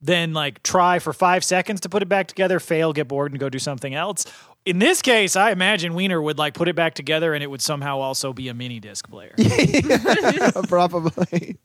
then 0.00 0.32
like 0.32 0.62
try 0.62 0.98
for 0.98 1.12
five 1.12 1.44
seconds 1.44 1.80
to 1.80 1.88
put 1.88 2.02
it 2.02 2.08
back 2.08 2.26
together, 2.28 2.60
fail, 2.60 2.92
get 2.92 3.08
bored, 3.08 3.32
and 3.32 3.40
go 3.40 3.48
do 3.48 3.58
something 3.58 3.94
else. 3.94 4.24
In 4.64 4.80
this 4.80 5.00
case, 5.00 5.36
I 5.36 5.52
imagine 5.52 5.94
Wiener 5.94 6.20
would 6.20 6.38
like 6.38 6.54
put 6.54 6.66
it 6.66 6.74
back 6.74 6.94
together 6.94 7.34
and 7.34 7.42
it 7.42 7.46
would 7.46 7.62
somehow 7.62 7.98
also 8.00 8.32
be 8.32 8.48
a 8.48 8.54
mini 8.54 8.80
disc 8.80 9.08
player. 9.08 9.32
probably. 10.68 11.56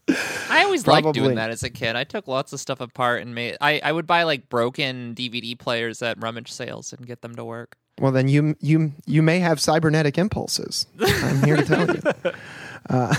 I 0.50 0.63
always 0.63 0.86
liked 0.86 1.06
Probably. 1.06 1.22
doing 1.22 1.36
that 1.36 1.50
as 1.50 1.63
a 1.63 1.72
kid. 1.72 1.96
I 1.96 2.04
took 2.04 2.28
lots 2.28 2.54
of 2.54 2.60
stuff 2.60 2.80
apart 2.80 3.24
and 3.24 3.34
made. 3.34 3.58
I, 3.60 3.82
I 3.84 3.91
would 3.91 4.06
buy 4.06 4.22
like 4.24 4.50
broken 4.50 5.15
DVD 5.15 5.58
players 5.58 6.04
at 6.04 6.22
rummage 6.22 6.52
sales 6.52 6.94
and 6.94 7.06
get 7.08 7.22
them 7.22 7.36
to 7.36 7.44
work. 7.44 7.76
Well, 8.00 8.12
then 8.12 8.28
you 8.28 8.56
you 8.60 8.94
you 9.06 9.22
may 9.22 9.39
have 9.39 9.60
cybernetic 9.60 10.17
impulses. 10.17 10.86
I'm 11.00 11.44
here 11.44 11.58
to 11.58 11.65
tell 11.65 11.88
you. 11.96 12.02
Uh, 12.89 13.13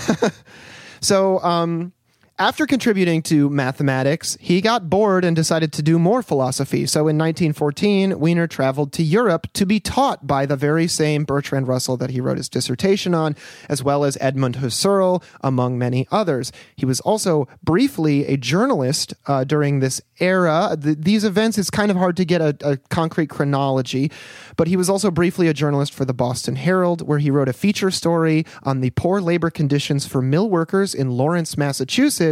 so, 1.01 1.39
um, 1.39 1.93
after 2.39 2.65
contributing 2.65 3.21
to 3.21 3.47
mathematics, 3.47 4.37
he 4.41 4.59
got 4.59 4.89
bored 4.89 5.23
and 5.23 5.35
decided 5.35 5.71
to 5.73 5.83
do 5.83 5.99
more 5.99 6.23
philosophy. 6.23 6.87
So, 6.87 7.01
in 7.01 7.15
1914, 7.15 8.19
Wiener 8.19 8.47
traveled 8.47 8.91
to 8.93 9.03
Europe 9.03 9.47
to 9.53 9.67
be 9.67 9.79
taught 9.79 10.25
by 10.25 10.47
the 10.47 10.55
very 10.55 10.87
same 10.87 11.25
Bertrand 11.25 11.67
Russell 11.67 11.95
that 11.97 12.09
he 12.09 12.19
wrote 12.19 12.37
his 12.37 12.49
dissertation 12.49 13.13
on, 13.13 13.35
as 13.69 13.83
well 13.83 14.03
as 14.03 14.17
Edmund 14.19 14.55
Husserl, 14.55 15.23
among 15.41 15.77
many 15.77 16.07
others. 16.11 16.51
He 16.75 16.87
was 16.87 16.99
also 17.01 17.47
briefly 17.61 18.25
a 18.25 18.35
journalist 18.35 19.13
uh, 19.27 19.43
during 19.43 19.79
this 19.79 20.01
era. 20.19 20.75
Th- 20.81 20.97
these 20.97 21.23
events, 21.23 21.59
it's 21.59 21.69
kind 21.69 21.91
of 21.91 21.97
hard 21.97 22.17
to 22.17 22.25
get 22.25 22.41
a, 22.41 22.57
a 22.63 22.77
concrete 22.89 23.29
chronology, 23.29 24.11
but 24.57 24.67
he 24.67 24.75
was 24.75 24.89
also 24.89 25.11
briefly 25.11 25.47
a 25.47 25.53
journalist 25.53 25.93
for 25.93 26.03
the 26.03 26.13
Boston 26.15 26.55
Herald, 26.55 27.07
where 27.07 27.19
he 27.19 27.29
wrote 27.29 27.47
a 27.47 27.53
feature 27.53 27.91
story 27.91 28.43
on 28.63 28.81
the 28.81 28.89
poor 28.91 29.21
labor 29.21 29.51
conditions 29.51 30.07
for 30.07 30.19
mill 30.19 30.49
workers 30.49 30.95
in 30.95 31.11
Lawrence, 31.11 31.55
Massachusetts. 31.57 32.22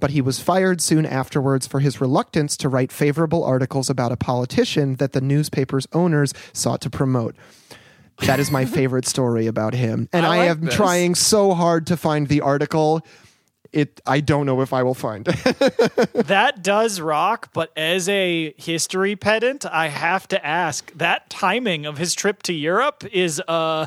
But 0.00 0.10
he 0.10 0.20
was 0.20 0.40
fired 0.40 0.80
soon 0.80 1.06
afterwards 1.06 1.66
for 1.66 1.80
his 1.80 2.00
reluctance 2.00 2.56
to 2.58 2.68
write 2.68 2.92
favorable 2.92 3.44
articles 3.44 3.90
about 3.90 4.12
a 4.12 4.16
politician 4.16 4.96
that 4.96 5.12
the 5.12 5.20
newspaper's 5.20 5.86
owners 5.92 6.32
sought 6.52 6.80
to 6.82 6.90
promote. 6.90 7.34
That 8.26 8.40
is 8.40 8.50
my 8.50 8.64
favorite 8.78 9.06
story 9.06 9.46
about 9.46 9.74
him. 9.74 10.08
And 10.12 10.24
I 10.26 10.34
I, 10.34 10.38
like 10.38 10.50
am 10.50 10.60
this. 10.66 10.74
trying 10.74 11.14
so 11.14 11.54
hard 11.54 11.86
to 11.88 11.96
find 11.96 12.28
the 12.28 12.40
article. 12.40 13.04
It 13.72 14.00
I 14.06 14.20
don't 14.20 14.46
know 14.46 14.60
if 14.60 14.72
I 14.72 14.84
will 14.84 14.94
find 14.94 15.26
it. 15.26 15.34
that 16.26 16.62
does 16.62 17.00
rock, 17.00 17.50
but 17.52 17.72
as 17.76 18.08
a 18.08 18.54
history 18.56 19.16
pedant, 19.16 19.66
I 19.66 19.88
have 19.88 20.28
to 20.28 20.46
ask 20.46 20.92
that 20.94 21.28
timing 21.28 21.84
of 21.84 21.98
his 21.98 22.14
trip 22.14 22.42
to 22.44 22.52
Europe 22.52 23.04
is 23.12 23.42
uh 23.48 23.86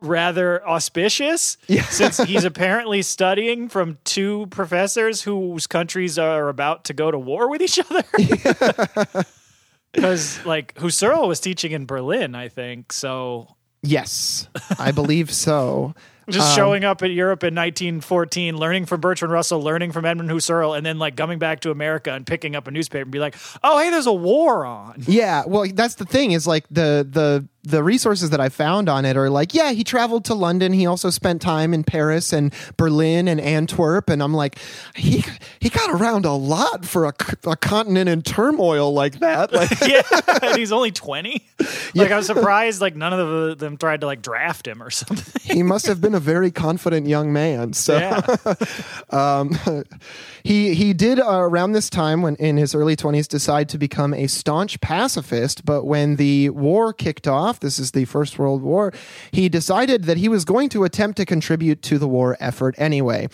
rather 0.00 0.66
auspicious 0.66 1.56
since 1.90 2.18
he's 2.18 2.44
apparently 2.44 3.02
studying 3.02 3.68
from 3.68 3.98
two 4.04 4.46
professors 4.50 5.22
whose 5.22 5.66
countries 5.66 6.18
are 6.18 6.48
about 6.48 6.84
to 6.84 6.94
go 6.94 7.10
to 7.10 7.18
war 7.18 7.50
with 7.50 7.62
each 7.62 7.78
other. 7.78 9.24
Because 9.92 10.44
like 10.46 10.74
Husserl 10.74 11.28
was 11.28 11.40
teaching 11.40 11.72
in 11.72 11.86
Berlin, 11.86 12.34
I 12.34 12.48
think. 12.48 12.92
So 12.92 13.48
yes, 13.82 14.48
I 14.78 14.92
believe 14.92 15.32
so. 15.32 15.94
just 16.28 16.50
um, 16.50 16.56
showing 16.56 16.84
up 16.84 17.02
at 17.02 17.10
Europe 17.10 17.42
in 17.42 17.54
1914, 17.54 18.56
learning 18.56 18.86
from 18.86 19.00
Bertrand 19.00 19.32
Russell, 19.32 19.62
learning 19.62 19.92
from 19.92 20.04
Edmund 20.04 20.30
Husserl, 20.30 20.76
and 20.76 20.84
then 20.84 20.98
like 20.98 21.16
coming 21.16 21.38
back 21.38 21.60
to 21.60 21.70
America 21.70 22.12
and 22.12 22.26
picking 22.26 22.54
up 22.54 22.66
a 22.68 22.70
newspaper 22.70 23.02
and 23.02 23.10
be 23.10 23.18
like, 23.18 23.36
"Oh, 23.62 23.78
hey, 23.78 23.90
there's 23.90 24.06
a 24.06 24.12
war 24.12 24.64
on." 24.66 25.02
Yeah, 25.06 25.44
well, 25.46 25.66
that's 25.72 25.94
the 25.94 26.04
thing 26.04 26.32
is 26.32 26.46
like 26.46 26.66
the 26.70 27.06
the 27.08 27.46
the 27.64 27.82
resources 27.82 28.30
that 28.30 28.40
I 28.40 28.48
found 28.48 28.88
on 28.88 29.04
it 29.04 29.16
are 29.16 29.28
like, 29.28 29.52
yeah, 29.52 29.72
he 29.72 29.84
traveled 29.84 30.24
to 30.26 30.34
London. 30.34 30.72
He 30.72 30.86
also 30.86 31.10
spent 31.10 31.42
time 31.42 31.74
in 31.74 31.84
Paris 31.84 32.32
and 32.32 32.54
Berlin 32.76 33.28
and 33.28 33.40
Antwerp, 33.40 34.08
and 34.08 34.22
I'm 34.22 34.32
like, 34.32 34.58
he 34.94 35.24
he 35.60 35.68
got 35.68 35.90
around 35.90 36.24
a 36.24 36.32
lot 36.32 36.84
for 36.84 37.04
a, 37.04 37.12
a 37.46 37.56
continent 37.56 38.08
in 38.08 38.22
turmoil 38.22 38.92
like 38.92 39.18
that. 39.18 39.52
Like, 39.52 39.70
yeah, 39.86 40.02
and 40.42 40.56
he's 40.56 40.72
only 40.72 40.92
20. 40.92 41.44
Like 41.94 42.10
I 42.10 42.16
was 42.16 42.26
surprised 42.26 42.80
like 42.80 42.94
none 42.96 43.12
of 43.12 43.58
them 43.58 43.76
tried 43.76 44.00
to 44.02 44.06
like 44.06 44.22
draft 44.22 44.66
him 44.66 44.82
or 44.82 44.90
something. 44.90 45.42
he 45.42 45.62
must 45.62 45.86
have 45.86 46.00
been 46.00 46.14
a 46.14 46.20
very 46.20 46.50
confident 46.50 47.06
young 47.06 47.32
man. 47.32 47.72
So. 47.72 47.98
Yeah. 47.98 48.54
Um, 49.10 49.58
he 50.42 50.74
he 50.74 50.92
did 50.92 51.18
uh, 51.18 51.40
around 51.40 51.72
this 51.72 51.88
time 51.88 52.20
when 52.20 52.36
in 52.36 52.56
his 52.58 52.74
early 52.74 52.94
20s 52.94 53.26
decide 53.26 53.68
to 53.70 53.78
become 53.78 54.12
a 54.12 54.26
staunch 54.26 54.80
pacifist 54.80 55.64
but 55.64 55.84
when 55.84 56.16
the 56.16 56.50
war 56.50 56.92
kicked 56.92 57.26
off 57.26 57.47
this 57.56 57.78
is 57.78 57.92
the 57.92 58.04
first 58.04 58.38
world 58.38 58.62
war. 58.62 58.92
He 59.32 59.48
decided 59.48 60.04
that 60.04 60.18
he 60.18 60.28
was 60.28 60.44
going 60.44 60.68
to 60.70 60.84
attempt 60.84 61.16
to 61.16 61.24
contribute 61.24 61.82
to 61.82 61.98
the 61.98 62.08
war 62.08 62.36
effort 62.40 62.74
anyway 62.78 63.28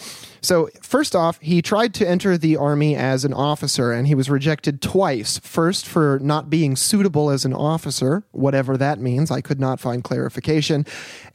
so 0.45 0.69
first 0.83 1.17
off 1.17 1.39
he 1.41 1.63
tried 1.63 1.95
to 1.95 2.09
enter 2.09 2.37
the 2.37 2.57
army 2.57 2.95
as 2.97 3.25
an 3.25 3.33
officer 3.33 3.93
and 3.93 4.07
he 4.07 4.15
was 4.15 4.29
rejected 4.29 4.81
twice 4.83 5.39
first 5.39 5.87
for 5.87 6.19
not 6.23 6.51
being 6.51 6.77
suitable 6.77 7.31
as 7.31 7.45
an 7.45 7.55
officer 7.55 8.25
whatever 8.33 8.77
that 8.77 8.99
means 8.99 9.31
i 9.31 9.41
could 9.41 9.61
not 9.61 9.81
find 9.81 10.05
clarification 10.05 10.85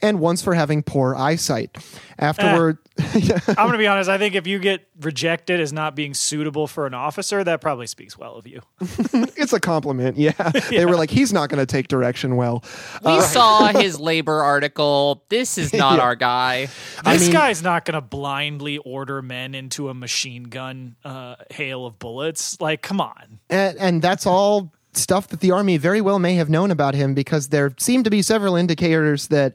and 0.00 0.20
once 0.20 0.42
for 0.42 0.54
having 0.54 0.82
poor 0.82 1.14
eyesight 1.16 1.76
afterward 2.18 2.78
eh, 2.84 2.90
I'm 3.48 3.54
going 3.54 3.72
to 3.72 3.78
be 3.78 3.86
honest, 3.86 4.10
I 4.10 4.18
think 4.18 4.34
if 4.34 4.46
you 4.46 4.58
get 4.58 4.86
rejected 5.00 5.60
as 5.60 5.72
not 5.72 5.94
being 5.94 6.14
suitable 6.14 6.66
for 6.66 6.86
an 6.86 6.94
officer, 6.94 7.42
that 7.42 7.60
probably 7.60 7.86
speaks 7.86 8.18
well 8.18 8.34
of 8.36 8.46
you. 8.46 8.60
it's 8.80 9.52
a 9.52 9.60
compliment. 9.60 10.16
Yeah. 10.16 10.32
They 10.70 10.86
were 10.86 10.96
like, 10.96 11.10
he's 11.10 11.32
not 11.32 11.48
going 11.48 11.58
to 11.58 11.66
take 11.66 11.88
direction 11.88 12.36
well. 12.36 12.62
We 13.04 13.12
uh, 13.12 13.22
saw 13.22 13.66
his 13.68 13.98
labor 13.98 14.42
article. 14.42 15.24
This 15.28 15.58
is 15.58 15.72
not 15.72 15.98
our 15.98 16.14
guy. 16.14 16.68
This 17.04 17.22
mean- 17.22 17.32
guy's 17.32 17.62
not 17.62 17.84
going 17.84 17.94
to 17.94 18.00
blindly 18.00 18.78
order 18.78 18.99
men 19.22 19.54
into 19.54 19.88
a 19.88 19.94
machine 19.94 20.44
gun 20.44 20.96
uh, 21.04 21.36
hail 21.50 21.86
of 21.86 21.98
bullets. 21.98 22.60
Like, 22.60 22.82
come 22.82 23.00
on. 23.00 23.40
And, 23.48 23.78
and 23.78 24.02
that's 24.02 24.26
all 24.26 24.72
stuff 24.92 25.28
that 25.28 25.40
the 25.40 25.50
Army 25.52 25.76
very 25.76 26.00
well 26.00 26.18
may 26.18 26.34
have 26.34 26.50
known 26.50 26.70
about 26.70 26.94
him 26.94 27.14
because 27.14 27.48
there 27.48 27.72
seemed 27.78 28.04
to 28.04 28.10
be 28.10 28.22
several 28.22 28.56
indicators 28.56 29.28
that 29.28 29.54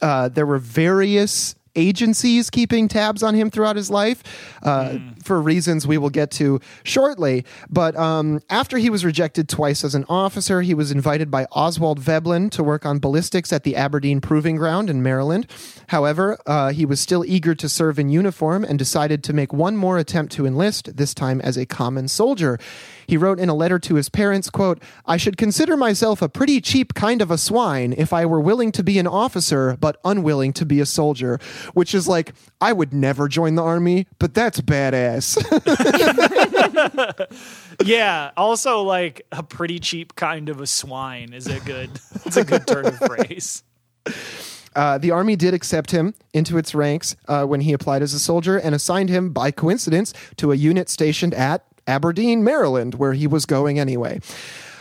uh, 0.00 0.28
there 0.28 0.46
were 0.46 0.58
various 0.58 1.54
agencies 1.74 2.50
keeping 2.50 2.88
tabs 2.88 3.22
on 3.22 3.34
him 3.34 3.50
throughout 3.50 3.76
his 3.76 3.90
life 3.90 4.22
uh, 4.62 4.98
for 5.22 5.40
reasons 5.40 5.86
we 5.86 5.98
will 5.98 6.10
get 6.10 6.30
to 6.30 6.60
shortly. 6.84 7.44
But 7.70 7.96
um, 7.96 8.40
after 8.50 8.78
he 8.78 8.90
was 8.90 9.04
rejected 9.04 9.48
twice 9.48 9.84
as 9.84 9.94
an 9.94 10.04
officer, 10.08 10.62
he 10.62 10.74
was 10.74 10.90
invited 10.90 11.30
by 11.30 11.46
Oswald 11.52 11.98
Veblen 11.98 12.50
to 12.50 12.62
work 12.62 12.84
on 12.84 12.98
ballistics 12.98 13.52
at 13.52 13.64
the 13.64 13.76
Aberdeen 13.76 14.20
Proving 14.20 14.56
Ground 14.56 14.90
in 14.90 15.02
Maryland. 15.02 15.46
However, 15.88 16.38
uh, 16.46 16.72
he 16.72 16.86
was 16.86 17.00
still 17.00 17.24
eager 17.24 17.54
to 17.54 17.68
serve 17.68 17.98
in 17.98 18.08
uniform 18.08 18.64
and 18.64 18.78
decided 18.78 19.24
to 19.24 19.32
make 19.32 19.52
one 19.52 19.76
more 19.76 19.98
attempt 19.98 20.32
to 20.34 20.46
enlist, 20.46 20.96
this 20.96 21.14
time 21.14 21.40
as 21.40 21.56
a 21.56 21.66
common 21.66 22.08
soldier. 22.08 22.58
He 23.06 23.16
wrote 23.16 23.38
in 23.38 23.48
a 23.48 23.54
letter 23.54 23.78
to 23.80 23.94
his 23.94 24.08
parents, 24.08 24.50
quote, 24.50 24.82
I 25.06 25.16
should 25.16 25.36
consider 25.36 25.76
myself 25.76 26.22
a 26.22 26.28
pretty 26.28 26.60
cheap 26.60 26.94
kind 26.94 27.22
of 27.22 27.30
a 27.30 27.38
swine 27.38 27.94
if 27.96 28.12
I 28.12 28.26
were 28.26 28.40
willing 28.40 28.72
to 28.72 28.82
be 28.82 28.98
an 28.98 29.06
officer 29.06 29.76
but 29.80 29.98
unwilling 30.04 30.52
to 30.54 30.66
be 30.66 30.80
a 30.80 30.86
soldier, 30.86 31.38
which 31.74 31.94
is 31.94 32.08
like, 32.08 32.32
I 32.60 32.72
would 32.72 32.92
never 32.92 33.28
join 33.28 33.54
the 33.54 33.62
army, 33.62 34.06
but 34.18 34.34
that's 34.34 34.60
badass. 34.60 35.38
Yeah. 37.84 38.30
Also, 38.36 38.82
like 38.82 39.26
a 39.32 39.42
pretty 39.42 39.78
cheap 39.78 40.14
kind 40.14 40.48
of 40.48 40.60
a 40.60 40.66
swine 40.66 41.32
is 41.32 41.46
a 41.46 41.60
good. 41.60 41.90
It's 42.24 42.36
a 42.36 42.44
good 42.44 42.66
turn 42.66 42.86
of 42.86 42.96
phrase. 42.98 43.62
Uh, 44.74 44.96
the 44.98 45.10
army 45.10 45.36
did 45.36 45.52
accept 45.52 45.90
him 45.90 46.14
into 46.32 46.56
its 46.56 46.74
ranks 46.74 47.16
uh, 47.28 47.44
when 47.44 47.60
he 47.60 47.72
applied 47.72 48.00
as 48.00 48.14
a 48.14 48.18
soldier 48.18 48.56
and 48.56 48.74
assigned 48.74 49.10
him, 49.10 49.30
by 49.30 49.50
coincidence, 49.50 50.14
to 50.36 50.52
a 50.52 50.54
unit 50.54 50.88
stationed 50.88 51.34
at 51.34 51.66
Aberdeen, 51.86 52.44
Maryland, 52.44 52.94
where 52.96 53.12
he 53.12 53.26
was 53.26 53.46
going 53.46 53.78
anyway. 53.78 54.20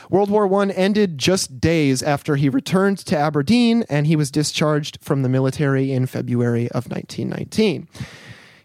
World 0.09 0.29
War 0.29 0.53
I 0.61 0.67
ended 0.71 1.17
just 1.17 1.61
days 1.61 2.03
after 2.03 2.35
he 2.35 2.49
returned 2.49 2.97
to 2.99 3.17
Aberdeen, 3.17 3.85
and 3.89 4.05
he 4.05 4.17
was 4.17 4.29
discharged 4.29 4.99
from 5.01 5.21
the 5.21 5.29
military 5.29 5.93
in 5.93 6.05
February 6.05 6.67
of 6.71 6.89
1919. 6.91 7.87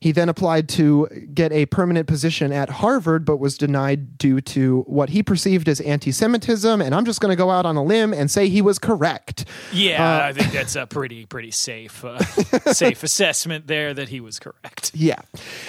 He 0.07 0.11
He 0.11 0.13
then 0.13 0.29
applied 0.29 0.69
to 0.71 1.09
get 1.35 1.51
a 1.53 1.67
permanent 1.67 2.07
position 2.07 2.53
at 2.53 2.71
Harvard, 2.71 3.25
but 3.25 3.39
was 3.39 3.59
denied 3.59 4.17
due 4.19 4.41
to 4.41 4.83
what 4.87 5.11
he 5.11 5.23
perceived 5.23 5.69
as 5.69 5.81
anti 5.81 6.13
Semitism. 6.13 6.81
And 6.81 6.95
I'm 6.95 7.05
just 7.05 7.21
going 7.21 7.33
to 7.33 7.37
go 7.37 7.51
out 7.51 7.67
on 7.67 7.75
a 7.77 7.83
limb 7.83 8.15
and 8.15 8.31
say 8.31 8.49
he 8.49 8.63
was 8.63 8.79
correct. 8.79 9.45
Yeah, 9.73 10.25
I 10.25 10.33
think 10.33 10.53
that's 10.53 10.77
a 10.77 10.87
pretty 10.87 11.27
pretty 11.27 11.51
safe 11.51 12.05
uh, 12.05 12.19
safe 12.73 13.03
assessment 13.03 13.67
there 13.67 13.93
that 13.95 14.09
he 14.09 14.21
was 14.21 14.39
correct. 14.39 14.93
Yeah. 14.95 15.21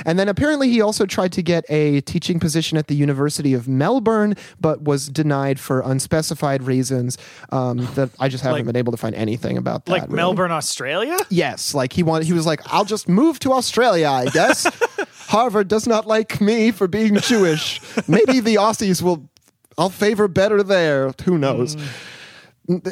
And 0.05 0.19
then 0.19 0.29
apparently 0.29 0.69
he 0.69 0.81
also 0.81 1.05
tried 1.07 1.31
to 1.33 1.41
get 1.41 1.65
a 1.69 2.01
teaching 2.01 2.39
position 2.39 2.77
at 2.77 2.87
the 2.87 2.95
University 2.95 3.53
of 3.55 3.67
Melbourne, 3.67 4.35
but 4.61 4.83
was 4.83 5.09
denied 5.09 5.59
for 5.59 5.81
unspecified 5.81 6.61
reasons 6.63 7.17
um, 7.51 7.79
that 7.95 8.11
I 8.19 8.29
just 8.29 8.43
haven't 8.43 8.59
Like- 8.59 8.65
been 8.67 8.75
able 8.77 8.91
to 8.91 8.97
find 8.97 9.15
anything 9.15 9.57
about 9.57 9.85
that. 9.85 9.91
Like 9.91 10.03
really. 10.03 10.15
Melbourne, 10.15 10.51
Australia? 10.51 11.17
Yes, 11.29 11.73
like 11.73 11.91
he 11.91 12.03
wanted. 12.03 12.27
He 12.27 12.33
was 12.33 12.45
like, 12.45 12.61
"I'll 12.71 12.85
just 12.85 13.09
move 13.09 13.39
to 13.39 13.51
Australia, 13.53 14.26
I 14.27 14.29
guess." 14.31 14.67
Harvard 15.27 15.67
does 15.67 15.87
not 15.87 16.05
like 16.07 16.39
me 16.39 16.71
for 16.71 16.87
being 16.87 17.17
Jewish. 17.17 17.81
Maybe 18.07 18.39
the 18.39 18.55
Aussies 18.55 19.01
will. 19.01 19.29
I'll 19.77 19.89
favor 19.89 20.27
better 20.27 20.63
there. 20.63 21.13
Who 21.25 21.37
knows? 21.37 21.75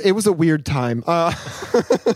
It 0.03 0.13
was 0.13 0.27
a 0.27 0.31
weird 0.31 0.65
time. 0.65 1.03
Uh, 1.07 1.33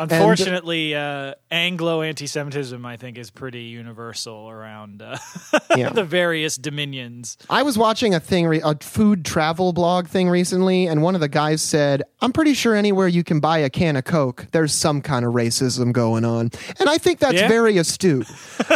Unfortunately, 0.00 0.94
uh, 0.94 1.34
Anglo 1.50 2.02
anti-Semitism, 2.02 2.84
I 2.86 2.96
think, 2.96 3.18
is 3.18 3.30
pretty 3.30 3.62
universal 3.64 4.48
around 4.48 5.02
uh, 5.02 5.18
Yeah. 5.76 5.90
the 5.90 6.04
various 6.04 6.56
dominions. 6.56 7.36
I 7.48 7.62
was 7.62 7.76
watching 7.76 8.14
a 8.14 8.20
thing, 8.20 8.46
re- 8.46 8.60
a 8.64 8.74
food 8.76 9.24
travel 9.24 9.72
blog 9.72 10.08
thing 10.08 10.28
recently, 10.30 10.86
and 10.86 11.02
one 11.02 11.14
of 11.14 11.20
the 11.20 11.28
guys 11.28 11.60
said, 11.62 12.02
"I'm 12.20 12.32
pretty 12.32 12.54
sure 12.54 12.74
anywhere 12.74 13.08
you 13.08 13.22
can 13.22 13.40
buy 13.40 13.58
a 13.58 13.68
can 13.70 13.96
of 13.96 14.04
Coke, 14.04 14.46
there's 14.52 14.72
some 14.72 15.02
kind 15.02 15.24
of 15.24 15.34
racism 15.34 15.92
going 15.92 16.24
on," 16.24 16.50
and 16.78 16.88
I 16.88 16.98
think 16.98 17.18
that's 17.18 17.34
Yeah? 17.34 17.48
very 17.48 17.76
astute. 17.76 18.26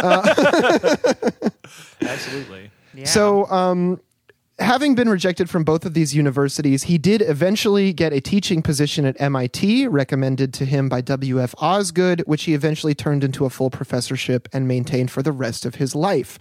Absolutely. 2.01 2.71
Yeah. 2.93 3.05
So, 3.05 3.45
um, 3.47 3.99
having 4.59 4.95
been 4.95 5.09
rejected 5.09 5.49
from 5.49 5.63
both 5.63 5.85
of 5.85 5.93
these 5.93 6.15
universities, 6.15 6.83
he 6.83 6.97
did 6.97 7.21
eventually 7.21 7.93
get 7.93 8.13
a 8.13 8.21
teaching 8.21 8.61
position 8.61 9.05
at 9.05 9.19
MIT, 9.19 9.87
recommended 9.87 10.53
to 10.55 10.65
him 10.65 10.89
by 10.89 11.01
W.F. 11.01 11.53
Osgood, 11.57 12.23
which 12.25 12.43
he 12.43 12.53
eventually 12.53 12.95
turned 12.95 13.23
into 13.23 13.45
a 13.45 13.49
full 13.49 13.69
professorship 13.69 14.47
and 14.53 14.67
maintained 14.67 15.11
for 15.11 15.21
the 15.21 15.31
rest 15.31 15.65
of 15.65 15.75
his 15.75 15.95
life. 15.95 16.39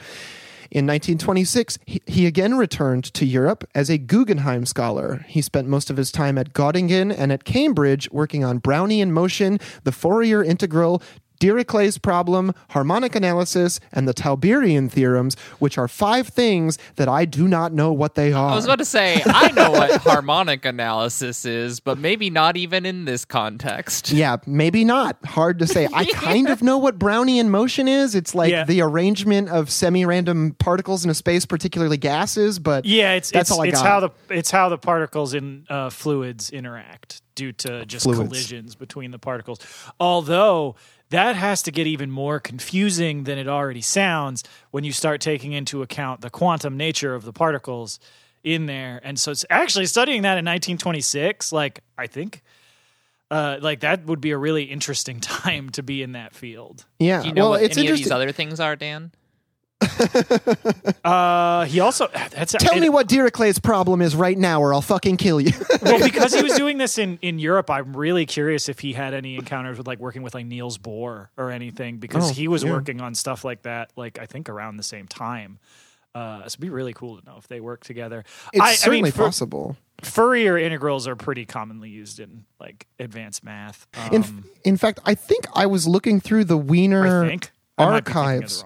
In 0.70 0.86
1926, 0.86 1.78
he, 1.86 2.26
again 2.26 2.56
returned 2.56 3.04
to 3.14 3.24
Europe 3.24 3.64
as 3.76 3.88
a 3.88 3.98
Guggenheim 3.98 4.66
scholar. 4.66 5.24
He 5.28 5.40
spent 5.40 5.68
most 5.68 5.88
of 5.88 5.96
his 5.96 6.10
time 6.10 6.36
at 6.36 6.52
Göttingen 6.52 7.14
and 7.16 7.30
at 7.30 7.44
Cambridge 7.44 8.10
working 8.10 8.42
on 8.42 8.60
Brownian 8.60 9.10
motion, 9.10 9.60
the 9.84 9.92
Fourier 9.92 10.42
integral, 10.42 11.00
Dirichlet's 11.40 11.98
problem, 11.98 12.52
harmonic 12.70 13.14
analysis, 13.14 13.80
and 13.92 14.08
the 14.08 14.14
Tauberian 14.14 14.90
theorems, 14.90 15.34
which 15.58 15.76
are 15.78 15.88
five 15.88 16.28
things 16.28 16.78
that 16.96 17.08
I 17.08 17.24
do 17.24 17.48
not 17.48 17.72
know 17.72 17.92
what 17.92 18.14
they 18.14 18.32
are. 18.32 18.50
I 18.52 18.54
was 18.54 18.64
about 18.64 18.78
to 18.78 18.84
say, 18.84 19.22
I 19.26 19.50
know 19.52 19.70
what 19.72 19.90
harmonic 20.02 20.64
analysis 20.64 21.44
is, 21.44 21.80
but 21.80 21.98
maybe 21.98 22.30
not 22.30 22.56
even 22.56 22.86
in 22.86 23.04
this 23.04 23.24
context. 23.24 24.10
yeah, 24.12 24.36
maybe 24.46 24.84
not. 24.84 25.16
Hard 25.24 25.58
to 25.58 25.66
say. 25.66 25.88
I 25.92 26.04
kind 26.12 26.48
of 26.48 26.62
know 26.62 26.78
what 26.78 26.98
Brownian 26.98 27.48
motion 27.48 27.88
is. 27.88 28.14
It's 28.14 28.34
like 28.34 28.50
Yeah. 28.50 28.64
the 28.64 28.80
arrangement 28.80 29.48
of 29.48 29.70
semi-random 29.70 30.56
particles 30.58 31.04
in 31.04 31.10
a 31.10 31.14
space, 31.14 31.44
particularly 31.46 31.96
gases. 31.96 32.58
But 32.58 32.84
Yeah, 32.84 33.12
it's 33.14 33.30
that's 33.30 33.50
it's, 33.50 33.58
all 33.58 33.64
I 33.64 33.68
it's 33.68 33.82
got. 33.82 33.86
how 33.86 34.00
the 34.00 34.10
it's 34.34 34.50
how 34.50 34.68
the 34.68 34.78
particles 34.78 35.34
in 35.34 35.66
uh, 35.68 35.90
fluids 35.90 36.50
interact 36.50 37.20
due 37.34 37.52
to 37.52 37.84
just 37.86 38.04
Fluids. 38.04 38.20
collisions 38.20 38.74
between 38.76 39.10
the 39.10 39.18
particles. 39.18 39.58
Although 39.98 40.76
that 41.10 41.36
has 41.36 41.62
to 41.62 41.70
get 41.70 41.86
even 41.86 42.10
more 42.10 42.40
confusing 42.40 43.24
than 43.24 43.38
it 43.38 43.46
already 43.48 43.80
sounds 43.80 44.42
when 44.70 44.84
you 44.84 44.92
start 44.92 45.20
taking 45.20 45.52
into 45.52 45.82
account 45.82 46.20
the 46.20 46.30
quantum 46.30 46.76
nature 46.76 47.14
of 47.14 47.24
the 47.24 47.32
particles 47.32 48.00
in 48.42 48.66
there. 48.66 49.00
And 49.04 49.18
so 49.18 49.30
it's 49.30 49.44
actually 49.50 49.86
studying 49.86 50.22
that 50.22 50.38
in 50.38 50.44
1926, 50.44 51.52
like 51.52 51.80
I 51.96 52.06
think 52.06 52.42
uh, 53.30 53.58
like 53.60 53.80
that 53.80 54.04
would 54.06 54.20
be 54.20 54.30
a 54.32 54.38
really 54.38 54.64
interesting 54.64 55.20
time 55.20 55.70
to 55.70 55.82
be 55.82 56.02
in 56.02 56.12
that 56.12 56.34
field. 56.34 56.84
yeah, 56.98 57.22
Do 57.22 57.28
you 57.28 57.34
know 57.34 57.42
well, 57.42 57.50
what 57.52 57.62
it's 57.62 57.76
any 57.76 57.86
of 57.86 57.90
interesting. 57.92 58.04
these 58.04 58.12
other 58.12 58.32
things 58.32 58.60
are, 58.60 58.76
Dan? 58.76 59.12
Uh, 61.04 61.66
he 61.66 61.80
also 61.80 62.08
that's 62.30 62.52
Tell 62.52 62.76
it- 62.76 62.80
me 62.80 62.88
what 62.88 63.08
Dirichlet's 63.08 63.58
problem 63.58 64.00
is 64.00 64.16
right 64.16 64.36
now, 64.38 64.60
or 64.62 64.72
I'll 64.72 64.80
fucking 64.80 65.18
kill 65.18 65.38
you. 65.40 65.52
well, 65.82 65.98
because 66.02 66.32
he 66.34 66.42
was 66.42 66.54
doing 66.56 66.78
this 66.78 66.96
in, 66.96 67.18
in 67.20 67.38
Europe, 67.38 67.68
I'm 67.68 67.94
really 67.94 68.24
curious 68.24 68.68
if 68.70 68.80
he 68.80 68.94
had 68.94 69.12
any 69.12 69.34
encounters 69.36 69.76
with 69.76 69.86
like 69.86 69.98
working 69.98 70.22
with 70.22 70.34
like 70.34 70.46
Niels 70.46 70.78
Bohr 70.78 71.28
or 71.36 71.50
anything 71.50 71.98
because 71.98 72.30
Oh, 72.30 72.32
he 72.32 72.48
was 72.48 72.64
yeah. 72.64 72.70
working 72.72 73.00
on 73.02 73.14
stuff 73.14 73.44
like 73.44 73.62
that, 73.62 73.90
like 73.96 74.18
I 74.18 74.24
think 74.26 74.48
around 74.48 74.78
the 74.78 74.82
same 74.82 75.06
time. 75.06 75.58
Uh, 76.14 76.40
so 76.42 76.46
it'd 76.46 76.60
be 76.60 76.70
really 76.70 76.92
cool 76.94 77.18
to 77.20 77.26
know 77.26 77.36
if 77.38 77.48
they 77.48 77.60
work 77.60 77.84
together. 77.84 78.24
it's 78.52 78.62
I, 78.62 78.74
certainly 78.74 79.00
I 79.00 79.02
mean, 79.02 79.12
possible. 79.12 79.76
Fourier 80.02 80.56
integrals 80.56 81.06
are 81.06 81.16
pretty 81.16 81.44
commonly 81.44 81.90
used 81.90 82.18
in 82.20 82.44
like 82.60 82.86
advanced 82.98 83.44
math. 83.44 83.86
Um, 83.94 84.14
In, 84.14 84.44
in 84.64 84.76
fact, 84.78 85.00
I 85.04 85.14
think 85.14 85.44
I 85.54 85.66
was 85.66 85.86
looking 85.86 86.20
through 86.20 86.44
the 86.44 86.56
Wiener 86.56 87.24
I 87.24 87.28
think 87.28 87.50
I 87.76 87.84
might 87.86 88.04
be 88.04 88.12
thinking 88.12 88.20
of 88.22 88.26
archives. 88.40 88.64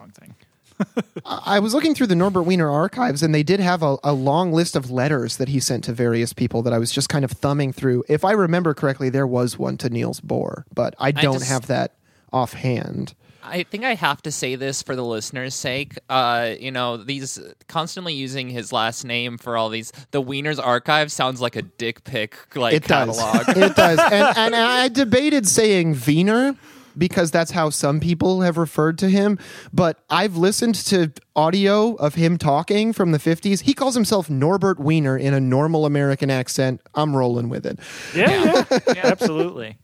The 0.79 0.85
wrong 0.97 1.03
thing. 1.05 1.23
I 1.47 1.59
was 1.61 1.75
looking 1.75 1.95
through 1.95 2.07
the 2.09 2.15
Norbert 2.17 2.43
Wiener 2.45 2.71
archives, 2.71 3.23
and 3.23 3.35
they 3.35 3.43
did 3.43 3.61
have 3.61 3.83
a, 3.83 3.97
a 4.05 4.13
long 4.13 4.53
list 4.53 4.77
of 4.77 4.91
letters 4.91 5.37
that 5.37 5.49
he 5.49 5.61
sent 5.61 5.85
to 5.85 5.93
various 5.93 6.33
people 6.33 6.63
that 6.63 6.73
I 6.73 6.79
was 6.79 6.91
just 6.93 7.09
kind 7.09 7.25
of 7.25 7.31
thumbing 7.33 7.73
through. 7.73 8.05
If 8.09 8.25
I 8.25 8.33
remember 8.33 8.75
correctly, 8.75 9.09
there 9.11 9.27
was 9.27 9.59
one 9.59 9.77
to 9.79 9.91
Niels 9.91 10.21
Bohr, 10.21 10.65
but 10.75 10.95
I 10.99 11.11
don't 11.13 11.35
just- 11.41 11.51
have 11.51 11.67
that 11.67 11.93
offhand. 12.33 13.15
I 13.51 13.63
think 13.63 13.83
I 13.83 13.95
have 13.95 14.21
to 14.23 14.33
say 14.33 14.57
this 14.57 14.83
for 14.83 14.95
the 14.95 15.05
listeners' 15.05 15.55
sake. 15.55 15.99
Uh, 16.11 16.55
you 16.61 16.71
know, 16.71 16.99
these 16.99 17.39
constantly 17.67 18.13
using 18.13 18.51
his 18.51 18.73
last 18.75 19.05
name 19.05 19.39
for 19.39 19.57
all 19.57 19.71
these. 19.71 19.91
The 20.11 20.21
Wiener's 20.21 20.59
archive 20.59 21.11
sounds 21.11 21.41
like 21.41 21.57
a 21.57 21.63
dick 21.63 22.05
pic 22.05 22.37
like 22.55 22.75
It 22.75 22.85
does. 22.85 23.17
it 23.49 23.75
does. 23.75 23.99
And, 24.13 24.37
and 24.37 24.55
I 24.55 24.89
debated 24.89 25.49
saying 25.49 25.97
Wiener 26.07 26.57
because 26.99 27.31
that's 27.31 27.53
how 27.53 27.71
some 27.71 28.01
people 28.01 28.43
have 28.43 28.57
referred 28.57 28.99
to 28.99 29.09
him. 29.09 29.39
But 29.73 30.03
I've 30.11 30.37
listened 30.37 30.75
to 30.77 31.13
audio 31.37 31.95
of 31.95 32.15
him 32.15 32.37
talking 32.37 32.93
from 32.93 33.13
the 33.13 33.19
50s. 33.19 33.63
He 33.63 33.73
calls 33.73 33.95
himself 33.95 34.29
Norbert 34.29 34.79
Wiener 34.79 35.17
in 35.17 35.33
a 35.33 35.41
normal 35.41 35.87
American 35.87 36.31
accent. 36.31 36.81
I'm 36.95 37.17
rolling 37.17 37.49
with 37.49 37.65
it. 37.65 37.79
Yeah, 38.15 38.65
yeah, 38.71 39.01
absolutely. 39.05 39.79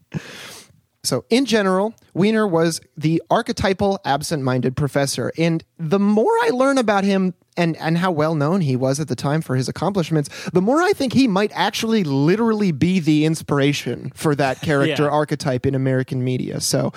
So, 1.03 1.23
in 1.29 1.45
general, 1.45 1.93
Wiener 2.13 2.47
was 2.47 2.81
the 2.97 3.21
archetypal 3.29 3.99
absent 4.03 4.43
minded 4.43 4.75
professor. 4.75 5.31
And 5.37 5.63
the 5.77 5.99
more 5.99 6.31
I 6.43 6.49
learn 6.49 6.77
about 6.77 7.03
him 7.03 7.35
and, 7.57 7.75
and 7.77 7.97
how 7.97 8.11
well 8.11 8.35
known 8.35 8.61
he 8.61 8.75
was 8.75 8.99
at 8.99 9.07
the 9.07 9.15
time 9.15 9.41
for 9.41 9.55
his 9.55 9.67
accomplishments, 9.69 10.29
the 10.51 10.61
more 10.61 10.81
I 10.81 10.93
think 10.93 11.13
he 11.13 11.27
might 11.27 11.51
actually 11.53 12.03
literally 12.03 12.71
be 12.71 12.99
the 12.99 13.25
inspiration 13.25 14.11
for 14.15 14.35
that 14.35 14.61
character 14.69 15.03
Yeah. 15.03 15.09
archetype 15.09 15.65
in 15.65 15.75
American 15.75 16.23
media. 16.23 16.59
So, 16.61 16.91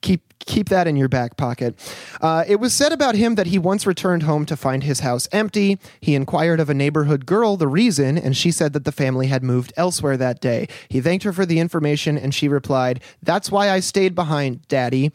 keep 0.00 0.22
keep 0.46 0.70
that 0.70 0.88
in 0.88 0.96
your 0.96 1.06
back 1.08 1.36
pocket. 1.36 1.74
Uh, 2.20 2.42
it 2.48 2.56
was 2.56 2.72
said 2.74 2.92
about 2.92 3.14
him 3.14 3.34
that 3.34 3.46
he 3.48 3.58
once 3.58 3.86
returned 3.86 4.22
home 4.22 4.46
to 4.46 4.56
find 4.56 4.82
his 4.82 5.00
house 5.00 5.28
empty. 5.32 5.78
He 6.00 6.14
inquired 6.14 6.60
of 6.60 6.70
a 6.70 6.74
neighborhood 6.74 7.26
girl 7.26 7.58
the 7.58 7.68
reason, 7.68 8.16
and 8.16 8.34
she 8.34 8.50
said 8.50 8.72
that 8.72 8.86
the 8.86 8.90
family 8.90 9.26
had 9.26 9.44
moved 9.44 9.70
elsewhere 9.76 10.16
that 10.16 10.40
day. 10.40 10.66
He 10.88 11.02
thanked 11.02 11.24
her 11.24 11.32
for 11.34 11.44
the 11.44 11.58
information, 11.60 12.16
and 12.16 12.34
she 12.34 12.48
replied, 12.48 13.00
That's 13.22 13.50
why 13.52 13.68
I 13.70 13.80
stayed 13.80 14.14
behind, 14.14 14.66
Daddy. 14.66 15.12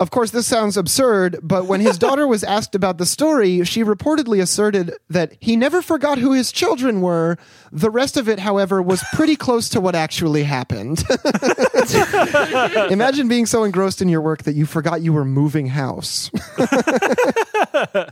Of 0.00 0.10
course, 0.10 0.32
this 0.32 0.46
sounds 0.46 0.76
absurd, 0.76 1.38
but 1.42 1.66
when 1.66 1.80
his 1.80 1.98
daughter 2.06 2.26
was 2.26 2.42
asked 2.42 2.74
about 2.74 2.98
the 2.98 3.06
story, 3.06 3.62
she 3.64 3.84
reportedly 3.84 4.42
asserted 4.42 4.92
that 5.08 5.34
he 5.40 5.56
never 5.56 5.80
forgot 5.82 6.18
who 6.18 6.32
his 6.32 6.50
children 6.50 7.00
were. 7.00 7.38
The 7.70 7.90
rest 7.90 8.16
of 8.16 8.28
it, 8.28 8.40
however, 8.40 8.82
was 8.82 9.04
pretty 9.12 9.36
close 9.36 9.68
to 9.70 9.80
what 9.80 9.94
actually 9.94 10.42
happened. 10.42 11.04
Imagine 12.90 13.28
being 13.28 13.46
so 13.46 13.62
engrossed 13.62 14.02
in 14.02 14.08
your 14.08 14.20
work 14.20 14.42
that 14.42 14.54
you 14.54 14.66
forgot 14.66 15.00
you 15.00 15.12
were 15.12 15.24
moving 15.24 15.66
house. 15.68 16.30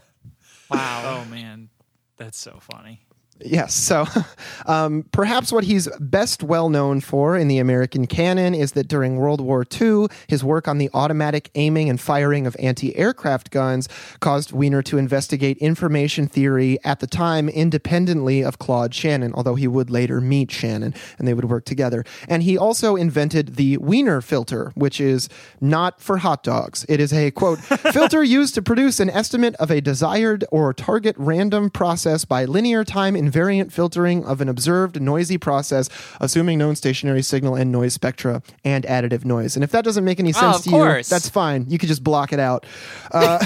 Wow. 0.71 1.23
Oh 1.27 1.31
man, 1.31 1.68
that's 2.16 2.38
so 2.38 2.59
funny. 2.61 3.05
Yes. 3.45 3.75
So 3.75 4.07
um, 4.67 5.05
perhaps 5.13 5.53
what 5.53 5.65
he's 5.65 5.89
best 6.01 6.43
well 6.43 6.69
known 6.69 7.01
for 7.01 7.37
in 7.37 7.49
the 7.49 7.59
American 7.59 8.07
canon 8.07 8.55
is 8.55 8.73
that 8.73 8.89
during 8.89 9.17
World 9.17 9.41
War 9.41 9.65
II, 9.81 10.07
his 10.27 10.45
work 10.45 10.69
on 10.69 10.79
the 10.79 10.91
automatic 10.95 11.51
aiming 11.55 11.89
and 11.89 12.01
firing 12.01 12.47
of 12.47 12.57
anti 12.59 12.97
aircraft 12.97 13.51
guns 13.51 13.89
caused 14.21 14.53
Wiener 14.53 14.83
to 14.83 14.99
investigate 14.99 15.59
information 15.59 16.27
theory 16.27 16.79
at 16.85 17.01
the 17.01 17.07
time 17.07 17.49
independently 17.49 18.43
of 18.43 18.59
Claude 18.59 18.95
Shannon, 18.95 19.33
although 19.35 19.55
he 19.55 19.69
would 19.69 19.91
later 19.91 20.21
meet 20.21 20.51
Shannon 20.51 20.95
and 21.19 21.27
they 21.27 21.35
would 21.35 21.47
work 21.47 21.65
together. 21.65 22.05
And 22.29 22.43
he 22.43 22.57
also 22.57 22.97
invented 22.97 23.57
the 23.57 23.77
Wiener 23.79 24.21
filter, 24.21 24.73
which 24.75 25.01
is 25.01 25.29
not 25.61 26.01
for 26.01 26.19
hot 26.19 26.43
dogs. 26.43 26.85
It 26.89 27.01
is 27.01 27.13
a 27.13 27.31
quote, 27.31 27.59
filter 27.93 28.23
used 28.23 28.55
to 28.55 28.63
produce 28.63 29.01
an 29.01 29.11
estimate 29.11 29.55
of 29.57 29.71
a 29.71 29.81
desired 29.81 30.45
or 30.51 30.73
target 30.73 31.17
random 31.19 31.71
process 31.71 32.25
by 32.25 32.45
linear 32.45 32.85
time 32.85 33.17
invariant 33.33 33.73
filtering 33.73 34.25
of 34.25 34.40
an 34.40 34.49
observed 34.49 35.01
noisy 35.01 35.38
process, 35.38 35.88
assuming 36.21 36.59
known 36.59 36.77
stationary 36.77 37.23
signal 37.23 37.55
and 37.55 37.73
noise 37.73 37.95
spectra 37.95 38.42
and 38.64 38.85
additive 38.85 39.25
noise. 39.25 39.57
And 39.57 39.64
if 39.64 39.71
that 39.73 39.85
doesn't 39.85 40.05
make 40.05 40.21
any 40.21 40.33
sense 40.33 40.59
Oh, 40.59 40.62
to 40.62 40.71
course. 40.71 41.11
you, 41.11 41.14
that's 41.14 41.29
fine. 41.29 41.66
You 41.68 41.79
could 41.79 41.88
just 41.88 42.05
block 42.05 42.33
it 42.33 42.38
out. 42.40 42.66
Uh, 43.11 43.45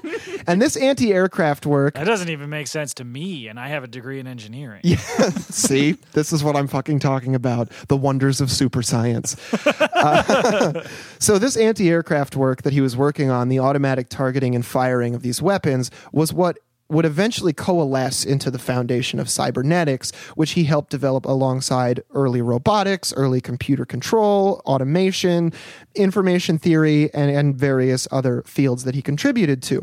and 0.46 0.60
this 0.62 0.76
anti-aircraft 0.76 1.66
work 1.66 1.94
That 1.94 2.04
doesn't 2.04 2.28
even 2.28 2.48
make 2.50 2.66
sense 2.66 2.94
to 2.94 3.04
me, 3.04 3.48
and 3.48 3.58
I 3.58 3.68
have 3.68 3.82
a 3.84 3.88
degree 3.88 4.20
in 4.20 4.26
engineering. 4.26 4.80
Yeah, 4.84 4.96
See, 5.50 5.92
this 6.12 6.32
is 6.32 6.44
what 6.44 6.56
I'm 6.56 6.68
fucking 6.68 6.98
talking 7.00 7.34
about 7.34 7.70
the 7.88 7.96
wonders 7.96 8.40
of 8.40 8.50
super 8.50 8.82
science. 8.82 9.36
Uh, 10.04 10.82
so, 11.18 11.38
this 11.38 11.56
anti 11.56 11.88
aircraft 11.88 12.36
work 12.36 12.60
that 12.62 12.74
he 12.74 12.80
was 12.82 12.94
working 12.94 13.30
on, 13.30 13.48
the 13.48 13.58
automatic 13.58 14.10
targeting 14.10 14.54
and 14.54 14.66
firing 14.66 15.14
of 15.14 15.22
these 15.22 15.40
weapons, 15.40 15.90
was 16.12 16.30
what 16.30 16.58
would 16.88 17.04
eventually 17.04 17.52
coalesce 17.52 18.24
into 18.24 18.50
the 18.50 18.58
foundation 18.58 19.18
of 19.18 19.28
cybernetics, 19.28 20.12
which 20.34 20.52
he 20.52 20.64
helped 20.64 20.90
develop 20.90 21.24
alongside 21.24 22.02
early 22.14 22.42
robotics, 22.42 23.12
early 23.14 23.40
computer 23.40 23.84
control, 23.84 24.60
automation, 24.66 25.52
information 25.94 26.58
theory, 26.58 27.12
and, 27.14 27.30
and 27.30 27.56
various 27.56 28.06
other 28.10 28.42
fields 28.46 28.84
that 28.84 28.94
he 28.94 29.02
contributed 29.02 29.62
to. 29.62 29.82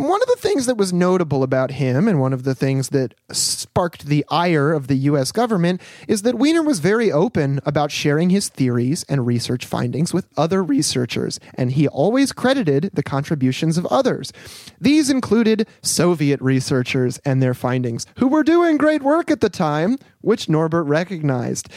One 0.00 0.22
of 0.22 0.28
the 0.28 0.36
things 0.38 0.64
that 0.64 0.78
was 0.78 0.94
notable 0.94 1.42
about 1.42 1.72
him, 1.72 2.08
and 2.08 2.18
one 2.18 2.32
of 2.32 2.44
the 2.44 2.54
things 2.54 2.88
that 2.88 3.12
sparked 3.30 4.06
the 4.06 4.24
ire 4.30 4.72
of 4.72 4.86
the 4.86 4.94
US 4.94 5.30
government, 5.30 5.82
is 6.08 6.22
that 6.22 6.38
Wiener 6.38 6.62
was 6.62 6.78
very 6.78 7.12
open 7.12 7.60
about 7.66 7.92
sharing 7.92 8.30
his 8.30 8.48
theories 8.48 9.04
and 9.10 9.26
research 9.26 9.66
findings 9.66 10.14
with 10.14 10.26
other 10.38 10.64
researchers, 10.64 11.38
and 11.52 11.72
he 11.72 11.86
always 11.86 12.32
credited 12.32 12.88
the 12.94 13.02
contributions 13.02 13.76
of 13.76 13.84
others. 13.86 14.32
These 14.80 15.10
included 15.10 15.68
Soviet 15.82 16.40
researchers 16.40 17.18
and 17.18 17.42
their 17.42 17.52
findings, 17.52 18.06
who 18.16 18.28
were 18.28 18.42
doing 18.42 18.78
great 18.78 19.02
work 19.02 19.30
at 19.30 19.42
the 19.42 19.50
time, 19.50 19.98
which 20.22 20.48
Norbert 20.48 20.84
recognized. 20.84 21.68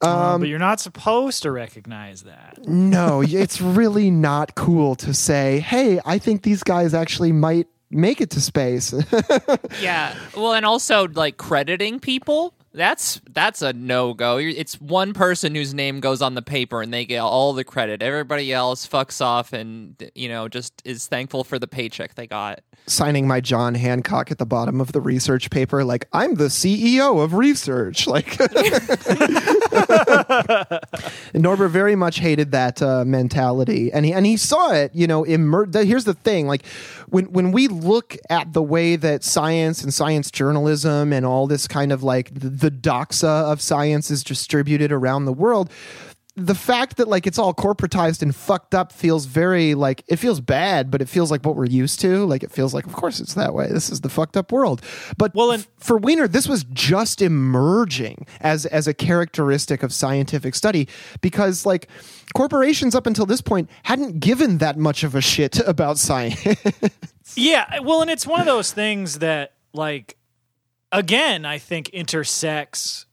Um, 0.00 0.40
but 0.40 0.48
you're 0.48 0.58
not 0.58 0.80
supposed 0.80 1.42
to 1.42 1.50
recognize 1.50 2.22
that. 2.24 2.58
No, 2.66 3.22
it's 3.26 3.60
really 3.60 4.10
not 4.10 4.54
cool 4.54 4.94
to 4.96 5.14
say, 5.14 5.60
hey, 5.60 6.00
I 6.04 6.18
think 6.18 6.42
these 6.42 6.62
guys 6.62 6.94
actually 6.94 7.32
might 7.32 7.68
make 7.90 8.20
it 8.20 8.30
to 8.30 8.40
space. 8.40 8.92
Yeah. 9.80 10.14
Well, 10.36 10.54
and 10.54 10.64
also 10.64 11.08
like 11.08 11.36
crediting 11.36 12.00
people. 12.00 12.54
That's 12.74 13.20
that's 13.30 13.62
a 13.62 13.72
no 13.72 14.14
go. 14.14 14.38
It's 14.38 14.80
one 14.80 15.14
person 15.14 15.54
whose 15.54 15.72
name 15.72 16.00
goes 16.00 16.20
on 16.20 16.34
the 16.34 16.42
paper 16.42 16.82
and 16.82 16.92
they 16.92 17.04
get 17.04 17.20
all 17.20 17.52
the 17.52 17.62
credit. 17.62 18.02
Everybody 18.02 18.52
else 18.52 18.86
fucks 18.86 19.24
off 19.24 19.52
and 19.52 19.94
you 20.16 20.28
know 20.28 20.48
just 20.48 20.82
is 20.84 21.06
thankful 21.06 21.44
for 21.44 21.60
the 21.60 21.68
paycheck 21.68 22.16
they 22.16 22.26
got. 22.26 22.62
Signing 22.86 23.28
my 23.28 23.40
John 23.40 23.76
Hancock 23.76 24.32
at 24.32 24.38
the 24.38 24.44
bottom 24.44 24.80
of 24.80 24.92
the 24.92 25.00
research 25.00 25.48
paper, 25.48 25.84
like, 25.84 26.06
I'm 26.12 26.34
the 26.34 26.48
CEO 26.48 27.22
of 27.22 27.34
research. 27.34 28.08
Like, 28.14 28.38
Norbert 31.34 31.70
very 31.70 31.96
much 31.96 32.20
hated 32.20 32.52
that 32.52 32.80
uh, 32.80 33.04
mentality, 33.04 33.92
and 33.92 34.04
he 34.04 34.12
and 34.12 34.24
he 34.24 34.36
saw 34.36 34.72
it. 34.72 34.94
You 34.94 35.06
know, 35.06 35.24
immer- 35.24 35.66
the, 35.66 35.84
here's 35.84 36.04
the 36.04 36.14
thing: 36.14 36.46
like 36.46 36.64
when 37.08 37.26
when 37.32 37.50
we 37.50 37.68
look 37.68 38.16
at 38.30 38.52
the 38.52 38.62
way 38.62 38.96
that 38.96 39.24
science 39.24 39.82
and 39.82 39.92
science 39.92 40.30
journalism 40.30 41.12
and 41.12 41.26
all 41.26 41.46
this 41.46 41.66
kind 41.66 41.92
of 41.92 42.02
like 42.02 42.32
the, 42.34 42.63
the 42.64 42.70
doxa 42.70 43.28
of 43.52 43.60
science 43.60 44.10
is 44.10 44.24
distributed 44.24 44.90
around 44.90 45.26
the 45.26 45.32
world. 45.32 45.70
The 46.36 46.54
fact 46.56 46.96
that 46.96 47.06
like 47.06 47.28
it's 47.28 47.38
all 47.38 47.54
corporatized 47.54 48.20
and 48.22 48.34
fucked 48.34 48.74
up 48.74 48.90
feels 48.90 49.26
very 49.26 49.74
like 49.74 50.02
it 50.08 50.16
feels 50.16 50.40
bad, 50.40 50.90
but 50.90 51.00
it 51.00 51.08
feels 51.08 51.30
like 51.30 51.44
what 51.46 51.54
we're 51.54 51.66
used 51.66 52.00
to. 52.00 52.24
Like 52.26 52.42
it 52.42 52.50
feels 52.50 52.74
like, 52.74 52.86
of 52.86 52.92
course, 52.92 53.20
it's 53.20 53.34
that 53.34 53.54
way. 53.54 53.68
This 53.68 53.88
is 53.88 54.00
the 54.00 54.08
fucked 54.08 54.36
up 54.36 54.50
world. 54.50 54.82
But 55.16 55.32
Well, 55.34 55.52
and- 55.52 55.62
f- 55.62 55.68
for 55.78 55.96
Wiener, 55.96 56.26
this 56.26 56.48
was 56.48 56.64
just 56.72 57.22
emerging 57.22 58.26
as 58.40 58.66
as 58.66 58.88
a 58.88 58.94
characteristic 58.94 59.84
of 59.84 59.92
scientific 59.92 60.56
study 60.56 60.88
because 61.20 61.64
like 61.64 61.86
corporations 62.34 62.96
up 62.96 63.06
until 63.06 63.26
this 63.26 63.40
point 63.40 63.70
hadn't 63.84 64.18
given 64.18 64.58
that 64.58 64.76
much 64.76 65.04
of 65.04 65.14
a 65.14 65.20
shit 65.20 65.60
about 65.68 65.98
science. 65.98 66.36
Yeah, 67.36 67.78
well, 67.80 68.02
and 68.02 68.10
it's 68.10 68.26
one 68.26 68.40
of 68.40 68.46
those 68.46 68.72
things 68.72 69.20
that, 69.20 69.52
like, 69.72 70.16
again, 70.94 71.44
I 71.44 71.58
think 71.58 71.90
intersects 71.90 73.04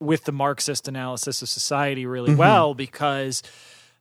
with 0.00 0.24
the 0.24 0.32
Marxist 0.32 0.88
analysis 0.88 1.40
of 1.40 1.48
society 1.48 2.04
really 2.04 2.30
mm-hmm. 2.30 2.38
well 2.38 2.74
because, 2.74 3.42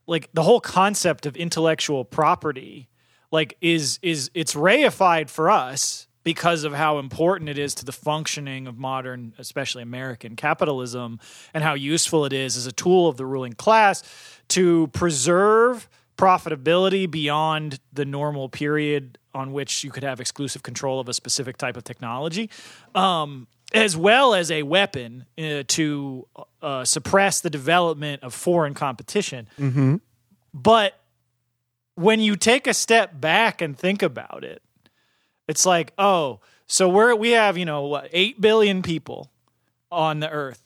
like, 0.07 0.30
the 0.34 0.43
whole 0.43 0.59
concept 0.59 1.26
of 1.26 1.38
intellectual 1.38 2.03
property, 2.03 2.89
like, 3.32 3.55
is 3.61 3.99
is 4.01 4.30
it's 4.34 4.55
reified 4.55 5.30
for 5.30 5.49
us 5.49 6.07
because 6.24 6.63
of 6.63 6.74
how 6.74 6.99
important 6.99 7.49
it 7.49 7.57
is 7.57 7.74
to 7.76 7.86
the 7.86 7.91
functioning 7.91 8.67
of 8.67 8.78
modern, 8.78 9.34
especially 9.38 9.82
American 9.82 10.36
capitalism, 10.36 11.19
and 11.53 11.63
how 11.63 11.74
useful 11.74 12.26
it 12.26 12.34
is 12.34 12.57
as 12.57 12.65
a 12.65 12.72
tool 12.72 13.07
of 13.07 13.17
the 13.17 13.26
ruling 13.26 13.53
class 13.53 14.03
to 14.49 14.88
preserve 14.88 15.88
profitability 16.22 17.09
beyond 17.09 17.80
the 17.91 18.05
normal 18.05 18.47
period 18.47 19.17
on 19.34 19.51
which 19.53 19.84
you 19.84 19.89
could 19.89 20.03
have 20.03 20.19
exclusive 20.19 20.61
control 20.61 20.99
of 20.99 21.09
a 21.09 21.13
specific 21.13 21.57
type 21.57 21.76
of 21.76 21.84
technology, 21.84 22.47
um, 22.93 23.47
as 23.74 23.97
well 23.97 24.36
as 24.36 24.51
a 24.51 24.61
weapon 24.61 25.26
uh, 25.39 25.63
to 25.67 26.28
uh, 26.61 26.86
suppress 26.86 27.41
the 27.41 27.49
development 27.49 28.22
of 28.22 28.36
foreign 28.36 28.76
competition. 28.76 29.47
But 30.53 30.99
when 31.95 32.19
you 32.19 32.36
take 32.36 32.67
a 32.67 32.74
step 32.74 33.19
back 33.19 33.61
and 33.61 33.76
think 33.78 34.03
about 34.03 34.43
it, 34.43 34.61
it's 35.47 35.65
like, 35.65 35.91
oh, 35.97 36.39
so 36.67 36.88
we're 36.88 37.15
we 37.15 37.32
have 37.32 37.57
you 37.57 37.65
know 37.65 37.84
what 37.88 38.09
eight 38.13 38.39
billion 38.39 38.84
people 38.84 39.32
on 39.91 40.19
the 40.19 40.30
earth, 40.30 40.61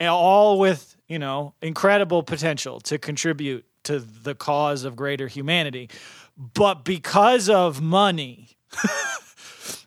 all 0.00 0.58
with 0.58 0.96
you 1.06 1.18
know 1.18 1.54
incredible 1.62 2.22
potential 2.22 2.80
to 2.80 2.98
contribute 2.98 3.64
to 3.86 4.00
the 4.00 4.34
cause 4.34 4.84
of 4.84 4.96
greater 4.96 5.28
humanity, 5.28 5.90
but 6.36 6.84
because 6.84 7.48
of 7.48 7.80
money. 7.80 8.50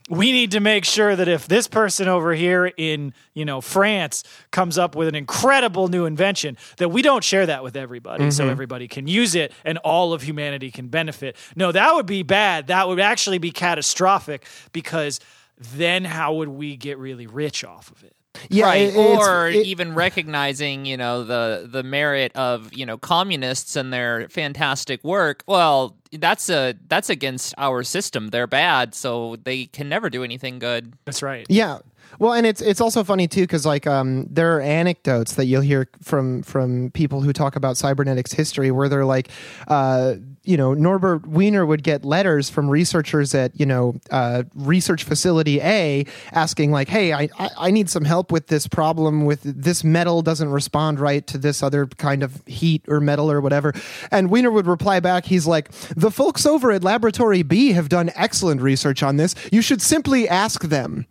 we 0.09 0.31
need 0.31 0.51
to 0.51 0.59
make 0.59 0.85
sure 0.85 1.15
that 1.15 1.27
if 1.27 1.47
this 1.47 1.67
person 1.67 2.07
over 2.07 2.33
here 2.33 2.65
in 2.77 3.13
you 3.35 3.45
know 3.45 3.61
France 3.61 4.23
comes 4.51 4.77
up 4.77 4.95
with 4.95 5.07
an 5.07 5.13
incredible 5.13 5.87
new 5.87 6.05
invention 6.05 6.57
that 6.77 6.89
we 6.89 7.03
don't 7.03 7.23
share 7.23 7.45
that 7.45 7.63
with 7.63 7.77
everybody 7.77 8.31
so 8.31 8.43
mm-hmm. 8.43 8.51
everybody 8.51 8.87
can 8.87 9.07
use 9.07 9.35
it 9.35 9.51
and 9.63 9.77
all 9.79 10.11
of 10.11 10.23
humanity 10.23 10.71
can 10.71 10.87
benefit. 10.87 11.35
No 11.55 11.71
that 11.71 11.93
would 11.93 12.07
be 12.07 12.23
bad. 12.23 12.67
That 12.67 12.87
would 12.87 12.99
actually 12.99 13.37
be 13.37 13.51
catastrophic 13.51 14.45
because 14.73 15.19
then 15.57 16.05
how 16.05 16.33
would 16.35 16.49
we 16.49 16.75
get 16.75 16.97
really 16.97 17.27
rich 17.27 17.63
off 17.63 17.91
of 17.91 18.03
it 18.03 18.15
yeah, 18.49 18.65
right. 18.65 18.81
it- 18.81 18.95
it's- 18.95 19.17
or 19.19 19.49
it- 19.49 19.65
even 19.65 19.93
recognizing, 19.93 20.85
you 20.85 20.97
know, 20.97 21.23
the 21.23 21.67
the 21.71 21.83
merit 21.83 22.31
of, 22.35 22.73
you 22.73 22.85
know, 22.85 22.97
communists 22.97 23.75
and 23.75 23.91
their 23.91 24.27
fantastic 24.29 25.03
work. 25.03 25.43
Well, 25.47 25.95
that's 26.11 26.49
a 26.49 26.75
that's 26.87 27.09
against 27.09 27.53
our 27.57 27.83
system. 27.83 28.29
They're 28.29 28.47
bad, 28.47 28.95
so 28.95 29.35
they 29.43 29.65
can 29.65 29.89
never 29.89 30.09
do 30.09 30.23
anything 30.23 30.59
good. 30.59 30.93
that's 31.05 31.21
right 31.21 31.45
Yeah. 31.49 31.79
Well, 32.19 32.33
and 32.33 32.45
it's 32.45 32.61
it's 32.61 32.81
also 32.81 33.05
funny 33.05 33.29
too 33.29 33.41
because 33.41 33.65
like 33.65 33.87
um 33.87 34.27
there 34.29 34.57
are 34.57 34.61
anecdotes 34.61 35.35
that 35.35 35.45
you'll 35.45 35.61
hear 35.61 35.87
from 36.03 36.43
from 36.43 36.91
people 36.91 37.21
who 37.21 37.31
talk 37.31 37.55
about 37.55 37.77
cybernetics 37.77 38.33
history 38.33 38.71
where 38.71 38.89
they're 38.89 39.05
like, 39.05 39.29
uh, 39.69 40.15
you 40.43 40.57
know, 40.57 40.73
Norbert 40.73 41.25
Wiener 41.25 41.65
would 41.65 41.81
get 41.81 42.03
letters 42.03 42.49
from 42.49 42.69
researchers 42.69 43.33
at 43.33 43.57
you 43.57 43.65
know 43.65 43.95
uh, 44.11 44.43
research 44.53 45.05
facility 45.05 45.61
A 45.61 46.05
asking 46.33 46.71
like, 46.73 46.89
hey, 46.89 47.13
I, 47.13 47.29
I 47.39 47.49
I 47.57 47.71
need 47.71 47.89
some 47.89 48.03
help 48.03 48.33
with 48.33 48.47
this 48.47 48.67
problem 48.67 49.23
with 49.23 49.41
this 49.43 49.85
metal 49.85 50.21
doesn't 50.21 50.49
respond 50.49 50.99
right 50.99 51.25
to 51.27 51.37
this 51.37 51.63
other 51.63 51.87
kind 51.87 52.21
of 52.21 52.45
heat 52.45 52.83
or 52.89 52.99
metal 52.99 53.31
or 53.31 53.39
whatever, 53.39 53.73
and 54.11 54.29
Wiener 54.29 54.51
would 54.51 54.67
reply 54.67 54.99
back, 54.99 55.23
he's 55.25 55.47
like, 55.47 55.71
the 55.95 56.11
folks 56.11 56.45
over 56.45 56.69
at 56.71 56.83
Laboratory 56.83 57.43
B 57.43 57.71
have 57.71 57.87
done 57.87 58.11
excellent 58.15 58.61
research 58.61 59.03
on 59.03 59.15
this. 59.15 59.35
You 59.53 59.61
should 59.61 59.81
simply 59.81 60.27
ask 60.27 60.63
them 60.63 61.05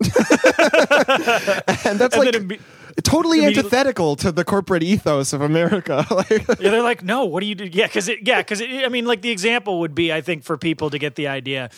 and 1.84 1.98
that's 1.98 2.16
And 2.16 2.24
like 2.24 2.34
imme- 2.34 2.60
totally 3.02 3.44
antithetical 3.44 4.16
to 4.16 4.32
the 4.32 4.44
corporate 4.44 4.82
ethos 4.82 5.32
of 5.32 5.40
America. 5.40 6.06
like, 6.10 6.30
yeah, 6.30 6.70
they're 6.70 6.82
like, 6.82 7.02
no, 7.02 7.24
what 7.26 7.40
do 7.40 7.46
you 7.46 7.54
do? 7.54 7.64
Yeah, 7.64 7.86
because 7.86 8.08
it, 8.08 8.20
yeah, 8.26 8.38
because 8.38 8.62
I 8.62 8.88
mean, 8.88 9.04
like 9.06 9.22
the 9.22 9.30
example 9.30 9.80
would 9.80 9.94
be, 9.94 10.12
I 10.12 10.20
think, 10.20 10.44
for 10.44 10.56
people 10.56 10.90
to 10.90 10.98
get 10.98 11.14
the 11.14 11.28
idea, 11.28 11.70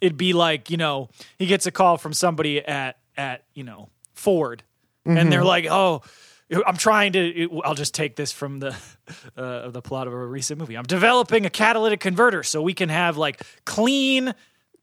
it'd 0.00 0.18
be 0.18 0.32
like, 0.32 0.70
you 0.70 0.76
know, 0.76 1.08
he 1.38 1.46
gets 1.46 1.66
a 1.66 1.70
call 1.70 1.98
from 1.98 2.12
somebody 2.12 2.64
at 2.64 2.98
at 3.16 3.44
you 3.54 3.64
know 3.64 3.88
Ford, 4.14 4.62
and 5.04 5.32
they're 5.32 5.44
like, 5.44 5.66
oh. 5.70 6.02
I'm 6.66 6.76
trying 6.76 7.14
to. 7.14 7.62
I'll 7.64 7.74
just 7.74 7.94
take 7.94 8.14
this 8.14 8.30
from 8.30 8.58
the 8.58 8.76
uh, 9.38 9.70
the 9.70 9.80
plot 9.80 10.06
of 10.06 10.12
a 10.12 10.16
recent 10.26 10.60
movie. 10.60 10.76
I'm 10.76 10.84
developing 10.84 11.46
a 11.46 11.50
catalytic 11.50 12.00
converter 12.00 12.42
so 12.42 12.60
we 12.60 12.74
can 12.74 12.90
have 12.90 13.16
like 13.16 13.42
clean 13.64 14.34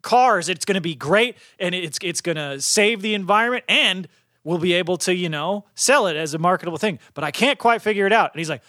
cars. 0.01 0.49
It's 0.49 0.65
going 0.65 0.75
to 0.75 0.81
be 0.81 0.95
great, 0.95 1.35
and 1.59 1.73
it's 1.75 1.97
it's 2.01 2.21
going 2.21 2.37
to 2.37 2.61
save 2.61 3.01
the 3.01 3.13
environment, 3.13 3.65
and 3.67 4.07
we'll 4.43 4.57
be 4.57 4.73
able 4.73 4.97
to 4.97 5.15
you 5.15 5.29
know 5.29 5.65
sell 5.75 6.07
it 6.07 6.15
as 6.15 6.33
a 6.33 6.37
marketable 6.37 6.77
thing. 6.77 6.99
But 7.13 7.23
I 7.23 7.31
can't 7.31 7.59
quite 7.59 7.81
figure 7.81 8.05
it 8.05 8.13
out. 8.13 8.33
And 8.33 8.39
he's 8.39 8.49
like, 8.49 8.63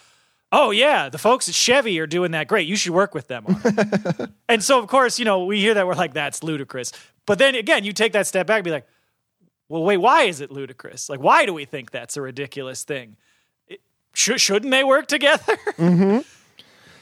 "Oh 0.51 0.71
yeah, 0.71 1.09
the 1.09 1.17
folks 1.17 1.49
at 1.49 1.55
Chevy 1.55 1.99
are 1.99 2.07
doing 2.07 2.31
that 2.31 2.47
great. 2.47 2.67
You 2.67 2.75
should 2.75 2.93
work 2.93 3.13
with 3.13 3.27
them." 3.27 3.45
On 3.47 3.61
it." 3.63 4.29
and 4.49 4.63
so 4.63 4.79
of 4.79 4.87
course 4.87 5.19
you 5.19 5.25
know 5.25 5.45
we 5.45 5.59
hear 5.59 5.73
that 5.73 5.87
we're 5.87 5.95
like, 5.95 6.13
"That's 6.13 6.43
ludicrous." 6.43 6.91
But 7.25 7.39
then 7.39 7.55
again, 7.55 7.83
you 7.83 7.93
take 7.93 8.13
that 8.13 8.27
step 8.27 8.47
back 8.47 8.57
and 8.57 8.65
be 8.65 8.71
like, 8.71 8.87
well, 9.71 9.83
wait, 9.83 9.97
why 9.97 10.23
is 10.23 10.41
it 10.41 10.51
ludicrous? 10.51 11.09
Like, 11.09 11.21
why 11.21 11.45
do 11.45 11.53
we 11.53 11.63
think 11.63 11.91
that's 11.91 12.17
a 12.17 12.21
ridiculous 12.21 12.83
thing? 12.83 13.15
It, 13.69 13.79
sh- 14.13 14.31
shouldn't 14.35 14.69
they 14.69 14.83
work 14.83 15.07
together? 15.07 15.57
Mm-hmm. 15.77 16.19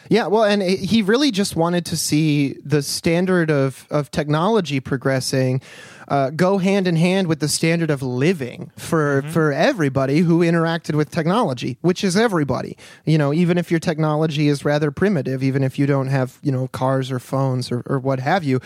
Yeah, 0.10 0.26
well, 0.28 0.44
and 0.44 0.62
it- 0.64 0.80
he 0.80 1.02
really 1.04 1.30
just 1.32 1.56
wanted 1.56 1.86
to 1.86 1.96
see 1.96 2.56
the 2.66 2.82
standard 2.82 3.52
of, 3.52 3.86
of 3.92 4.10
technology 4.12 4.80
progressing 4.80 5.62
uh, 6.08 6.32
go 6.32 6.58
hand 6.58 6.88
in 6.88 6.96
hand 6.96 7.28
with 7.28 7.40
the 7.40 7.48
standard 7.48 7.92
of 7.92 8.02
living 8.02 8.72
for 8.76 9.22
for 9.30 9.54
everybody 9.54 10.22
who 10.22 10.40
interacted 10.40 10.96
with 10.96 11.12
technology, 11.12 11.78
which 11.82 12.04
is 12.04 12.18
everybody. 12.18 12.76
You 13.06 13.20
know, 13.20 13.32
even 13.32 13.60
if 13.60 13.70
your 13.70 13.80
technology 13.80 14.48
is 14.48 14.66
rather 14.66 14.90
primitive, 14.90 15.44
even 15.44 15.64
if 15.64 15.78
you 15.78 15.86
don't 15.86 16.08
have 16.08 16.40
you 16.42 16.52
know 16.52 16.68
cars 16.70 17.12
or 17.12 17.20
phones 17.20 17.72
or, 17.72 17.84
or 17.86 18.00
what 18.00 18.20
have 18.20 18.44
you, 18.44 18.60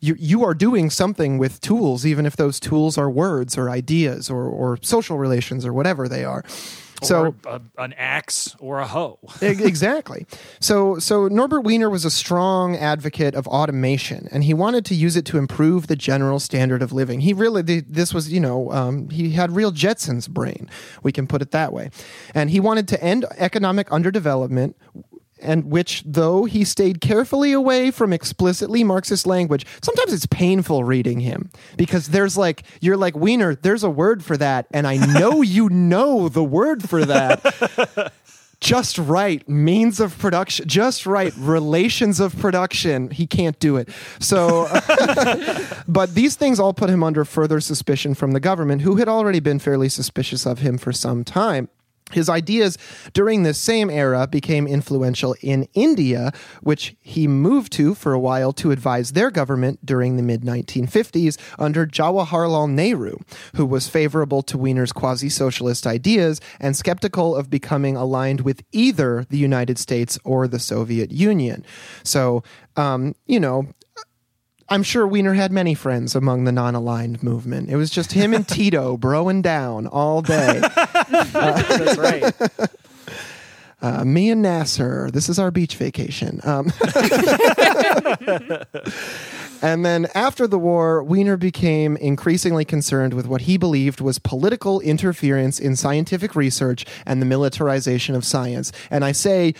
you 0.00 0.14
you 0.20 0.44
are 0.44 0.54
doing 0.54 0.88
something 0.88 1.36
with 1.36 1.60
tools, 1.60 2.06
even 2.06 2.26
if 2.26 2.36
those 2.36 2.60
tools 2.60 2.96
are 2.96 3.10
words 3.10 3.58
or 3.58 3.68
ideas 3.68 4.30
or 4.30 4.44
or 4.44 4.78
social 4.82 5.18
relations 5.18 5.66
or 5.66 5.72
whatever 5.72 6.08
they 6.08 6.24
are. 6.24 6.44
So 7.04 7.20
or 7.20 7.34
a, 7.46 7.60
an 7.78 7.92
axe 7.94 8.56
or 8.58 8.80
a 8.80 8.86
hoe. 8.86 9.18
Exactly. 9.40 10.26
So 10.60 10.98
so 10.98 11.28
Norbert 11.28 11.64
Wiener 11.64 11.90
was 11.90 12.04
a 12.04 12.10
strong 12.10 12.76
advocate 12.76 13.34
of 13.34 13.46
automation, 13.46 14.28
and 14.32 14.44
he 14.44 14.54
wanted 14.54 14.84
to 14.86 14.94
use 14.94 15.16
it 15.16 15.24
to 15.26 15.38
improve 15.38 15.86
the 15.86 15.96
general 15.96 16.40
standard 16.40 16.82
of 16.82 16.92
living. 16.92 17.20
He 17.20 17.32
really 17.32 17.62
this 17.62 18.12
was 18.14 18.32
you 18.32 18.40
know 18.40 18.70
um, 18.72 19.08
he 19.10 19.30
had 19.30 19.52
real 19.52 19.70
Jetson's 19.70 20.28
brain. 20.28 20.68
We 21.02 21.12
can 21.12 21.26
put 21.26 21.42
it 21.42 21.50
that 21.52 21.72
way, 21.72 21.90
and 22.34 22.50
he 22.50 22.60
wanted 22.60 22.88
to 22.88 23.02
end 23.02 23.24
economic 23.36 23.88
underdevelopment. 23.88 24.74
And 25.44 25.70
which, 25.70 26.02
though 26.06 26.44
he 26.44 26.64
stayed 26.64 27.00
carefully 27.00 27.52
away 27.52 27.90
from 27.90 28.12
explicitly 28.12 28.82
Marxist 28.82 29.26
language, 29.26 29.66
sometimes 29.82 30.12
it's 30.12 30.26
painful 30.26 30.84
reading 30.84 31.20
him. 31.20 31.50
Because 31.76 32.08
there's 32.08 32.36
like, 32.36 32.64
you're 32.80 32.96
like, 32.96 33.16
Wiener, 33.16 33.54
there's 33.54 33.84
a 33.84 33.90
word 33.90 34.24
for 34.24 34.36
that. 34.36 34.66
And 34.72 34.86
I 34.86 34.96
know 34.96 35.42
you 35.42 35.68
know 35.68 36.28
the 36.28 36.44
word 36.44 36.88
for 36.88 37.04
that. 37.04 38.12
Just 38.60 38.96
right 38.96 39.46
means 39.46 40.00
of 40.00 40.16
production 40.16 40.66
just 40.66 41.04
right 41.04 41.34
relations 41.36 42.18
of 42.18 42.34
production. 42.38 43.10
He 43.10 43.26
can't 43.26 43.58
do 43.58 43.76
it. 43.76 43.90
So 44.20 44.66
but 45.88 46.14
these 46.14 46.34
things 46.36 46.58
all 46.58 46.72
put 46.72 46.88
him 46.88 47.02
under 47.02 47.26
further 47.26 47.60
suspicion 47.60 48.14
from 48.14 48.30
the 48.30 48.40
government 48.40 48.80
who 48.80 48.96
had 48.96 49.06
already 49.06 49.40
been 49.40 49.58
fairly 49.58 49.90
suspicious 49.90 50.46
of 50.46 50.60
him 50.60 50.78
for 50.78 50.92
some 50.92 51.24
time 51.24 51.68
his 52.12 52.28
ideas 52.28 52.76
during 53.12 53.42
this 53.42 53.58
same 53.58 53.88
era 53.88 54.26
became 54.26 54.66
influential 54.66 55.34
in 55.40 55.66
India, 55.72 56.32
which 56.62 56.94
he 57.00 57.26
moved 57.26 57.72
to 57.72 57.94
for 57.94 58.12
a 58.12 58.18
while 58.18 58.52
to 58.52 58.70
advise 58.70 59.12
their 59.12 59.30
government 59.30 59.84
during 59.84 60.16
the 60.16 60.22
mid 60.22 60.42
1950s 60.42 61.38
under 61.58 61.86
Jawaharlal 61.86 62.70
Nehru, 62.70 63.18
who 63.56 63.64
was 63.64 63.88
favorable 63.88 64.42
to 64.42 64.58
Wiener's 64.58 64.92
quasi 64.92 65.28
socialist 65.28 65.86
ideas 65.86 66.40
and 66.60 66.76
skeptical 66.76 67.34
of 67.34 67.50
becoming 67.50 67.96
aligned 67.96 68.42
with 68.42 68.62
either 68.72 69.24
the 69.30 69.38
United 69.38 69.78
States 69.78 70.18
or 70.24 70.46
the 70.46 70.58
Soviet 70.58 71.10
Union. 71.10 71.64
So, 72.02 72.42
um, 72.76 73.14
you 73.26 73.40
know, 73.40 73.68
I'm 74.68 74.82
sure 74.82 75.06
Wiener 75.06 75.34
had 75.34 75.52
many 75.52 75.74
friends 75.74 76.14
among 76.14 76.44
the 76.44 76.52
non-aligned 76.52 77.22
movement. 77.22 77.68
It 77.68 77.76
was 77.76 77.90
just 77.90 78.12
him 78.12 78.32
and 78.32 78.46
Tito 78.54 78.96
broing 78.96 79.42
down 79.42 79.86
all 79.86 80.22
day. 80.22 80.60
That's 81.32 81.98
right. 81.98 82.32
Uh, 83.84 84.02
me 84.02 84.30
and 84.30 84.40
Nasser. 84.40 85.10
This 85.10 85.28
is 85.28 85.38
our 85.38 85.50
beach 85.50 85.76
vacation. 85.76 86.40
Um, 86.42 86.72
and 89.60 89.84
then 89.84 90.08
after 90.14 90.46
the 90.46 90.58
war, 90.58 91.02
Wiener 91.02 91.36
became 91.36 91.98
increasingly 91.98 92.64
concerned 92.64 93.12
with 93.12 93.26
what 93.26 93.42
he 93.42 93.58
believed 93.58 94.00
was 94.00 94.18
political 94.18 94.80
interference 94.80 95.60
in 95.60 95.76
scientific 95.76 96.34
research 96.34 96.86
and 97.04 97.20
the 97.20 97.26
militarization 97.26 98.14
of 98.14 98.24
science. 98.24 98.72
And 98.90 99.04
I 99.04 99.12
say 99.12 99.52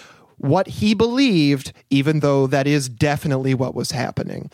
what 0.45 0.69
he 0.69 0.93
believed, 0.93 1.73
even 1.89 2.21
though 2.21 2.47
that 2.47 2.67
is 2.67 2.89
definitely 2.89 3.55
what 3.55 3.75
was 3.75 3.93
happening. 3.93 4.51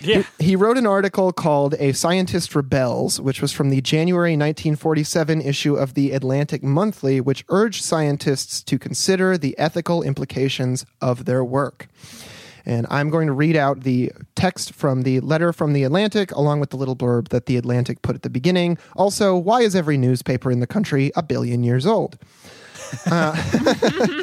Yeah. 0.00 0.22
He 0.38 0.56
wrote 0.56 0.78
an 0.78 0.86
article 0.86 1.30
called 1.30 1.74
A 1.78 1.92
Scientist 1.92 2.54
Rebels, 2.54 3.20
which 3.20 3.42
was 3.42 3.52
from 3.52 3.68
the 3.68 3.82
January 3.82 4.32
1947 4.32 5.42
issue 5.42 5.74
of 5.74 5.92
the 5.92 6.12
Atlantic 6.12 6.62
Monthly, 6.62 7.20
which 7.20 7.44
urged 7.50 7.84
scientists 7.84 8.62
to 8.62 8.78
consider 8.78 9.36
the 9.36 9.56
ethical 9.58 10.02
implications 10.02 10.86
of 11.02 11.26
their 11.26 11.44
work. 11.44 11.88
And 12.64 12.86
I'm 12.90 13.10
going 13.10 13.26
to 13.26 13.32
read 13.32 13.56
out 13.56 13.80
the 13.80 14.12
text 14.36 14.72
from 14.72 15.02
the 15.02 15.20
letter 15.20 15.52
from 15.52 15.74
the 15.74 15.84
Atlantic, 15.84 16.32
along 16.32 16.60
with 16.60 16.70
the 16.70 16.76
little 16.76 16.96
blurb 16.96 17.28
that 17.28 17.44
the 17.44 17.58
Atlantic 17.58 18.00
put 18.00 18.16
at 18.16 18.22
the 18.22 18.30
beginning. 18.30 18.78
Also, 18.96 19.36
why 19.36 19.60
is 19.60 19.76
every 19.76 19.98
newspaper 19.98 20.50
in 20.50 20.60
the 20.60 20.66
country 20.66 21.12
a 21.14 21.22
billion 21.22 21.62
years 21.62 21.86
old? 21.86 22.18
Uh, 23.06 23.36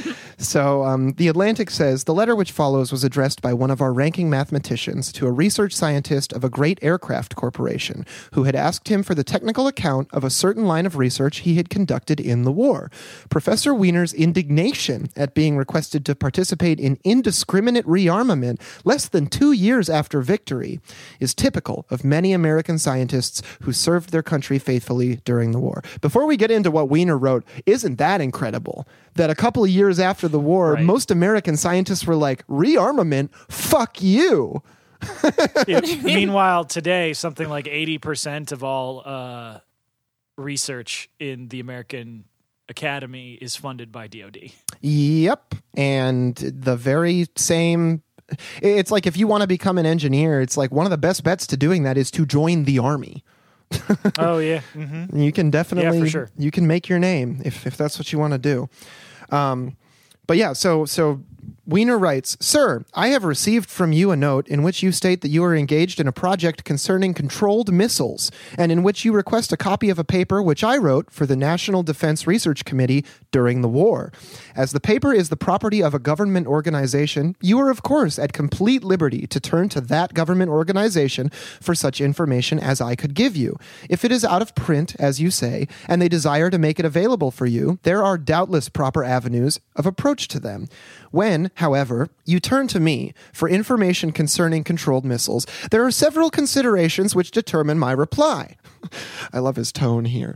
So 0.44 0.84
um, 0.84 1.14
the 1.14 1.30
Atlantic 1.30 1.70
says 1.70 2.04
the 2.04 2.14
letter 2.14 2.36
which 2.36 2.52
follows 2.52 2.92
was 2.92 3.06
addressed 3.06 3.42
by 3.42 3.54
one 3.54 3.72
of 3.72 3.82
our 3.82 3.94
ranking 3.94 4.30
mathematicians 4.30 5.12
to 5.14 5.26
a 5.26 5.32
research 5.32 5.74
scientist 5.74 6.34
of 6.34 6.44
a 6.44 6.50
great 6.50 6.80
aircraft 6.82 7.36
corporation 7.36 8.06
who 8.34 8.44
had 8.44 8.54
asked 8.54 8.90
him 8.90 9.04
for 9.04 9.16
the 9.16 9.24
technical 9.24 9.68
account 9.68 10.10
of 10.12 10.24
a 10.24 10.30
certain 10.30 10.66
line 10.66 10.86
of 10.86 10.98
research 10.98 11.38
he 11.40 11.56
had 11.56 11.70
conducted 11.70 12.20
in 12.20 12.44
the 12.44 12.52
war. 12.52 12.92
Professor 13.30 13.74
Wiener's 13.74 14.14
indignation 14.14 15.10
at 15.16 15.34
being 15.34 15.56
requested 15.56 16.06
to 16.06 16.16
participate 16.16 16.80
in 16.80 17.00
indiscriminate 17.06 17.86
rearmament 17.86 18.60
less 18.84 19.08
than 19.08 19.28
two 19.28 19.54
years 19.54 19.90
after 19.90 20.22
victory 20.22 20.82
is 21.22 21.34
typical 21.34 21.86
of 21.90 22.04
many 22.04 22.34
American 22.34 22.78
scientists 22.78 23.42
who 23.62 23.72
served 23.72 24.12
their 24.12 24.22
country 24.22 24.60
faithfully 24.60 25.22
during 25.24 25.52
the 25.52 25.60
war. 25.60 25.82
Before 26.02 26.26
we 26.26 26.36
get 26.36 26.52
into 26.52 26.70
what 26.70 26.90
Wiener 26.90 27.18
wrote, 27.18 27.46
isn't 27.66 27.96
that 27.98 28.20
incredible? 28.20 28.86
That 29.16 29.30
a 29.30 29.36
couple 29.36 29.64
of 29.64 29.70
years 29.70 30.00
after 30.00 30.28
the 30.28 30.40
war, 30.40 30.74
Right. 30.74 30.84
most 30.84 31.12
American 31.12 31.56
scientists 31.58 32.06
were 32.06 32.16
like, 32.16 32.46
rearmament? 32.48 33.30
Fuck 33.50 34.02
you. 34.02 34.64
Yeah, 35.68 35.82
Meanwhile, 36.04 36.66
today, 36.66 37.14
something 37.14 37.48
like 37.50 37.66
80% 37.66 38.52
of 38.52 38.64
all 38.64 39.02
uh, 39.06 39.60
research 40.38 41.10
in 41.20 41.50
the 41.50 41.60
American 41.60 42.26
Academy 42.70 43.34
is 43.34 43.56
funded 43.56 43.92
by 43.92 44.08
DoD. 44.08 44.52
Yep. 44.82 45.56
And 45.76 46.36
the 46.36 46.76
very 46.76 47.28
same. 47.36 48.02
It's 48.62 48.90
like 48.90 49.06
if 49.06 49.18
you 49.18 49.28
want 49.28 49.42
to 49.42 49.48
become 49.48 49.78
an 49.78 49.86
engineer, 49.86 50.42
it's 50.42 50.56
like 50.58 50.72
one 50.72 50.86
of 50.86 50.90
the 50.92 50.98
best 50.98 51.24
bets 51.24 51.46
to 51.48 51.58
doing 51.58 51.84
that 51.84 51.98
is 51.98 52.10
to 52.12 52.26
join 52.26 52.64
the 52.64 52.80
army. 52.80 53.24
oh, 54.18 54.38
yeah. 54.38 54.62
hmm 54.74 55.06
You 55.16 55.32
can 55.32 55.50
definitely, 55.50 56.00
yeah, 56.00 56.06
sure. 56.06 56.30
you 56.38 56.50
can 56.52 56.66
make 56.66 56.88
your 56.88 57.00
name 57.00 57.42
if, 57.44 57.68
if 57.68 57.76
that's 57.76 58.00
what 58.00 58.12
you 58.14 58.20
want 58.20 58.32
to 58.34 58.40
do. 58.40 58.70
Um, 59.32 59.76
but 60.28 60.38
yeah, 60.38 60.54
so 60.54 60.86
so 60.86 61.22
Wiener 61.66 61.98
writes, 61.98 62.36
Sir, 62.42 62.84
I 62.94 63.08
have 63.10 63.24
received 63.24 63.70
from 63.70 63.94
you 63.94 64.12
a 64.12 64.18
note 64.18 64.50
in 64.50 64.64
which 64.64 64.84
you 64.84 64.92
state 64.92 65.22
that 65.22 65.30
you 65.30 65.46
are 65.46 65.56
engaged 65.56 66.02
in 66.02 66.10
a 66.10 66.12
project 66.12 66.66
concerning 66.66 67.14
controlled 67.14 67.72
missiles, 67.72 68.32
and 68.58 68.70
in 68.70 68.84
which 68.84 69.06
you 69.06 69.14
request 69.14 69.54
a 69.54 69.58
copy 69.58 69.90
of 69.90 69.98
a 69.98 70.04
paper 70.04 70.42
which 70.42 70.62
I 70.62 70.76
wrote 70.76 71.10
for 71.10 71.26
the 71.26 71.38
National 71.38 71.82
Defense 71.82 72.28
Research 72.28 72.66
Committee 72.66 73.06
during 73.32 73.62
the 73.62 73.70
war. 73.70 74.12
As 74.58 74.74
the 74.74 74.82
paper 74.82 75.14
is 75.14 75.30
the 75.30 75.38
property 75.38 75.82
of 75.82 75.94
a 75.94 76.00
government 76.00 76.48
organization, 76.48 77.38
you 77.40 77.58
are, 77.60 77.70
of 77.70 77.82
course, 77.82 78.20
at 78.20 78.34
complete 78.34 78.84
liberty 78.84 79.26
to 79.28 79.40
turn 79.40 79.70
to 79.70 79.80
that 79.80 80.14
government 80.14 80.52
organization 80.52 81.30
for 81.62 81.74
such 81.74 82.02
information 82.02 82.60
as 82.60 82.82
I 82.82 82.96
could 82.98 83.14
give 83.14 83.38
you. 83.38 83.58
If 83.90 84.04
it 84.04 84.12
is 84.12 84.26
out 84.26 84.42
of 84.42 84.54
print, 84.54 84.98
as 85.00 85.22
you 85.22 85.32
say, 85.32 85.70
and 85.88 86.02
they 86.02 86.10
desire 86.10 86.50
to 86.50 86.58
make 86.58 86.78
it 86.78 86.86
available 86.86 87.32
for 87.32 87.46
you, 87.46 87.80
there 87.84 88.04
are 88.04 88.18
doubtless 88.18 88.68
proper 88.68 89.06
avenues 89.06 89.62
of 89.78 89.86
approach 89.86 90.28
to 90.28 90.42
them. 90.42 90.68
When, 91.12 91.52
however, 91.56 92.10
you 92.26 92.40
turn 92.40 92.68
to 92.70 92.80
me 92.80 93.14
for 93.32 93.50
information 93.50 94.12
concerning 94.12 94.64
controlled 94.64 95.06
missiles, 95.06 95.46
there 95.72 95.86
are 95.86 95.92
several 95.92 96.30
considerations 96.30 97.16
which 97.16 97.32
determine 97.32 97.80
my 97.80 97.92
reply. 97.92 98.58
I 99.34 99.40
love 99.40 99.56
his 99.56 99.72
tone 99.72 100.06
here. 100.06 100.36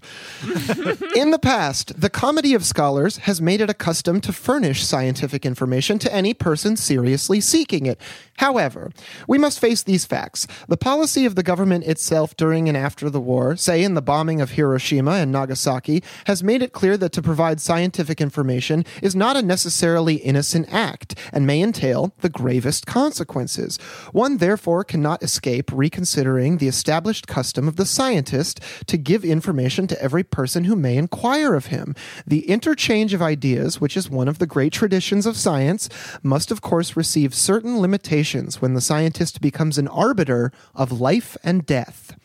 In 1.16 1.32
the 1.32 1.40
past, 1.42 2.00
the 2.00 2.10
Comedy 2.10 2.54
of 2.54 2.66
Scholars 2.66 3.18
has 3.18 3.42
made 3.42 3.62
it 3.62 3.70
a 3.70 3.74
custom 3.74 4.22
to 4.22 4.34
furnish 4.34 4.84
scientific 4.86 5.46
information 5.46 6.00
to 6.00 6.14
any 6.14 6.34
person 6.34 6.76
seriously 6.76 7.42
seeking 7.42 7.86
it. 7.86 8.00
However, 8.38 8.92
we 9.28 9.38
must 9.38 9.60
face 9.60 9.82
these 9.82 10.06
facts. 10.06 10.48
The 10.68 10.78
policy 10.78 11.26
of 11.26 11.36
the 11.36 11.44
government 11.44 11.86
itself 11.86 12.36
during 12.38 12.68
and 12.68 12.78
after 12.78 13.10
the 13.10 13.20
war, 13.20 13.56
say 13.56 13.84
in 13.84 13.96
the 13.96 14.02
bombing 14.02 14.42
of 14.42 14.52
Hiroshima 14.52 15.14
and 15.14 15.32
Nagasaki, 15.32 16.04
has 16.26 16.44
made 16.44 16.62
it 16.62 16.72
clear 16.72 16.98
that 16.98 17.12
to 17.14 17.22
provide 17.22 17.60
scientific 17.60 18.22
information 18.22 18.86
is 19.02 19.16
not 19.16 19.36
a 19.36 19.42
necessarily 19.42 20.16
innocent 20.16 20.72
act 20.72 21.16
and 21.34 21.48
may 21.48 21.62
entail 21.62 22.14
the 22.20 22.30
gravest 22.30 22.86
consequences. 22.86 23.78
One 24.12 24.38
therefore 24.38 24.84
cannot 24.84 25.24
escape 25.24 25.72
reconsidering 25.74 26.58
the 26.58 26.68
established 26.68 27.28
custom 27.28 27.68
of 27.68 27.76
the 27.76 27.86
scientist 27.86 28.37
to 28.44 28.98
give 28.98 29.26
information 29.26 29.88
to 29.88 30.02
every 30.02 30.24
person 30.24 30.64
who 30.66 30.76
may 30.76 30.98
inquire 30.98 31.54
of 31.54 31.68
him. 31.68 31.96
The 32.26 32.48
interchange 32.50 33.14
of 33.14 33.22
ideas, 33.22 33.82
which 33.82 33.98
is 33.98 34.10
one 34.10 34.28
of 34.28 34.40
the 34.40 34.48
great 34.48 34.74
traditions 34.74 35.26
of 35.26 35.38
science, 35.38 35.90
must 36.24 36.52
of 36.52 36.62
course 36.62 36.96
receive 36.96 37.34
certain 37.34 37.80
limitations 37.80 38.62
when 38.62 38.74
the 38.74 38.82
scientist 38.82 39.42
becomes 39.42 39.78
an 39.78 39.88
arbiter 39.88 40.52
of 40.76 41.00
life 41.00 41.38
and 41.44 41.66
death. 41.66 42.16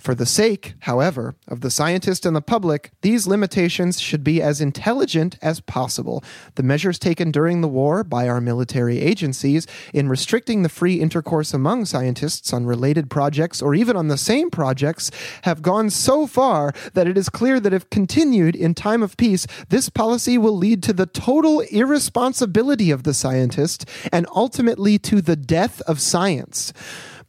For 0.00 0.14
the 0.14 0.24
sake, 0.24 0.74
however, 0.80 1.34
of 1.46 1.60
the 1.60 1.70
scientist 1.70 2.24
and 2.24 2.34
the 2.34 2.40
public, 2.40 2.90
these 3.02 3.26
limitations 3.26 4.00
should 4.00 4.24
be 4.24 4.40
as 4.40 4.58
intelligent 4.58 5.36
as 5.42 5.60
possible. 5.60 6.24
The 6.54 6.62
measures 6.62 6.98
taken 6.98 7.30
during 7.30 7.60
the 7.60 7.68
war 7.68 8.02
by 8.02 8.26
our 8.26 8.40
military 8.40 8.98
agencies 8.98 9.66
in 9.92 10.08
restricting 10.08 10.62
the 10.62 10.70
free 10.70 11.00
intercourse 11.00 11.52
among 11.52 11.84
scientists 11.84 12.50
on 12.50 12.64
related 12.64 13.10
projects 13.10 13.60
or 13.60 13.74
even 13.74 13.94
on 13.94 14.08
the 14.08 14.16
same 14.16 14.48
projects 14.48 15.10
have 15.42 15.60
gone 15.60 15.90
so 15.90 16.26
far 16.26 16.72
that 16.94 17.06
it 17.06 17.18
is 17.18 17.28
clear 17.28 17.60
that 17.60 17.74
if 17.74 17.90
continued 17.90 18.56
in 18.56 18.74
time 18.74 19.02
of 19.02 19.18
peace, 19.18 19.46
this 19.68 19.90
policy 19.90 20.38
will 20.38 20.56
lead 20.56 20.82
to 20.82 20.94
the 20.94 21.04
total 21.04 21.60
irresponsibility 21.70 22.90
of 22.90 23.02
the 23.02 23.12
scientist 23.12 23.84
and 24.10 24.26
ultimately 24.34 24.98
to 24.98 25.20
the 25.20 25.36
death 25.36 25.82
of 25.82 26.00
science. 26.00 26.72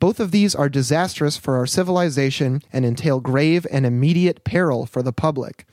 Both 0.02 0.20
of 0.20 0.32
these 0.32 0.56
are 0.56 0.68
disastrous 0.68 1.38
for 1.38 1.58
our 1.58 1.68
civilization 1.68 2.64
and 2.74 2.84
entail 2.84 3.20
grave 3.20 3.68
and 3.70 3.86
immediate 3.86 4.44
peril 4.44 4.88
for 4.88 5.04
the 5.04 5.14
public. 5.14 5.68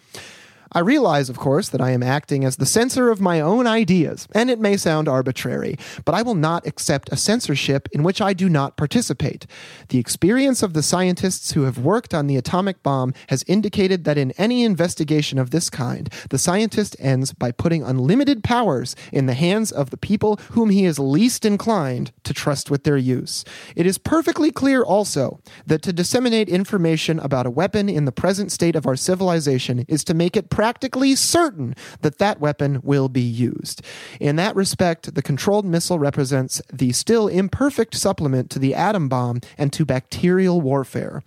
I 0.72 0.80
realize, 0.80 1.30
of 1.30 1.38
course, 1.38 1.68
that 1.70 1.80
I 1.80 1.90
am 1.90 2.02
acting 2.02 2.44
as 2.44 2.56
the 2.56 2.66
censor 2.66 3.10
of 3.10 3.20
my 3.20 3.40
own 3.40 3.66
ideas, 3.66 4.28
and 4.32 4.50
it 4.50 4.60
may 4.60 4.76
sound 4.76 5.08
arbitrary, 5.08 5.76
but 6.04 6.14
I 6.14 6.22
will 6.22 6.34
not 6.34 6.66
accept 6.66 7.08
a 7.10 7.16
censorship 7.16 7.88
in 7.92 8.02
which 8.02 8.20
I 8.20 8.34
do 8.34 8.48
not 8.48 8.76
participate. 8.76 9.46
The 9.88 9.98
experience 9.98 10.62
of 10.62 10.74
the 10.74 10.82
scientists 10.82 11.52
who 11.52 11.62
have 11.62 11.78
worked 11.78 12.12
on 12.12 12.26
the 12.26 12.36
atomic 12.36 12.82
bomb 12.82 13.14
has 13.28 13.44
indicated 13.46 14.04
that 14.04 14.18
in 14.18 14.32
any 14.32 14.62
investigation 14.62 15.38
of 15.38 15.50
this 15.50 15.70
kind, 15.70 16.12
the 16.30 16.38
scientist 16.38 16.96
ends 16.98 17.32
by 17.32 17.50
putting 17.50 17.82
unlimited 17.82 18.44
powers 18.44 18.94
in 19.12 19.26
the 19.26 19.34
hands 19.34 19.72
of 19.72 19.90
the 19.90 19.96
people 19.96 20.38
whom 20.52 20.70
he 20.70 20.84
is 20.84 20.98
least 20.98 21.44
inclined 21.44 22.12
to 22.24 22.34
trust 22.34 22.70
with 22.70 22.84
their 22.84 22.96
use. 22.96 23.44
It 23.74 23.86
is 23.86 23.98
perfectly 23.98 24.50
clear 24.50 24.82
also 24.82 25.40
that 25.66 25.82
to 25.82 25.92
disseminate 25.92 26.48
information 26.48 27.18
about 27.18 27.46
a 27.46 27.50
weapon 27.50 27.88
in 27.88 28.04
the 28.04 28.12
present 28.12 28.52
state 28.52 28.76
of 28.76 28.86
our 28.86 28.96
civilization 28.96 29.84
is 29.88 30.04
to 30.04 30.14
make 30.14 30.36
it 30.36 30.50
practically 30.58 31.14
certain 31.14 31.72
that 32.00 32.18
that 32.18 32.40
weapon 32.40 32.80
will 32.82 33.08
be 33.08 33.20
used. 33.20 33.80
In 34.18 34.34
that 34.34 34.56
respect, 34.56 35.14
the 35.14 35.22
controlled 35.22 35.64
missile 35.64 36.00
represents 36.00 36.60
the 36.72 36.90
still 36.90 37.28
imperfect 37.28 37.94
supplement 37.94 38.50
to 38.50 38.58
the 38.58 38.74
atom 38.74 39.08
bomb 39.08 39.40
and 39.56 39.72
to 39.72 39.84
bacterial 39.84 40.60
warfare. 40.60 41.22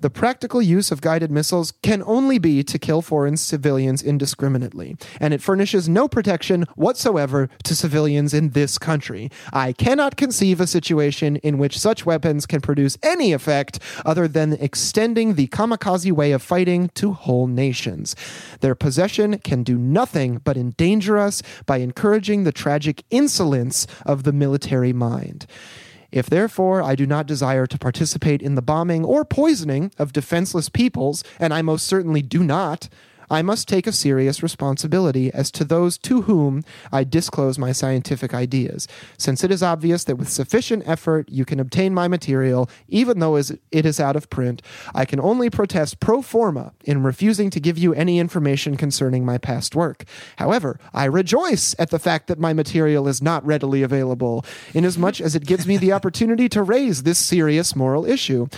The 0.00 0.08
practical 0.08 0.62
use 0.62 0.90
of 0.90 1.02
guided 1.02 1.30
missiles 1.30 1.74
can 1.82 2.02
only 2.06 2.38
be 2.38 2.62
to 2.64 2.78
kill 2.78 3.02
foreign 3.02 3.36
civilians 3.36 4.02
indiscriminately, 4.02 4.96
and 5.20 5.34
it 5.34 5.42
furnishes 5.42 5.90
no 5.90 6.08
protection 6.08 6.64
whatsoever 6.74 7.50
to 7.64 7.76
civilians 7.76 8.32
in 8.32 8.50
this 8.50 8.78
country. 8.78 9.30
I 9.52 9.74
cannot 9.74 10.16
conceive 10.16 10.58
a 10.58 10.66
situation 10.66 11.36
in 11.36 11.58
which 11.58 11.78
such 11.78 12.06
weapons 12.06 12.46
can 12.46 12.62
produce 12.62 12.96
any 13.02 13.34
effect 13.34 13.78
other 14.06 14.26
than 14.26 14.54
extending 14.54 15.34
the 15.34 15.48
kamikaze 15.48 16.10
way 16.12 16.32
of 16.32 16.40
fighting 16.42 16.88
to 16.94 17.12
whole 17.12 17.46
nations. 17.46 18.16
Their 18.60 18.74
possession 18.74 19.36
can 19.40 19.62
do 19.62 19.76
nothing 19.76 20.38
but 20.38 20.56
endanger 20.56 21.18
us 21.18 21.42
by 21.66 21.76
encouraging 21.76 22.44
the 22.44 22.52
tragic 22.52 23.04
insolence 23.10 23.86
of 24.06 24.22
the 24.22 24.32
military 24.32 24.94
mind. 24.94 25.46
If 26.12 26.28
therefore 26.28 26.82
I 26.82 26.94
do 26.94 27.06
not 27.06 27.26
desire 27.26 27.66
to 27.66 27.78
participate 27.78 28.42
in 28.42 28.54
the 28.54 28.62
bombing 28.62 29.04
or 29.04 29.24
poisoning 29.24 29.92
of 29.98 30.12
defenseless 30.12 30.68
peoples, 30.68 31.22
and 31.38 31.54
I 31.54 31.62
most 31.62 31.86
certainly 31.86 32.22
do 32.22 32.42
not, 32.42 32.88
I 33.30 33.42
must 33.42 33.68
take 33.68 33.86
a 33.86 33.92
serious 33.92 34.42
responsibility 34.42 35.32
as 35.32 35.52
to 35.52 35.64
those 35.64 35.96
to 35.98 36.22
whom 36.22 36.64
I 36.90 37.04
disclose 37.04 37.58
my 37.58 37.70
scientific 37.70 38.34
ideas, 38.34 38.88
since 39.16 39.44
it 39.44 39.52
is 39.52 39.62
obvious 39.62 40.02
that 40.04 40.16
with 40.16 40.28
sufficient 40.28 40.82
effort 40.86 41.28
you 41.28 41.44
can 41.44 41.60
obtain 41.60 41.94
my 41.94 42.08
material, 42.08 42.68
even 42.88 43.20
though 43.20 43.36
it 43.36 43.60
is 43.70 44.00
out 44.00 44.16
of 44.16 44.28
print. 44.30 44.62
I 44.94 45.04
can 45.04 45.20
only 45.20 45.48
protest 45.48 46.00
pro 46.00 46.22
forma 46.22 46.72
in 46.84 47.04
refusing 47.04 47.50
to 47.50 47.60
give 47.60 47.78
you 47.78 47.94
any 47.94 48.18
information 48.18 48.76
concerning 48.76 49.24
my 49.24 49.38
past 49.38 49.76
work. 49.76 50.04
However, 50.36 50.80
I 50.92 51.04
rejoice 51.04 51.76
at 51.78 51.90
the 51.90 52.00
fact 52.00 52.26
that 52.26 52.40
my 52.40 52.52
material 52.52 53.06
is 53.06 53.22
not 53.22 53.46
readily 53.46 53.82
available, 53.82 54.44
inasmuch 54.74 55.20
as 55.20 55.36
it 55.36 55.46
gives 55.46 55.68
me 55.68 55.76
the 55.76 55.92
opportunity 55.92 56.48
to 56.48 56.64
raise 56.64 57.04
this 57.04 57.18
serious 57.18 57.76
moral 57.76 58.04
issue. 58.04 58.48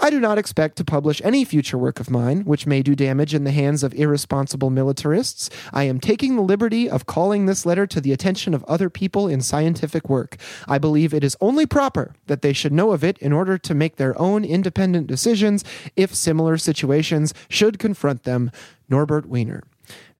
I 0.00 0.10
do 0.10 0.20
not 0.20 0.38
expect 0.38 0.76
to 0.76 0.84
publish 0.84 1.22
any 1.24 1.44
future 1.44 1.78
work 1.78 1.98
of 1.98 2.10
mine 2.10 2.42
which 2.42 2.66
may 2.66 2.82
do 2.82 2.94
damage 2.94 3.34
in 3.34 3.44
the 3.44 3.50
hands 3.50 3.82
of 3.82 3.94
irresponsible 3.94 4.17
militarists. 4.26 5.50
I 5.72 5.84
am 5.84 6.00
taking 6.00 6.36
the 6.36 6.42
liberty 6.42 6.88
of 6.88 7.06
calling 7.06 7.46
this 7.46 7.64
letter 7.64 7.86
to 7.86 8.00
the 8.00 8.12
attention 8.12 8.54
of 8.54 8.64
other 8.64 8.90
people 8.90 9.28
in 9.28 9.40
scientific 9.40 10.08
work. 10.08 10.36
I 10.66 10.78
believe 10.78 11.14
it 11.14 11.24
is 11.24 11.36
only 11.40 11.66
proper 11.66 12.14
that 12.26 12.42
they 12.42 12.52
should 12.52 12.72
know 12.72 12.92
of 12.92 13.04
it 13.04 13.18
in 13.18 13.32
order 13.32 13.58
to 13.58 13.74
make 13.74 13.96
their 13.96 14.18
own 14.20 14.44
independent 14.44 15.06
decisions 15.06 15.64
if 15.96 16.14
similar 16.14 16.58
situations 16.58 17.34
should 17.48 17.78
confront 17.78 18.24
them. 18.24 18.50
Norbert 18.88 19.26
Wiener. 19.26 19.64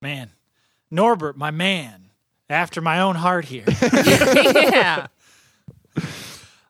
Man, 0.00 0.30
Norbert, 0.90 1.36
my 1.36 1.50
man, 1.50 2.10
after 2.48 2.80
my 2.80 3.00
own 3.00 3.16
heart 3.16 3.46
here. 3.46 3.64
yeah. 3.82 5.06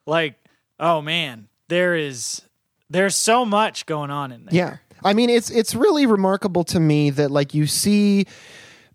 like, 0.06 0.34
oh 0.78 1.02
man, 1.02 1.48
there 1.68 1.94
is 1.94 2.42
there's 2.90 3.16
so 3.16 3.44
much 3.44 3.86
going 3.86 4.10
on 4.10 4.32
in 4.32 4.46
there. 4.46 4.54
Yeah. 4.54 4.76
I 5.04 5.14
mean, 5.14 5.30
it's 5.30 5.50
it's 5.50 5.74
really 5.74 6.06
remarkable 6.06 6.64
to 6.64 6.80
me 6.80 7.10
that 7.10 7.30
like 7.30 7.54
you 7.54 7.66
see 7.66 8.26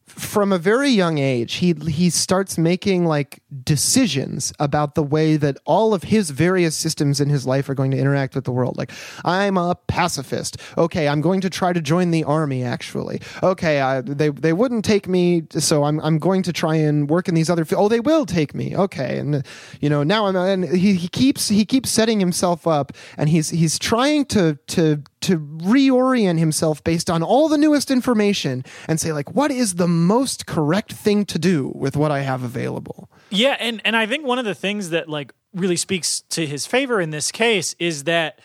from 0.06 0.52
a 0.52 0.58
very 0.58 0.90
young 0.90 1.18
age, 1.18 1.56
he 1.56 1.74
he 1.74 2.10
starts 2.10 2.58
making 2.58 3.06
like 3.06 3.42
decisions 3.64 4.54
about 4.60 4.96
the 4.96 5.04
way 5.04 5.38
that 5.38 5.58
all 5.66 5.94
of 5.94 6.04
his 6.04 6.30
various 6.30 6.76
systems 6.76 7.20
in 7.20 7.30
his 7.30 7.46
life 7.46 7.70
are 7.70 7.76
going 7.76 7.92
to 7.92 7.98
interact 7.98 8.36
with 8.36 8.46
the 8.46 8.52
world. 8.52 8.78
Like, 8.78 8.92
I'm 9.24 9.58
a 9.58 9.76
pacifist. 9.88 10.58
Okay, 10.78 11.08
I'm 11.08 11.22
going 11.22 11.42
to 11.42 11.50
try 11.50 11.74
to 11.74 11.82
join 11.82 12.12
the 12.12 12.24
army. 12.24 12.64
Actually, 12.64 13.22
okay, 13.42 13.82
I, 13.82 14.02
they 14.02 14.30
they 14.30 14.54
wouldn't 14.54 14.86
take 14.86 15.08
me, 15.08 15.44
so 15.52 15.84
I'm 15.84 16.00
I'm 16.02 16.20
going 16.20 16.44
to 16.44 16.54
try 16.54 16.76
and 16.76 17.10
work 17.10 17.28
in 17.28 17.36
these 17.36 17.50
other. 17.50 17.66
Fields. 17.66 17.82
Oh, 17.84 17.90
they 17.90 18.00
will 18.00 18.26
take 18.26 18.56
me. 18.56 18.76
Okay, 18.76 19.20
and 19.20 19.46
you 19.82 19.90
know 19.90 20.04
now 20.04 20.26
I'm 20.28 20.36
and 20.36 20.66
he, 20.66 20.94
he 20.94 21.08
keeps 21.08 21.50
he 21.50 21.66
keeps 21.66 21.90
setting 21.90 22.20
himself 22.20 22.68
up, 22.68 22.92
and 23.18 23.30
he's 23.30 23.50
he's 23.50 23.78
trying 23.78 24.26
to 24.26 24.58
to 24.68 25.04
to 25.22 25.40
reorient 25.40 26.38
himself 26.38 26.84
based 26.84 27.10
on 27.10 27.24
all 27.24 27.48
the 27.48 27.58
newest 27.58 27.90
information 27.90 28.64
and 28.88 29.00
say 29.00 29.14
like 29.14 29.34
what 29.34 29.52
is 29.52 29.76
the 29.76 29.88
most 29.88 30.46
correct 30.46 30.92
thing 30.92 31.26
to 31.26 31.40
do 31.40 31.72
with 31.76 31.96
what 31.96 32.12
I 32.12 32.20
have 32.20 32.44
available. 32.44 33.10
Yeah, 33.34 33.58
and 33.60 33.82
and 33.84 33.96
I 33.96 34.06
think 34.06 34.26
one 34.26 34.40
of 34.40 34.46
the 34.46 34.56
things 34.56 34.92
that 34.92 35.10
like 35.10 35.34
really 35.54 35.76
speaks 35.76 36.22
to 36.30 36.46
his 36.46 36.66
favor 36.66 37.02
in 37.02 37.10
this 37.10 37.32
case 37.32 37.76
is 37.80 38.04
that 38.06 38.40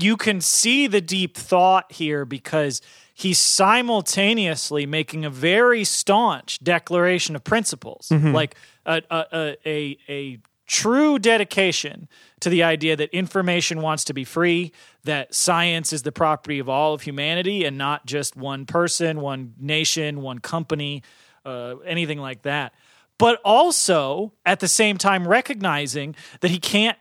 you 0.00 0.16
can 0.16 0.40
see 0.40 0.86
the 0.86 1.00
deep 1.00 1.36
thought 1.36 1.90
here 1.90 2.24
because 2.24 2.80
he's 3.14 3.38
simultaneously 3.38 4.86
making 4.86 5.24
a 5.24 5.30
very 5.30 5.82
staunch 5.84 6.58
declaration 6.60 7.34
of 7.34 7.42
principles, 7.42 8.10
like 8.10 8.54
a 8.86 9.02
a, 9.10 9.56
a 9.66 9.98
a 10.08 10.38
true 10.66 11.18
dedication 11.18 12.08
to 12.40 12.50
the 12.50 12.62
idea 12.62 12.94
that 12.94 13.08
information 13.10 13.80
wants 13.80 14.04
to 14.04 14.12
be 14.12 14.22
free, 14.22 14.70
that 15.04 15.34
science 15.34 15.92
is 15.92 16.02
the 16.02 16.12
property 16.12 16.58
of 16.58 16.68
all 16.68 16.92
of 16.94 17.02
humanity 17.02 17.64
and 17.64 17.78
not 17.78 18.04
just 18.06 18.36
one 18.36 18.66
person, 18.66 19.20
one 19.20 19.54
nation, 19.58 20.20
one 20.20 20.38
company, 20.38 21.02
uh, 21.46 21.76
anything 21.86 22.18
like 22.18 22.42
that. 22.42 22.74
But 23.18 23.40
also 23.44 24.32
at 24.46 24.60
the 24.60 24.68
same 24.68 24.96
time 24.96 25.26
recognizing 25.26 26.14
that 26.40 26.50
he 26.50 26.58
can't 26.58 26.96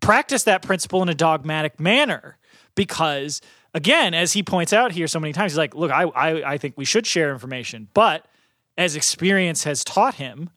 practice 0.00 0.42
that 0.44 0.62
principle 0.62 1.02
in 1.02 1.08
a 1.08 1.14
dogmatic 1.14 1.80
manner 1.80 2.36
because 2.74 3.40
again 3.72 4.12
as 4.12 4.34
he 4.34 4.42
points 4.42 4.72
out 4.72 4.92
here 4.92 5.06
so 5.06 5.18
many 5.18 5.32
times 5.32 5.52
he's 5.52 5.58
like 5.58 5.74
look 5.74 5.90
I, 5.90 6.02
I 6.04 6.52
i 6.52 6.58
think 6.58 6.74
we 6.76 6.84
should 6.84 7.06
share 7.06 7.32
information. 7.32 7.88
But 7.94 8.26
as 8.76 8.96
experience 8.96 9.64
has 9.64 9.82
taught 9.82 10.16
him 10.16 10.50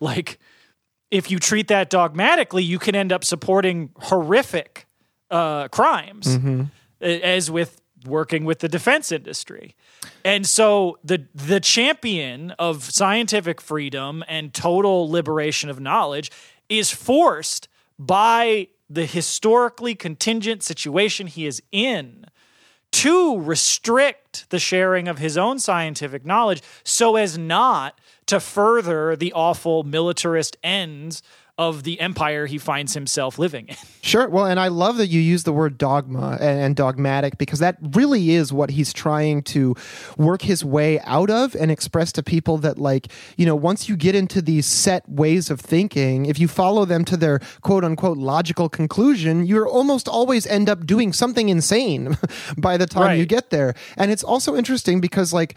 like 0.00 0.38
if 1.10 1.30
you 1.30 1.38
treat 1.38 1.68
that 1.68 1.90
dogmatically 1.90 2.62
you 2.62 2.78
can 2.78 2.94
end 2.94 3.12
up 3.12 3.24
supporting 3.24 3.90
horrific 3.98 4.86
uh, 5.30 5.68
crimes 5.68 6.26
a- 7.02 7.20
as 7.20 7.50
with 7.50 7.80
working 8.06 8.44
with 8.44 8.60
the 8.60 8.68
defense 8.68 9.12
industry. 9.12 9.74
And 10.24 10.46
so 10.46 10.98
the 11.04 11.26
the 11.34 11.60
champion 11.60 12.52
of 12.52 12.84
scientific 12.84 13.60
freedom 13.60 14.24
and 14.28 14.52
total 14.52 15.10
liberation 15.10 15.70
of 15.70 15.80
knowledge 15.80 16.30
is 16.68 16.90
forced 16.90 17.68
by 17.98 18.68
the 18.90 19.06
historically 19.06 19.94
contingent 19.94 20.62
situation 20.62 21.26
he 21.26 21.46
is 21.46 21.62
in 21.72 22.26
to 22.92 23.40
restrict 23.40 24.48
the 24.50 24.58
sharing 24.58 25.08
of 25.08 25.18
his 25.18 25.36
own 25.36 25.58
scientific 25.58 26.24
knowledge 26.24 26.62
so 26.84 27.16
as 27.16 27.36
not 27.36 27.98
to 28.26 28.38
further 28.38 29.16
the 29.16 29.32
awful 29.32 29.82
militarist 29.82 30.56
ends 30.62 31.22
of 31.56 31.84
the 31.84 32.00
empire 32.00 32.46
he 32.46 32.58
finds 32.58 32.94
himself 32.94 33.38
living 33.38 33.66
in. 33.68 33.76
Sure. 34.04 34.28
Well, 34.28 34.44
and 34.44 34.60
I 34.60 34.68
love 34.68 34.98
that 34.98 35.06
you 35.06 35.18
use 35.18 35.44
the 35.44 35.52
word 35.52 35.78
dogma 35.78 36.36
and, 36.38 36.76
dogmatic 36.76 37.38
because 37.38 37.60
that 37.60 37.78
really 37.80 38.32
is 38.32 38.52
what 38.52 38.68
he's 38.68 38.92
trying 38.92 39.42
to 39.44 39.74
work 40.18 40.42
his 40.42 40.62
way 40.62 41.00
out 41.00 41.30
of 41.30 41.54
and 41.54 41.70
express 41.70 42.12
to 42.12 42.22
people 42.22 42.58
that, 42.58 42.76
like, 42.78 43.08
you 43.38 43.46
know, 43.46 43.56
once 43.56 43.88
you 43.88 43.96
get 43.96 44.14
into 44.14 44.42
these 44.42 44.66
set 44.66 45.08
ways 45.08 45.48
of 45.48 45.58
thinking, 45.58 46.26
if 46.26 46.38
you 46.38 46.48
follow 46.48 46.84
them 46.84 47.02
to 47.06 47.16
their 47.16 47.38
quote 47.62 47.82
unquote 47.82 48.18
logical 48.18 48.68
conclusion, 48.68 49.46
you're 49.46 49.66
almost 49.66 50.06
always 50.06 50.46
end 50.46 50.68
up 50.68 50.84
doing 50.84 51.14
something 51.14 51.48
insane 51.48 52.18
by 52.58 52.76
the 52.76 52.86
time 52.86 53.04
Right. 53.04 53.18
you 53.18 53.24
get 53.24 53.48
there. 53.48 53.72
And 53.96 54.10
it's 54.10 54.22
also 54.22 54.54
interesting 54.54 55.00
because, 55.00 55.32
like, 55.32 55.56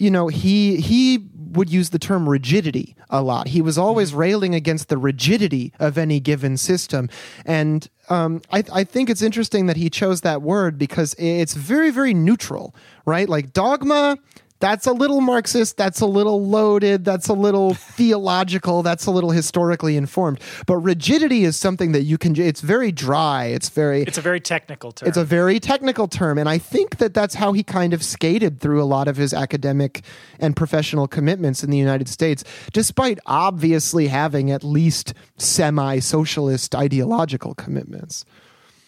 you 0.00 0.10
know 0.10 0.28
he 0.28 0.76
he 0.76 1.28
would 1.34 1.70
use 1.70 1.90
the 1.90 1.98
term 1.98 2.28
rigidity 2.28 2.94
a 3.08 3.22
lot. 3.22 3.48
He 3.48 3.62
was 3.62 3.78
always 3.78 4.12
railing 4.12 4.54
against 4.54 4.90
the 4.90 4.98
rigidity 4.98 5.72
of 5.78 5.96
any 5.96 6.20
given 6.20 6.58
system. 6.58 7.08
And 7.46 7.88
um, 8.10 8.42
I, 8.52 8.62
I 8.70 8.84
think 8.84 9.08
it's 9.08 9.22
interesting 9.22 9.64
that 9.64 9.78
he 9.78 9.88
chose 9.88 10.20
that 10.20 10.42
word 10.42 10.78
because 10.78 11.14
it's 11.18 11.54
very 11.54 11.90
very 11.90 12.14
neutral 12.14 12.74
right? 13.08 13.28
Like 13.28 13.52
dogma 13.52 14.18
that's 14.60 14.86
a 14.86 14.92
little 14.92 15.20
Marxist. 15.20 15.76
That's 15.76 16.00
a 16.00 16.06
little 16.06 16.44
loaded. 16.44 17.04
That's 17.04 17.28
a 17.28 17.32
little 17.32 17.74
theological. 17.98 18.82
That's 18.82 19.06
a 19.06 19.10
little 19.10 19.30
historically 19.30 19.96
informed. 19.96 20.40
But 20.66 20.76
rigidity 20.76 21.44
is 21.44 21.56
something 21.56 21.92
that 21.92 22.02
you 22.02 22.18
can. 22.18 22.38
It's 22.38 22.60
very 22.60 22.92
dry. 22.92 23.46
It's 23.46 23.68
very. 23.68 24.02
It's 24.02 24.18
a 24.18 24.22
very 24.22 24.40
technical 24.40 24.92
term. 24.92 25.08
It's 25.08 25.16
a 25.16 25.24
very 25.24 25.60
technical 25.60 26.08
term, 26.08 26.38
and 26.38 26.48
I 26.48 26.58
think 26.58 26.98
that 26.98 27.14
that's 27.14 27.34
how 27.34 27.52
he 27.52 27.62
kind 27.62 27.92
of 27.92 28.02
skated 28.02 28.60
through 28.60 28.82
a 28.82 28.84
lot 28.84 29.08
of 29.08 29.16
his 29.16 29.32
academic 29.32 30.02
and 30.38 30.56
professional 30.56 31.06
commitments 31.06 31.62
in 31.62 31.70
the 31.70 31.78
United 31.78 32.08
States, 32.08 32.44
despite 32.72 33.18
obviously 33.26 34.08
having 34.08 34.50
at 34.50 34.64
least 34.64 35.14
semi-socialist 35.36 36.74
ideological 36.74 37.54
commitments. 37.54 38.24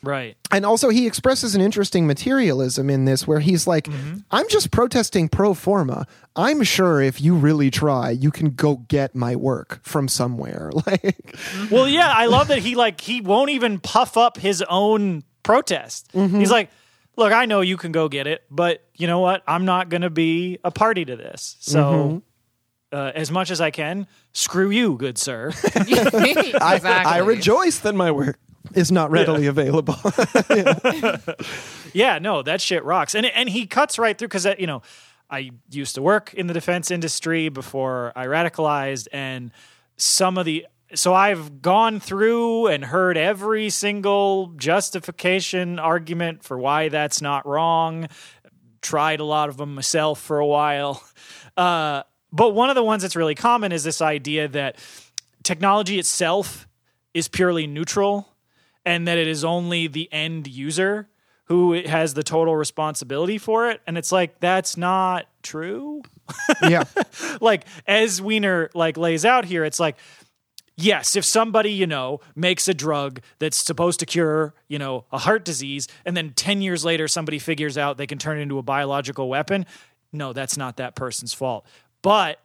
Right. 0.02 0.36
And 0.50 0.64
also, 0.64 0.88
he 0.88 1.06
expresses 1.06 1.54
an 1.54 1.60
interesting 1.60 2.06
materialism 2.06 2.90
in 2.90 3.04
this, 3.04 3.26
where 3.26 3.40
he's 3.40 3.66
like, 3.66 3.84
mm-hmm. 3.84 4.18
"I'm 4.30 4.48
just 4.48 4.70
protesting 4.70 5.28
pro 5.28 5.54
forma. 5.54 6.06
I'm 6.36 6.62
sure 6.62 7.00
if 7.00 7.20
you 7.20 7.34
really 7.34 7.70
try, 7.70 8.10
you 8.10 8.30
can 8.30 8.50
go 8.50 8.76
get 8.88 9.14
my 9.14 9.36
work 9.36 9.80
from 9.82 10.08
somewhere." 10.08 10.70
Like, 10.86 11.02
mm-hmm. 11.02 11.74
Well, 11.74 11.86
yeah, 11.86 12.12
I 12.14 12.26
love 12.26 12.48
that 12.48 12.58
he 12.58 12.74
like 12.74 13.00
he 13.00 13.20
won't 13.20 13.50
even 13.50 13.78
puff 13.78 14.16
up 14.16 14.38
his 14.38 14.62
own 14.62 15.24
protest. 15.42 16.10
Mm-hmm. 16.12 16.38
He's 16.38 16.50
like, 16.50 16.70
"Look, 17.16 17.32
I 17.32 17.46
know 17.46 17.60
you 17.60 17.76
can 17.76 17.92
go 17.92 18.08
get 18.08 18.26
it, 18.26 18.44
but 18.50 18.84
you 18.96 19.06
know 19.06 19.20
what? 19.20 19.42
I'm 19.46 19.64
not 19.64 19.88
going 19.88 20.02
to 20.02 20.10
be 20.10 20.58
a 20.64 20.70
party 20.70 21.04
to 21.04 21.16
this. 21.16 21.56
So, 21.60 22.22
uh, 22.92 23.12
as 23.14 23.30
much 23.30 23.50
as 23.50 23.60
I 23.60 23.70
can, 23.70 24.06
screw 24.32 24.70
you, 24.70 24.96
good 24.96 25.18
sir." 25.18 25.48
exactly. 25.74 26.90
I 26.90 27.18
rejoice 27.18 27.80
that 27.80 27.94
my 27.94 28.10
work 28.10 28.38
is 28.74 28.92
not 28.92 29.10
readily 29.10 29.46
available. 29.46 29.96
yeah, 31.92 32.18
no, 32.18 32.42
that 32.42 32.60
shit 32.60 32.84
rocks. 32.84 33.14
And 33.14 33.26
and 33.26 33.48
he 33.48 33.66
cuts 33.66 33.98
right 33.98 34.16
through 34.16 34.28
because 34.28 34.46
you 34.58 34.66
know, 34.66 34.82
I 35.28 35.50
used 35.70 35.94
to 35.96 36.02
work 36.02 36.34
in 36.34 36.46
the 36.46 36.54
defense 36.54 36.90
industry 36.90 37.48
before 37.48 38.12
I 38.16 38.26
radicalized, 38.26 39.08
and 39.12 39.50
some 39.96 40.38
of 40.38 40.44
the 40.44 40.66
so 40.94 41.14
I've 41.14 41.62
gone 41.62 42.00
through 42.00 42.66
and 42.66 42.84
heard 42.84 43.16
every 43.16 43.70
single 43.70 44.48
justification 44.56 45.78
argument 45.78 46.42
for 46.42 46.58
why 46.58 46.88
that's 46.88 47.22
not 47.22 47.46
wrong. 47.46 48.08
Tried 48.82 49.20
a 49.20 49.24
lot 49.24 49.48
of 49.48 49.56
them 49.56 49.74
myself 49.74 50.20
for 50.20 50.38
a 50.38 50.46
while. 50.46 51.02
Uh, 51.56 52.02
but 52.32 52.54
one 52.54 52.70
of 52.70 52.76
the 52.76 52.82
ones 52.82 53.02
that's 53.02 53.16
really 53.16 53.34
common 53.34 53.72
is 53.72 53.84
this 53.84 54.00
idea 54.00 54.48
that 54.48 54.76
technology 55.42 55.98
itself 55.98 56.66
is 57.12 57.28
purely 57.28 57.66
neutral 57.66 58.29
and 58.84 59.06
that 59.06 59.18
it 59.18 59.26
is 59.26 59.44
only 59.44 59.86
the 59.86 60.08
end 60.12 60.46
user 60.46 61.08
who 61.44 61.72
has 61.84 62.14
the 62.14 62.22
total 62.22 62.54
responsibility 62.54 63.36
for 63.36 63.70
it. 63.70 63.80
And 63.86 63.98
it's 63.98 64.12
like, 64.12 64.38
that's 64.38 64.76
not 64.76 65.26
true. 65.42 66.02
yeah. 66.62 66.84
like 67.40 67.64
as 67.86 68.22
Wiener 68.22 68.70
like 68.72 68.96
lays 68.96 69.24
out 69.24 69.44
here, 69.44 69.64
it's 69.64 69.80
like, 69.80 69.96
yes, 70.76 71.16
if 71.16 71.24
somebody, 71.24 71.72
you 71.72 71.88
know, 71.88 72.20
makes 72.36 72.68
a 72.68 72.74
drug 72.74 73.20
that's 73.40 73.56
supposed 73.56 73.98
to 74.00 74.06
cure, 74.06 74.54
you 74.68 74.78
know, 74.78 75.06
a 75.10 75.18
heart 75.18 75.44
disease, 75.44 75.88
and 76.04 76.16
then 76.16 76.30
10 76.30 76.62
years 76.62 76.84
later 76.84 77.08
somebody 77.08 77.40
figures 77.40 77.76
out 77.76 77.98
they 77.98 78.06
can 78.06 78.18
turn 78.18 78.38
it 78.38 78.42
into 78.42 78.58
a 78.58 78.62
biological 78.62 79.28
weapon, 79.28 79.66
no, 80.12 80.32
that's 80.32 80.56
not 80.56 80.76
that 80.76 80.94
person's 80.94 81.34
fault. 81.34 81.66
But 82.02 82.40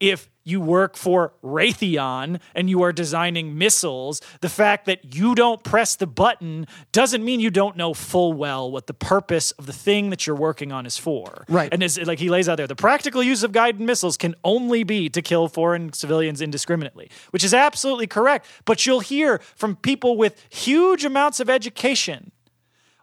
if 0.00 0.28
you 0.46 0.60
work 0.60 0.96
for 0.96 1.32
Raytheon 1.42 2.40
and 2.54 2.70
you 2.70 2.82
are 2.82 2.92
designing 2.92 3.58
missiles, 3.58 4.20
the 4.40 4.48
fact 4.48 4.86
that 4.86 5.14
you 5.14 5.34
don't 5.34 5.64
press 5.64 5.96
the 5.96 6.06
button 6.06 6.68
doesn't 6.92 7.24
mean 7.24 7.40
you 7.40 7.50
don't 7.50 7.76
know 7.76 7.92
full 7.92 8.32
well 8.32 8.70
what 8.70 8.86
the 8.86 8.94
purpose 8.94 9.50
of 9.52 9.66
the 9.66 9.72
thing 9.72 10.10
that 10.10 10.24
you're 10.24 10.36
working 10.36 10.70
on 10.70 10.86
is 10.86 10.96
for. 10.96 11.44
Right. 11.48 11.72
And 11.72 11.82
as 11.82 11.98
like 11.98 12.20
he 12.20 12.30
lays 12.30 12.48
out 12.48 12.58
there, 12.58 12.68
the 12.68 12.76
practical 12.76 13.24
use 13.24 13.42
of 13.42 13.50
guided 13.50 13.80
missiles 13.80 14.16
can 14.16 14.36
only 14.44 14.84
be 14.84 15.08
to 15.10 15.20
kill 15.20 15.48
foreign 15.48 15.92
civilians 15.92 16.40
indiscriminately, 16.40 17.10
which 17.30 17.42
is 17.42 17.52
absolutely 17.52 18.06
correct. 18.06 18.46
But 18.64 18.86
you'll 18.86 19.00
hear 19.00 19.40
from 19.56 19.74
people 19.74 20.16
with 20.16 20.46
huge 20.48 21.04
amounts 21.04 21.40
of 21.40 21.50
education 21.50 22.30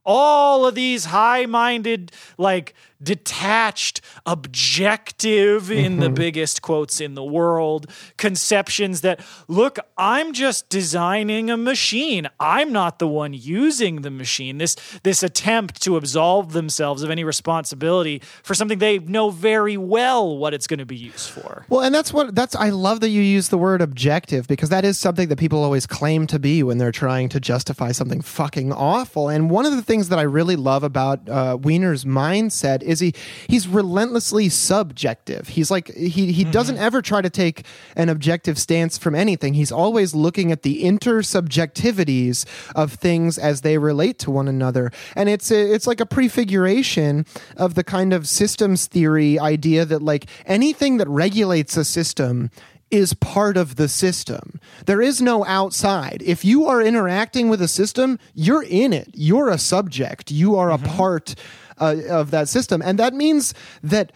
all 0.05 0.65
of 0.65 0.75
these 0.75 1.05
high-minded 1.05 2.11
like 2.37 2.73
detached 3.03 4.01
objective 4.25 5.71
in 5.71 5.99
the 5.99 6.09
biggest 6.09 6.61
quotes 6.61 7.01
in 7.01 7.15
the 7.15 7.23
world 7.23 7.87
conceptions 8.17 9.01
that 9.01 9.19
look 9.47 9.79
i'm 9.97 10.33
just 10.33 10.69
designing 10.69 11.49
a 11.49 11.57
machine. 11.57 12.29
I'm 12.39 12.71
not 12.71 12.99
the 12.99 13.07
one 13.07 13.33
using 13.33 14.01
the 14.01 14.11
machine. 14.11 14.57
This 14.57 14.75
this 15.03 15.23
attempt 15.23 15.81
to 15.83 15.97
absolve 15.97 16.53
themselves 16.53 17.03
of 17.03 17.09
any 17.09 17.23
responsibility 17.23 18.21
for 18.43 18.53
something 18.53 18.79
they 18.79 18.99
know 18.99 19.29
very 19.29 19.77
well 19.77 20.37
what 20.37 20.53
it's 20.53 20.67
going 20.67 20.79
to 20.79 20.85
be 20.85 20.95
used 20.95 21.29
for. 21.29 21.65
Well, 21.69 21.81
and 21.81 21.93
that's 21.95 22.13
what 22.13 22.35
that's 22.35 22.55
I 22.55 22.69
love 22.69 22.99
that 22.99 23.09
you 23.09 23.21
use 23.21 23.49
the 23.49 23.57
word 23.57 23.81
objective 23.81 24.47
because 24.47 24.69
that 24.69 24.85
is 24.85 24.97
something 24.97 25.29
that 25.29 25.37
people 25.37 25.63
always 25.63 25.87
claim 25.87 26.27
to 26.27 26.39
be 26.39 26.63
when 26.63 26.77
they're 26.77 26.91
trying 26.91 27.29
to 27.29 27.39
justify 27.39 27.91
something 27.91 28.21
fucking 28.21 28.71
awful. 28.71 29.29
And 29.29 29.49
one 29.49 29.65
of 29.65 29.73
the 29.73 29.81
things 29.81 30.09
that 30.09 30.19
I 30.19 30.23
really 30.23 30.55
love 30.55 30.83
about 30.83 31.27
uh, 31.27 31.57
Wiener's 31.57 32.05
mindset 32.05 32.83
is 32.83 32.92
he 32.99 33.13
he's 33.47 33.67
relentlessly 33.67 34.49
subjective. 34.49 35.49
He's 35.49 35.71
like 35.71 35.93
he 35.93 36.31
he 36.31 36.43
mm-hmm. 36.43 36.51
doesn't 36.51 36.77
ever 36.77 37.01
try 37.01 37.21
to 37.21 37.29
take 37.29 37.65
an 37.95 38.09
objective 38.09 38.57
stance 38.57 38.97
from 38.97 39.15
anything. 39.15 39.53
He's 39.53 39.71
always 39.71 40.13
looking 40.13 40.51
at 40.51 40.63
the 40.63 40.83
intersubjectivities 40.83 42.45
of 42.75 42.93
things 42.93 43.37
as 43.37 43.61
they 43.61 43.77
relate 43.77 44.19
to 44.19 44.31
one 44.31 44.47
another. 44.47 44.91
And 45.15 45.29
it's 45.29 45.51
a, 45.51 45.73
it's 45.73 45.87
like 45.87 45.99
a 45.99 46.05
prefiguration 46.05 47.25
of 47.57 47.75
the 47.75 47.83
kind 47.83 48.13
of 48.13 48.27
systems 48.27 48.87
theory 48.87 49.39
idea 49.39 49.85
that 49.85 50.01
like 50.01 50.25
anything 50.45 50.97
that 50.97 51.07
regulates 51.07 51.77
a 51.77 51.85
system 51.85 52.49
is 52.93 53.15
part 53.15 53.57
of 53.57 53.75
the 53.75 53.87
system. 53.87 54.59
There 54.85 55.01
is 55.01 55.19
no 55.19 55.43
outside. 55.45 56.21
If 56.23 56.45
you 56.45 56.67
are 56.67 56.79
interacting 56.79 57.49
with 57.49 57.59
a 57.59 57.67
system, 57.67 58.19
you're 58.35 58.61
in 58.61 58.93
it. 58.93 59.09
You're 59.13 59.49
a 59.49 59.57
subject. 59.57 60.29
You 60.29 60.57
are 60.57 60.71
a 60.71 60.77
mm-hmm. 60.77 60.95
part 60.95 61.33
uh, 61.79 61.95
of 62.09 62.31
that 62.31 62.49
system. 62.49 62.81
And 62.81 62.99
that 62.99 63.13
means 63.13 63.53
that 63.81 64.11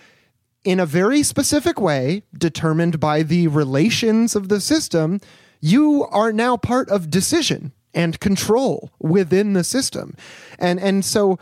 in 0.64 0.80
a 0.80 0.86
very 0.86 1.24
specific 1.24 1.80
way, 1.80 2.24
determined 2.38 3.00
by 3.00 3.24
the 3.24 3.48
relations 3.48 4.36
of 4.36 4.50
the 4.50 4.60
system, 4.60 5.20
you 5.62 6.06
are 6.12 6.34
now 6.34 6.58
part 6.58 6.90
of 6.90 7.10
decision 7.10 7.72
and 7.94 8.20
control 8.20 8.92
within 9.00 9.54
the 9.54 9.64
system. 9.64 10.16
And 10.60 10.80
and 10.80 11.04
so 11.06 11.40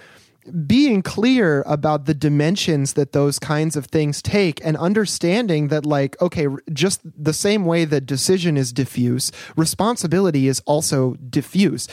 being 0.67 1.01
clear 1.01 1.63
about 1.65 2.05
the 2.05 2.13
dimensions 2.13 2.93
that 2.93 3.13
those 3.13 3.39
kinds 3.39 3.75
of 3.75 3.87
things 3.87 4.21
take 4.21 4.63
and 4.63 4.77
understanding 4.77 5.69
that 5.69 5.85
like 5.85 6.19
okay 6.21 6.47
just 6.71 7.01
the 7.17 7.33
same 7.33 7.65
way 7.65 7.83
that 7.83 8.05
decision 8.05 8.55
is 8.55 8.71
diffuse 8.71 9.31
responsibility 9.57 10.47
is 10.47 10.61
also 10.67 11.15
diffuse 11.29 11.87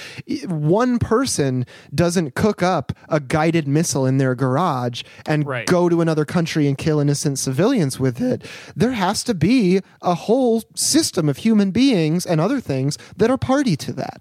one 0.46 0.98
person 0.98 1.64
doesn't 1.94 2.34
cook 2.34 2.62
up 2.62 2.92
a 3.08 3.20
guided 3.20 3.66
missile 3.66 4.04
in 4.04 4.18
their 4.18 4.34
garage 4.34 5.02
and 5.26 5.46
Right. 5.46 5.66
go 5.66 5.88
to 5.88 6.00
another 6.02 6.24
country 6.26 6.68
and 6.68 6.76
kill 6.76 7.00
innocent 7.00 7.38
civilians 7.38 7.98
with 7.98 8.20
it 8.20 8.44
there 8.76 8.92
has 8.92 9.24
to 9.24 9.34
be 9.34 9.80
a 10.02 10.14
whole 10.14 10.62
system 10.74 11.28
of 11.28 11.38
human 11.38 11.70
beings 11.70 12.26
and 12.26 12.40
other 12.40 12.60
things 12.60 12.98
that 13.16 13.30
are 13.30 13.38
party 13.38 13.76
to 13.76 13.92
that 13.94 14.20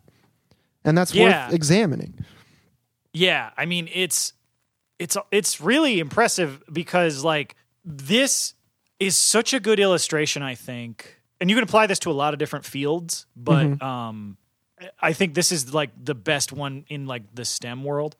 and 0.86 0.98
that's 0.98 1.14
Yeah. 1.14 1.46
worth 1.48 1.54
examining 1.54 2.14
Yeah, 3.14 3.52
I 3.58 3.66
mean 3.66 3.90
it's 3.94 4.34
it's 5.00 5.18
it's 5.32 5.60
really 5.62 6.00
impressive 6.00 6.64
because 6.72 7.24
like 7.24 7.56
this 7.84 8.54
is 9.00 9.18
such 9.18 9.54
a 9.54 9.60
good 9.60 9.80
illustration 9.80 10.44
I 10.44 10.56
think. 10.56 11.20
And 11.40 11.50
you 11.50 11.56
can 11.56 11.64
apply 11.64 11.88
this 11.88 12.00
to 12.00 12.12
a 12.12 12.14
lot 12.14 12.34
of 12.34 12.40
different 12.40 12.66
fields, 12.66 13.26
but 13.36 13.82
um 13.82 14.38
I 15.00 15.14
think 15.14 15.34
this 15.34 15.52
is 15.52 15.74
like 15.74 15.92
the 16.04 16.16
best 16.16 16.52
one 16.52 16.86
in 16.88 17.06
like 17.06 17.24
the 17.34 17.46
STEM 17.46 17.84
world. 17.84 18.16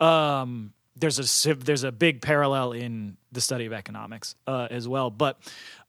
Um 0.00 0.72
there's 0.96 1.46
a 1.46 1.54
there's 1.54 1.82
a 1.82 1.90
big 1.92 2.22
parallel 2.22 2.72
in 2.72 3.16
the 3.32 3.40
study 3.40 3.66
of 3.66 3.72
economics 3.72 4.36
uh, 4.46 4.68
as 4.70 4.86
well, 4.86 5.10
but 5.10 5.38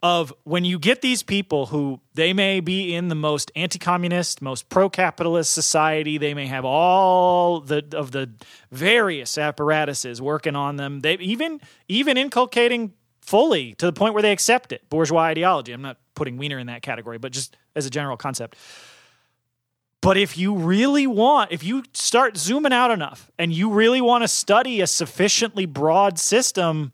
of 0.01 0.34
when 0.43 0.66
you 0.66 0.80
get 0.80 1.01
these 1.01 1.22
people 1.22 1.68
who 1.68 1.99
they 2.16 2.34
may 2.34 2.60
be 2.60 2.93
in 2.95 3.08
the 3.08 3.16
most 3.16 3.51
anti-communist, 3.56 4.41
most 4.41 4.68
pro-capitalist 4.70 5.53
society, 5.53 6.18
they 6.18 6.34
may 6.34 6.47
have 6.47 6.66
all 6.66 7.60
the 7.60 7.86
of 7.93 8.12
the 8.12 8.32
various 8.72 9.38
apparatuses 9.38 10.22
working 10.22 10.56
on 10.56 10.76
them. 10.78 11.01
They 11.01 11.16
even 11.18 11.62
even 11.88 12.18
inculcating 12.18 12.93
fully 13.22 13.74
to 13.76 13.86
the 13.86 13.93
point 13.93 14.14
where 14.14 14.24
they 14.24 14.32
accept 14.32 14.72
it 14.72 14.89
bourgeois 14.89 15.22
ideology. 15.22 15.72
I'm 15.72 15.82
not 15.82 15.97
putting 16.16 16.38
Wiener 16.38 16.58
in 16.58 16.68
that 16.68 16.82
category, 16.82 17.18
but 17.18 17.32
just 17.32 17.58
as 17.76 17.86
a 17.86 17.89
general 17.89 18.18
concept. 18.18 18.56
But 20.06 20.18
if 20.18 20.38
you 20.38 20.53
really 20.53 21.08
want, 21.08 21.51
if 21.51 21.64
you 21.64 21.84
start 21.93 22.38
zooming 22.38 22.72
out 22.72 22.91
enough 22.91 23.32
and 23.39 23.51
you 23.51 23.72
really 23.72 24.01
want 24.01 24.24
to 24.24 24.28
study 24.28 24.80
a 24.82 24.86
sufficiently 24.86 25.66
broad 25.66 26.20
system, 26.20 26.91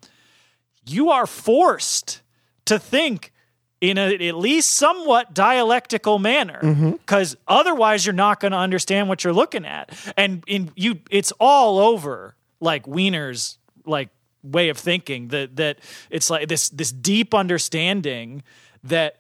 you 0.87 1.09
are 1.09 1.27
forced 1.27 2.21
to 2.65 2.79
think 2.79 3.33
in 3.81 3.97
a 3.97 4.13
at 4.29 4.35
least 4.35 4.69
somewhat 4.69 5.33
dialectical 5.33 6.19
manner. 6.19 6.61
Mm-hmm. 6.63 6.91
Because 6.91 7.35
otherwise 7.49 8.05
you're 8.05 8.13
not 8.13 8.39
going 8.39 8.53
to 8.53 8.57
understand 8.57 9.09
what 9.09 9.25
you're 9.25 9.33
looking 9.33 9.65
at. 9.65 9.93
And 10.15 10.41
in 10.47 10.71
you 10.77 10.99
it's 11.09 11.33
all 11.37 11.79
over 11.79 12.37
like 12.61 12.87
wiener's 12.87 13.57
like 13.85 14.07
way 14.41 14.69
of 14.69 14.77
thinking 14.77 15.27
that 15.29 15.57
that 15.57 15.79
it's 16.09 16.29
like 16.29 16.47
this 16.47 16.69
this 16.69 16.93
deep 16.93 17.33
understanding 17.33 18.43
that 18.85 19.17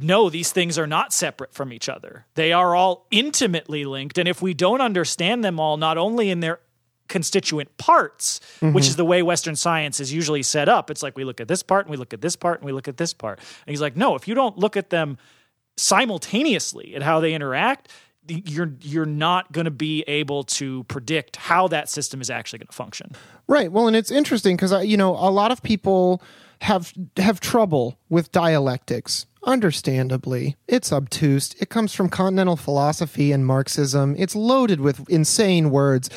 no, 0.00 0.30
these 0.30 0.52
things 0.52 0.78
are 0.78 0.86
not 0.86 1.12
separate 1.12 1.54
from 1.54 1.72
each 1.72 1.88
other. 1.88 2.26
They 2.34 2.52
are 2.52 2.74
all 2.74 3.06
intimately 3.10 3.84
linked. 3.84 4.18
And 4.18 4.28
if 4.28 4.42
we 4.42 4.54
don't 4.54 4.80
understand 4.80 5.44
them 5.44 5.60
all, 5.60 5.76
not 5.76 5.98
only 5.98 6.30
in 6.30 6.40
their 6.40 6.60
constituent 7.08 7.76
parts, 7.78 8.40
which 8.60 8.70
mm-hmm. 8.70 8.78
is 8.78 8.96
the 8.96 9.04
way 9.04 9.22
Western 9.22 9.56
science 9.56 10.00
is 10.00 10.12
usually 10.12 10.42
set 10.42 10.68
up, 10.68 10.90
it's 10.90 11.02
like 11.02 11.16
we 11.16 11.24
look 11.24 11.40
at 11.40 11.48
this 11.48 11.62
part 11.62 11.86
and 11.86 11.90
we 11.90 11.96
look 11.96 12.12
at 12.12 12.20
this 12.20 12.36
part 12.36 12.60
and 12.60 12.66
we 12.66 12.72
look 12.72 12.88
at 12.88 12.96
this 12.96 13.12
part. 13.14 13.38
And 13.38 13.72
he's 13.72 13.80
like, 13.80 13.96
no, 13.96 14.14
if 14.14 14.26
you 14.26 14.34
don't 14.34 14.58
look 14.58 14.76
at 14.76 14.90
them 14.90 15.18
simultaneously 15.76 16.94
at 16.96 17.02
how 17.02 17.20
they 17.20 17.34
interact, 17.34 17.88
you're 18.28 18.74
you're 18.80 19.06
not 19.06 19.52
going 19.52 19.66
to 19.66 19.70
be 19.70 20.02
able 20.08 20.42
to 20.42 20.82
predict 20.84 21.36
how 21.36 21.68
that 21.68 21.88
system 21.88 22.20
is 22.20 22.28
actually 22.28 22.58
going 22.58 22.66
to 22.66 22.72
function. 22.72 23.12
Right. 23.46 23.70
Well, 23.70 23.86
and 23.86 23.94
it's 23.96 24.10
interesting 24.10 24.56
because 24.56 24.84
you 24.84 24.96
know 24.96 25.12
a 25.12 25.30
lot 25.30 25.52
of 25.52 25.62
people 25.62 26.22
have 26.62 26.92
have 27.16 27.40
trouble 27.40 27.98
with 28.08 28.32
dialectics. 28.32 29.26
Understandably, 29.46 30.56
it's 30.66 30.92
obtuse. 30.92 31.54
It 31.60 31.68
comes 31.68 31.94
from 31.94 32.08
continental 32.08 32.56
philosophy 32.56 33.30
and 33.30 33.46
Marxism. 33.46 34.16
It's 34.18 34.34
loaded 34.34 34.80
with 34.80 35.08
insane 35.08 35.70
words, 35.70 36.10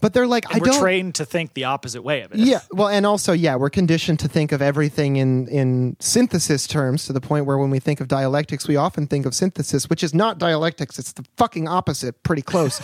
but 0.00 0.14
they're 0.14 0.28
like, 0.28 0.46
I 0.54 0.58
We're 0.60 0.66
don't. 0.66 0.80
trained 0.80 1.16
to 1.16 1.24
think 1.24 1.54
the 1.54 1.64
opposite 1.64 2.02
way 2.02 2.22
of 2.22 2.32
it. 2.32 2.38
Yeah, 2.38 2.60
well, 2.70 2.86
and 2.88 3.04
also, 3.04 3.32
yeah, 3.32 3.56
we're 3.56 3.70
conditioned 3.70 4.20
to 4.20 4.28
think 4.28 4.52
of 4.52 4.62
everything 4.62 5.16
in 5.16 5.48
in 5.48 5.96
synthesis 5.98 6.68
terms 6.68 7.06
to 7.06 7.12
the 7.12 7.20
point 7.20 7.44
where 7.44 7.58
when 7.58 7.70
we 7.70 7.80
think 7.80 8.00
of 8.00 8.06
dialectics, 8.06 8.68
we 8.68 8.76
often 8.76 9.08
think 9.08 9.26
of 9.26 9.34
synthesis, 9.34 9.90
which 9.90 10.04
is 10.04 10.14
not 10.14 10.38
dialectics; 10.38 10.96
it's 10.96 11.10
the 11.10 11.24
fucking 11.36 11.66
opposite. 11.66 12.22
Pretty 12.22 12.42
close. 12.42 12.80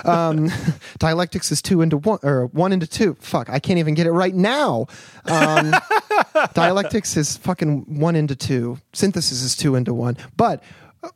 um, 0.04 0.50
dialectics 0.98 1.50
is 1.50 1.62
two 1.62 1.80
into 1.80 1.96
one 1.96 2.18
or 2.22 2.44
one 2.48 2.74
into 2.74 2.86
two. 2.86 3.16
Fuck, 3.20 3.48
I 3.48 3.58
can't 3.58 3.78
even 3.78 3.94
get 3.94 4.06
it 4.06 4.12
right 4.12 4.34
now. 4.34 4.86
Um, 5.24 5.72
dialectics 6.54 7.16
is 7.16 7.36
fucking 7.36 7.98
one 8.00 8.16
into 8.16 8.36
two. 8.36 8.78
Synthesis 8.92 9.42
is 9.42 9.56
two 9.56 9.74
into 9.74 9.94
one. 9.94 10.16
But 10.36 10.62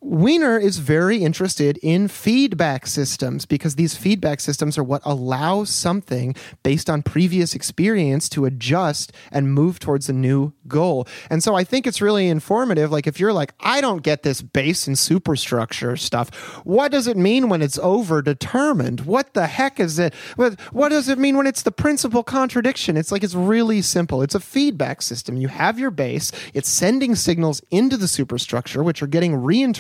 Wiener 0.01 0.59
is 0.59 0.79
very 0.79 1.25
interested 1.25 1.79
in 1.83 2.09
feedback 2.09 2.87
systems 2.87 3.47
because 3.47 3.75
these 3.75 3.97
feedback 3.97 4.41
systems 4.41 4.79
are 4.79 4.85
what 4.85 5.03
allow 5.05 5.65
something 5.65 6.35
based 6.63 6.89
on 6.89 7.03
previous 7.03 7.55
experience 7.55 8.29
to 8.31 8.45
adjust 8.45 9.13
and 9.33 9.53
move 9.53 9.79
towards 9.79 10.09
a 10.09 10.13
new 10.13 10.53
goal. 10.69 11.07
And 11.29 11.43
so 11.43 11.55
I 11.55 11.65
think 11.65 11.87
it's 11.87 12.01
really 12.01 12.29
informative. 12.29 12.93
Like 12.93 13.07
if 13.07 13.19
you're 13.19 13.33
like, 13.33 13.55
I 13.61 13.81
don't 13.81 14.03
get 14.03 14.23
this 14.23 14.43
base 14.43 14.87
and 14.87 14.99
superstructure 14.99 15.97
stuff, 15.97 16.31
what 16.65 16.93
does 16.93 17.07
it 17.07 17.17
mean 17.17 17.49
when 17.49 17.63
it's 17.63 17.79
overdetermined? 17.79 19.07
What 19.07 19.35
the 19.35 19.47
heck 19.47 19.81
is 19.81 19.99
it? 19.99 20.15
What, 20.37 20.59
does 20.91 21.09
it 21.09 21.19
mean 21.19 21.37
when 21.37 21.47
it's 21.47 21.63
the 21.63 21.73
principal 21.73 22.23
contradiction? 22.23 22.97
It's 22.97 23.11
like 23.13 23.25
it's 23.25 23.35
really 23.35 23.83
simple. 23.83 24.23
It's 24.23 24.35
a 24.35 24.41
feedback 24.41 25.03
system. 25.03 25.37
You 25.37 25.49
have 25.49 25.79
your 25.79 25.91
base, 25.91 26.33
it's 26.55 26.69
sending 26.69 27.15
signals 27.15 27.63
into 27.71 27.97
the 27.97 28.09
superstructure, 28.09 28.83
which 28.83 29.03
are 29.03 29.07
getting 29.07 29.35
reinterpreted 29.35 29.80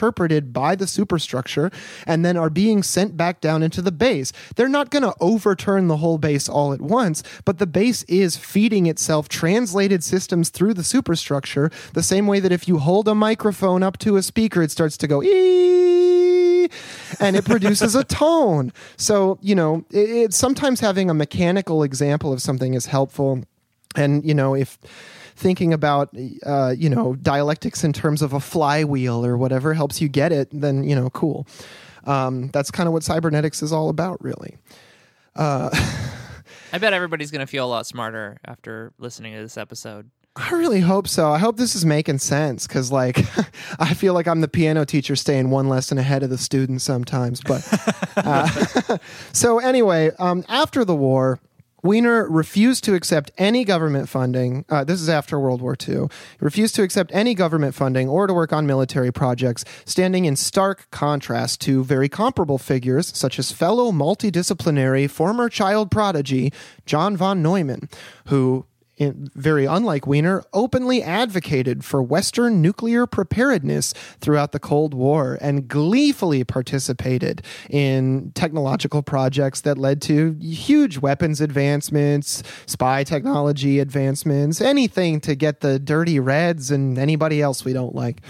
by 0.53 0.74
the 0.74 0.86
superstructure 0.86 1.70
and 2.07 2.24
then 2.24 2.36
are 2.36 2.51
being 2.51 2.82
sent 2.82 3.16
back 3.16 3.40
down 3.40 3.62
into 3.62 3.82
the 3.82 3.92
base. 3.92 4.32
They're 4.57 4.68
not 4.68 4.90
going 4.90 5.03
to 5.03 5.14
overturn 5.20 5.88
the 5.88 5.98
whole 5.98 6.18
base 6.18 6.48
all 6.48 6.72
at 6.72 6.80
once, 6.80 7.22
but 7.44 7.59
the 7.59 7.66
base 7.66 8.03
is 8.05 8.36
feeding 8.36 8.86
itself 8.86 9.28
translated 9.28 10.03
systems 10.03 10.48
through 10.48 10.74
the 10.74 10.84
superstructure 10.84 11.70
the 11.92 12.03
same 12.03 12.26
way 12.26 12.40
that 12.40 12.53
if 12.53 12.66
you 12.66 12.78
hold 12.78 13.09
a 13.09 13.14
microphone 13.14 13.82
up 13.82 13.98
to 13.98 14.16
a 14.16 14.22
speaker, 14.22 14.62
it 14.62 14.70
starts 14.70 14.96
to 14.96 15.07
go 15.07 15.22
ee 15.22 16.68
and 17.18 17.36
it 17.36 17.44
produces 17.44 17.94
a 17.94 18.05
tone. 18.22 18.72
So, 18.96 19.38
you 19.40 19.55
know, 19.55 19.84
it, 19.90 20.11
it, 20.11 20.34
sometimes 20.34 20.80
having 20.80 21.11
a 21.11 21.14
mechanical 21.14 21.82
example 21.82 22.32
of 22.32 22.42
something 22.42 22.74
is 22.74 22.86
helpful. 22.86 23.42
And, 23.96 24.24
you 24.24 24.34
know, 24.34 24.55
if 24.55 24.78
thinking 25.41 25.72
about 25.72 26.14
uh, 26.45 26.74
you 26.76 26.88
know 26.88 27.16
dialectics 27.16 27.82
in 27.82 27.93
terms 27.93 28.22
of 28.22 28.32
a 28.32 28.41
flywheel 28.41 29.24
or 29.24 29.36
whatever 29.36 29.74
helps 29.74 30.01
you 30.01 30.09
get 30.09 30.32
it 30.32 30.49
then 30.53 30.84
you 30.84 30.95
know 30.95 31.11
cool 31.11 31.47
um, 32.05 32.49
that's 32.49 32.70
kind 32.70 32.86
of 32.86 32.93
what 32.93 33.03
cybernetics 33.03 33.62
is 33.62 33.72
all 33.72 33.88
about 33.88 34.22
really 34.22 34.59
I 36.72 36.78
bet 36.78 36.93
everybody's 36.93 37.30
going 37.30 37.41
to 37.41 37.47
feel 37.47 37.66
a 37.66 37.68
lot 37.68 37.86
smarter 37.86 38.38
after 38.45 38.93
listening 38.99 39.34
to 39.34 39.41
this 39.41 39.57
episode. 39.57 40.11
I 40.36 40.51
really 40.53 40.80
hope 40.80 41.09
so. 41.09 41.32
I 41.32 41.38
hope 41.38 41.57
this 41.57 41.74
is 41.74 41.84
making 41.84 42.18
sense 42.18 42.66
because, 42.66 42.93
like, 42.93 43.18
I 43.80 43.95
feel 43.95 44.14
like 44.14 44.28
I'm 44.28 44.41
the 44.41 44.49
piano 44.49 44.84
teacher 44.84 45.16
staying 45.16 45.51
one 45.51 45.68
lesson 45.68 45.99
ahead 45.99 46.22
of 46.22 46.30
the 46.30 46.38
students 46.38 46.84
sometimes. 46.84 47.41
But 47.41 47.66
uh, 48.16 48.99
so, 49.32 49.59
anyway, 49.59 50.12
um, 50.18 50.45
after 50.49 50.84
the 50.84 50.95
war, 50.95 51.41
Wiener 51.83 52.28
refused 52.28 52.85
to 52.85 52.95
accept 52.95 53.31
any 53.39 53.64
government 53.64 54.09
funding. 54.09 54.64
Uh, 54.68 54.85
this 54.85 55.01
is 55.01 55.09
after 55.09 55.39
World 55.39 55.62
War 55.62 55.76
II. 55.89 55.95
He 55.95 56.09
refused 56.41 56.74
to 56.76 56.83
accept 56.83 57.11
any 57.14 57.35
government 57.35 57.74
funding 57.74 58.09
or 58.09 58.26
to 58.26 58.35
work 58.35 58.53
on 58.53 58.66
military 58.66 59.12
projects, 59.12 59.64
standing 59.85 60.24
in 60.24 60.37
stark 60.37 60.91
contrast 60.91 61.61
to 61.62 61.85
very 61.85 62.09
comparable 62.09 62.59
figures 62.59 63.16
such 63.16 63.39
as 63.39 63.53
fellow 63.53 63.93
multidisciplinary 63.93 65.09
former 65.09 65.49
child 65.49 65.91
prodigy 65.91 66.53
John 66.87 67.16
von 67.16 67.43
Neumann, 67.43 67.89
who 68.26 68.66
very 69.01 69.64
unlike 69.64 70.07
Wiener, 70.07 70.42
openly 70.53 71.03
advocated 71.03 71.84
for 71.84 72.03
Western 72.03 72.61
nuclear 72.61 73.07
preparedness 73.07 73.92
throughout 74.20 74.53
the 74.53 74.59
Cold 74.59 74.92
War 74.92 75.38
and 75.40 75.66
gleefully 75.66 76.44
participated 76.44 77.42
in 77.70 78.32
technological 78.34 79.03
projects 79.03 79.62
that 79.62 79.78
led 79.78 80.03
to 80.03 80.36
huge 80.40 80.98
weapons 80.98 81.40
advancements, 81.40 82.42
spy 82.66 83.03
technology 83.05 83.78
advancements, 83.78 84.61
anything 84.61 85.20
to 85.20 85.34
get 85.34 85.61
the 85.61 85.78
dirty 85.78 86.20
Reds 86.20 86.70
and 86.70 86.98
anybody 86.98 87.40
else 87.40 87.64
we 87.64 87.72
don't 87.72 87.94
like. 87.94 88.20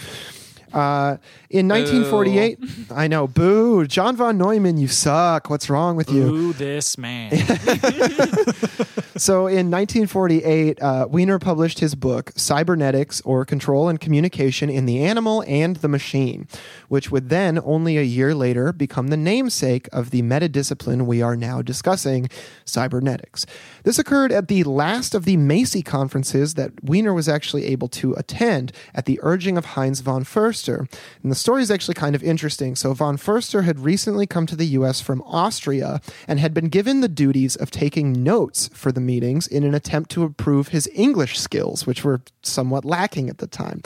Uh, 0.73 1.17
in 1.51 1.67
1948, 1.67 2.59
I 2.95 3.09
know, 3.09 3.27
boo, 3.27 3.85
John 3.85 4.15
von 4.15 4.39
Neumann, 4.39 4.79
you 4.79 4.87
suck. 4.87 5.51
What's 5.51 5.69
wrong 5.69 5.97
with 5.97 6.09
you? 6.09 6.23
Ooh, 6.23 6.53
this 6.53 6.97
man. 6.97 7.33
So 9.21 9.49
in 9.49 9.71
1948, 9.71 10.81
uh, 10.81 11.07
Wiener 11.11 11.39
published 11.39 11.81
his 11.81 11.95
book, 11.95 12.33
Cybernetics 12.37 13.21
or 13.21 13.45
Control 13.45 13.91
and 13.91 14.01
Communication 14.01 14.71
in 14.71 14.87
the 14.87 15.05
Animal 15.05 15.45
and 15.47 15.77
the 15.77 15.89
Machine, 15.89 16.49
which 16.89 17.11
would 17.11 17.29
then, 17.29 17.61
only 17.63 17.99
a 17.99 18.03
year 18.03 18.35
later, 18.35 18.73
become 18.73 19.09
the 19.09 19.19
namesake 19.19 19.91
of 19.93 20.09
the 20.09 20.23
metadiscipline 20.23 21.05
we 21.05 21.21
are 21.21 21.37
now 21.37 21.61
discussing, 21.61 22.31
cybernetics. 22.65 23.45
This 23.83 23.99
occurred 23.99 24.33
at 24.33 24.49
the 24.49 24.65
last 24.65 25.15
of 25.15 25.27
the 25.27 25.37
Macy 25.37 25.83
conferences 25.83 26.55
that 26.55 26.83
Wiener 26.83 27.13
was 27.13 27.29
actually 27.29 27.67
able 27.67 27.89
to 27.89 28.15
attend 28.15 28.73
at 28.95 29.05
the 29.05 29.21
urging 29.23 29.59
of 29.59 29.67
Heinz 29.67 30.01
von 30.01 30.25
Förster. 30.25 30.91
And 31.23 31.31
the 31.31 31.37
story 31.41 31.63
is 31.63 31.71
actually 31.71 31.95
kind 31.95 32.15
of 32.15 32.23
interesting. 32.23 32.77
So, 32.77 32.95
von 32.95 33.17
Förster 33.17 33.65
had 33.65 33.81
recently 33.81 34.27
come 34.27 34.47
to 34.47 34.55
the 34.55 34.67
U.S. 34.67 35.01
from 35.01 35.23
Austria 35.23 36.01
and 36.29 36.39
had 36.39 36.55
been 36.55 36.69
given 36.69 37.01
the 37.01 37.09
duties 37.09 37.57
of 37.57 37.71
taking 37.71 38.23
notes 38.23 38.69
for 38.73 38.93
the 38.93 39.01
meetings 39.01 39.47
in 39.47 39.65
an 39.65 39.75
attempt 39.75 40.11
to 40.13 40.23
improve 40.23 40.69
his 40.69 40.89
English 40.95 41.39
skills, 41.39 41.87
which 41.87 42.05
were 42.05 42.21
somewhat 42.43 42.85
lacking 42.85 43.29
at 43.29 43.39
the 43.39 43.47
time. 43.47 43.83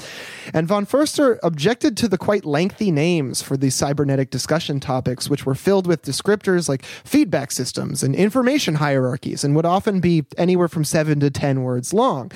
And 0.53 0.67
von 0.67 0.85
Förster 0.85 1.39
objected 1.43 1.97
to 1.99 2.09
the 2.09 2.19
quite 2.19 2.45
lengthy 2.45 2.91
names 2.91 3.41
for 3.41 3.57
the 3.57 3.71
cybernetic 3.71 4.31
discussion 4.31 4.81
topics, 4.81 5.31
which 5.31 5.47
were 5.47 5.55
filled 5.55 5.87
with 5.87 6.03
descriptors 6.03 6.69
like 6.69 6.85
feedback 6.85 7.53
systems 7.53 8.03
and 8.03 8.15
information 8.15 8.77
hierarchies 8.77 9.45
and 9.45 9.55
would 9.55 9.67
often 9.67 10.01
be 10.01 10.25
anywhere 10.37 10.69
from 10.69 10.85
seven 10.85 11.21
to 11.21 11.31
ten 11.31 11.63
words 11.63 11.95
long. 11.95 12.31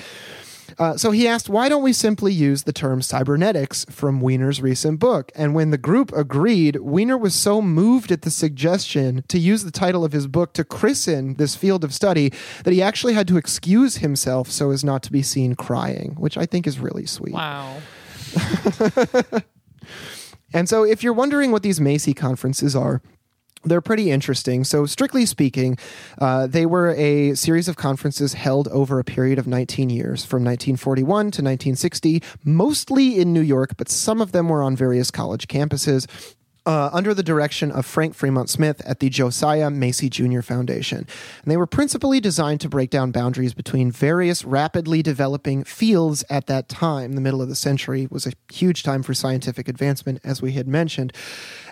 Uh, 0.77 0.97
so 0.97 1.11
he 1.11 1.27
asked, 1.27 1.49
why 1.49 1.69
don't 1.69 1.83
we 1.83 1.93
simply 1.93 2.31
use 2.33 2.63
the 2.63 2.73
term 2.73 3.01
cybernetics 3.01 3.85
from 3.89 4.21
Wiener's 4.21 4.61
recent 4.61 4.99
book? 4.99 5.31
And 5.35 5.53
when 5.53 5.71
the 5.71 5.77
group 5.77 6.11
agreed, 6.13 6.77
Wiener 6.77 7.17
was 7.17 7.33
so 7.33 7.61
moved 7.61 8.11
at 8.11 8.21
the 8.23 8.31
suggestion 8.31 9.23
to 9.27 9.39
use 9.39 9.63
the 9.63 9.71
title 9.71 10.05
of 10.05 10.11
his 10.11 10.27
book 10.27 10.53
to 10.53 10.63
christen 10.63 11.35
this 11.35 11.55
field 11.55 11.83
of 11.83 11.93
study 11.93 12.31
that 12.63 12.73
he 12.73 12.81
actually 12.81 13.13
had 13.13 13.27
to 13.29 13.37
excuse 13.37 13.97
himself 13.97 14.51
so 14.51 14.71
as 14.71 14.83
not 14.83 15.03
to 15.03 15.11
be 15.11 15.21
seen 15.21 15.55
crying, 15.55 16.15
which 16.17 16.37
I 16.37 16.45
think 16.45 16.67
is 16.67 16.79
really 16.79 17.05
sweet. 17.05 17.33
Wow. 17.33 17.77
And 20.53 20.67
so, 20.67 20.83
if 20.83 21.03
you're 21.03 21.13
wondering 21.13 21.51
what 21.51 21.63
these 21.63 21.79
Macy 21.79 22.13
conferences 22.13 22.75
are, 22.75 23.01
they're 23.63 23.81
pretty 23.81 24.11
interesting. 24.11 24.63
So, 24.63 24.85
strictly 24.85 25.25
speaking, 25.25 25.77
uh, 26.19 26.47
they 26.47 26.65
were 26.65 26.91
a 26.95 27.35
series 27.35 27.67
of 27.67 27.75
conferences 27.75 28.33
held 28.33 28.67
over 28.69 28.99
a 28.99 29.03
period 29.03 29.39
of 29.39 29.47
19 29.47 29.89
years, 29.89 30.25
from 30.25 30.43
1941 30.43 31.07
to 31.07 31.25
1960, 31.25 32.23
mostly 32.43 33.19
in 33.19 33.33
New 33.33 33.41
York, 33.41 33.75
but 33.77 33.89
some 33.89 34.21
of 34.21 34.31
them 34.31 34.49
were 34.49 34.63
on 34.63 34.75
various 34.75 35.11
college 35.11 35.47
campuses 35.47 36.07
uh, 36.69 36.87
under 36.93 37.15
the 37.15 37.23
direction 37.23 37.71
of 37.71 37.83
Frank 37.83 38.13
Fremont 38.13 38.47
Smith 38.47 38.79
at 38.85 38.99
the 38.99 39.09
Josiah 39.09 39.71
Macy 39.71 40.07
Jr. 40.07 40.41
Foundation. 40.41 40.99
And 40.99 41.51
they 41.51 41.57
were 41.57 41.65
principally 41.65 42.19
designed 42.19 42.61
to 42.61 42.69
break 42.69 42.91
down 42.91 43.09
boundaries 43.09 43.55
between 43.55 43.91
various 43.91 44.45
rapidly 44.45 45.01
developing 45.01 45.63
fields 45.63 46.23
at 46.29 46.45
that 46.45 46.69
time. 46.69 47.13
The 47.13 47.21
middle 47.21 47.41
of 47.41 47.49
the 47.49 47.55
century 47.55 48.07
was 48.11 48.27
a 48.27 48.33
huge 48.53 48.83
time 48.83 49.01
for 49.01 49.15
scientific 49.15 49.67
advancement, 49.67 50.19
as 50.23 50.43
we 50.43 50.51
had 50.51 50.67
mentioned. 50.67 51.11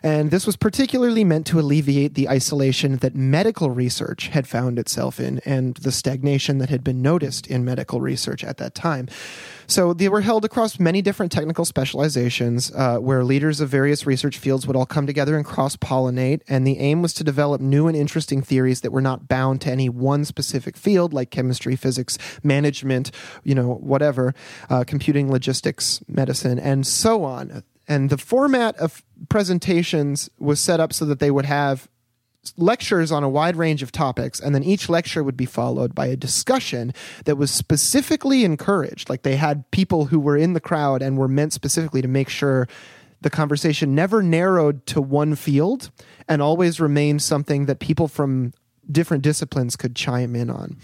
And 0.02 0.32
this 0.32 0.48
was 0.48 0.56
particularly 0.56 1.24
meant 1.24 1.46
to 1.48 1.60
alleviate 1.60 2.16
the 2.16 2.28
isolation 2.28 2.98
that 2.98 3.14
medical 3.14 3.70
research 3.70 4.30
had 4.30 4.48
found 4.48 4.80
itself 4.80 5.20
in 5.20 5.42
and 5.46 5.76
the 5.76 5.92
stagnation 5.92 6.58
that 6.58 6.70
had 6.70 6.84
been 6.84 7.04
noticed 7.04 7.46
in 7.46 7.64
medical 7.64 8.02
research 8.02 8.44
at 8.44 8.58
that 8.58 8.74
time. 8.74 9.08
So 9.68 9.94
they 9.94 10.08
were 10.08 10.22
held 10.22 10.46
across 10.46 10.80
many 10.80 11.02
different 11.02 11.32
technical 11.32 11.66
specializations 11.66 12.72
uh, 12.74 12.98
where 12.98 13.24
leaders 13.24 13.60
of 13.60 13.68
various 13.68 14.06
research 14.06 14.38
fields 14.38 14.66
would 14.66 14.78
all 14.78 14.86
come 14.86 15.06
together 15.06 15.36
and 15.36 15.46
cross 15.46 15.76
pollinate. 15.76 16.42
And 16.48 16.66
the 16.66 16.80
aim 16.80 17.02
was 17.02 17.14
to 17.16 17.24
develop 17.24 17.60
new 17.60 17.88
and 17.88 17.96
interesting 17.96 18.42
theories 18.42 18.82
that 18.82 18.92
were 18.92 19.02
not 19.02 19.28
bound 19.28 19.62
to 19.62 19.72
any 19.72 19.90
one 19.90 20.24
specific 20.24 20.78
field 20.78 21.14
like 21.14 21.32
chemistry, 21.32 21.76
physics, 21.76 22.18
management, 22.44 23.12
you 23.44 23.56
know, 23.56 23.74
whatever, 23.74 24.34
uh, 24.70 24.86
computing, 24.88 25.30
logistics, 25.30 26.02
medicine, 26.08 26.58
and 26.58 26.88
so 26.88 27.26
on. 27.26 27.64
And 27.90 28.10
the 28.10 28.18
format 28.18 28.76
of 28.78 29.04
presentations 29.30 30.30
was 30.40 30.60
set 30.60 30.80
up 30.80 30.94
so 30.94 31.06
that 31.06 31.20
they 31.20 31.32
would 31.32 31.46
have 31.46 31.90
lectures 32.58 33.12
on 33.12 33.24
a 33.24 33.30
wide 33.30 33.56
range 33.56 33.84
of 33.84 33.92
topics, 33.92 34.40
and 34.40 34.54
then 34.54 34.64
each 34.64 34.90
lecture 34.90 35.24
would 35.24 35.38
be 35.38 35.46
followed 35.46 35.94
by 35.94 36.08
a 36.08 36.16
discussion 36.16 36.94
that 37.26 37.36
was 37.36 37.52
specifically 37.52 38.44
encouraged. 38.44 39.10
Like 39.10 39.24
they 39.24 39.36
had 39.36 39.70
people 39.72 40.06
who 40.06 40.20
were 40.20 40.38
in 40.38 40.54
the 40.54 40.60
crowd 40.60 41.02
and 41.02 41.18
were 41.18 41.28
meant 41.28 41.54
specifically 41.54 42.02
to 42.02 42.08
make 42.08 42.30
sure 42.30 42.68
the 43.22 43.30
conversation 43.30 43.96
never 43.96 44.22
narrowed 44.22 44.86
to 44.88 45.02
one 45.02 45.36
field 45.36 45.90
and 46.28 46.42
always 46.42 46.80
remained 46.80 47.22
something 47.22 47.66
that 47.66 47.80
people 47.80 48.08
from 48.08 48.54
different 48.90 49.24
disciplines 49.24 49.76
could 49.76 49.96
chime 49.96 50.36
in 50.36 50.50
on, 50.50 50.78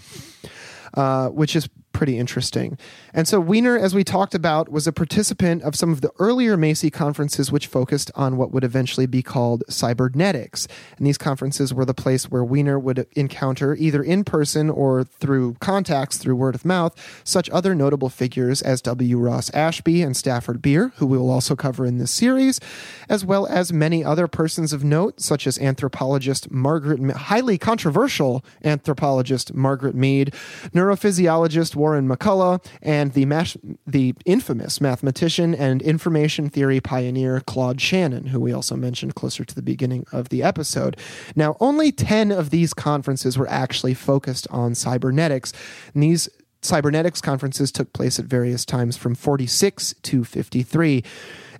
uh, 0.94 1.28
which 1.28 1.56
is 1.56 1.68
pretty 1.94 2.18
interesting. 2.18 2.76
And 3.14 3.26
so 3.26 3.40
Wiener, 3.40 3.78
as 3.78 3.94
we 3.94 4.04
talked 4.04 4.34
about, 4.34 4.70
was 4.70 4.86
a 4.86 4.92
participant 4.92 5.62
of 5.62 5.74
some 5.74 5.92
of 5.92 6.02
the 6.02 6.10
earlier 6.18 6.58
Macy 6.58 6.90
conferences, 6.90 7.50
which 7.50 7.68
focused 7.68 8.10
on 8.14 8.36
what 8.36 8.52
would 8.52 8.64
eventually 8.64 9.06
be 9.06 9.22
called 9.22 9.64
cybernetics. 9.70 10.68
And 10.98 11.06
these 11.06 11.16
conferences 11.16 11.72
were 11.72 11.86
the 11.86 11.94
place 11.94 12.30
where 12.30 12.44
Wiener 12.44 12.78
would 12.78 13.06
encounter, 13.16 13.74
either 13.76 14.02
in 14.02 14.24
person 14.24 14.68
or 14.68 15.04
through 15.04 15.54
contacts 15.60 16.18
through 16.18 16.36
word 16.36 16.54
of 16.54 16.64
mouth, 16.64 16.94
such 17.24 17.48
other 17.50 17.74
notable 17.74 18.10
figures 18.10 18.60
as 18.60 18.82
W. 18.82 19.16
Ross 19.16 19.48
Ashby 19.54 20.02
and 20.02 20.16
Stafford 20.16 20.60
Beer, 20.60 20.92
who 20.96 21.06
we 21.06 21.16
will 21.16 21.30
also 21.30 21.56
cover 21.56 21.86
in 21.86 21.98
this 21.98 22.10
series, 22.10 22.60
as 23.08 23.24
well 23.24 23.46
as 23.46 23.72
many 23.72 24.04
other 24.04 24.26
persons 24.26 24.72
of 24.72 24.82
note, 24.84 25.20
such 25.20 25.46
as 25.46 25.58
anthropologist 25.58 26.50
Margaret, 26.50 27.00
highly 27.12 27.56
controversial 27.56 28.44
anthropologist 28.64 29.54
Margaret 29.54 29.94
Mead, 29.94 30.34
neurophysiologist 30.72 31.76
Warren 31.84 32.08
McCulloch, 32.08 32.64
and 32.80 33.12
the, 33.12 33.26
mas- 33.26 33.58
the 33.86 34.14
infamous 34.24 34.80
mathematician 34.80 35.54
and 35.54 35.82
information 35.82 36.48
theory 36.48 36.80
pioneer 36.80 37.40
Claude 37.40 37.78
Shannon, 37.78 38.28
who 38.28 38.40
we 38.40 38.54
also 38.54 38.74
mentioned 38.74 39.14
closer 39.14 39.44
to 39.44 39.54
the 39.54 39.60
beginning 39.60 40.06
of 40.10 40.30
the 40.30 40.42
episode. 40.42 40.96
Now, 41.36 41.58
only 41.60 41.92
10 41.92 42.32
of 42.32 42.48
these 42.48 42.72
conferences 42.72 43.36
were 43.36 43.50
actually 43.50 43.92
focused 43.92 44.46
on 44.48 44.74
cybernetics, 44.74 45.52
and 45.92 46.02
these 46.02 46.26
cybernetics 46.62 47.20
conferences 47.20 47.70
took 47.70 47.92
place 47.92 48.18
at 48.18 48.24
various 48.24 48.64
times 48.64 48.96
from 48.96 49.14
46 49.14 49.94
to 50.04 50.24
53. 50.24 51.04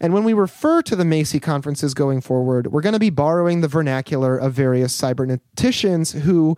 And 0.00 0.14
when 0.14 0.24
we 0.24 0.32
refer 0.32 0.80
to 0.80 0.96
the 0.96 1.04
Macy 1.04 1.38
conferences 1.38 1.92
going 1.92 2.22
forward, 2.22 2.68
we're 2.68 2.80
going 2.80 2.94
to 2.94 2.98
be 2.98 3.10
borrowing 3.10 3.60
the 3.60 3.68
vernacular 3.68 4.38
of 4.38 4.54
various 4.54 4.98
cyberneticians 4.98 6.18
who, 6.20 6.56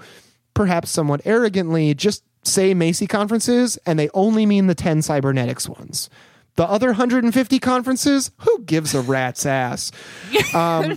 perhaps 0.54 0.88
somewhat 0.92 1.20
arrogantly, 1.24 1.94
just 1.94 2.22
say 2.47 2.74
Macy 2.74 3.07
conferences 3.07 3.76
and 3.86 3.99
they 3.99 4.09
only 4.14 4.47
mean 4.47 4.66
the 4.66 4.74
10 4.74 5.03
cybernetics 5.03 5.68
ones. 5.68 6.09
The 6.57 6.64
other 6.66 6.86
150 6.86 7.59
conferences, 7.59 8.30
who 8.38 8.61
gives 8.62 8.94
a 8.94 9.03
rat's 9.03 9.44
ass? 9.44 9.92
Um, 10.55 10.97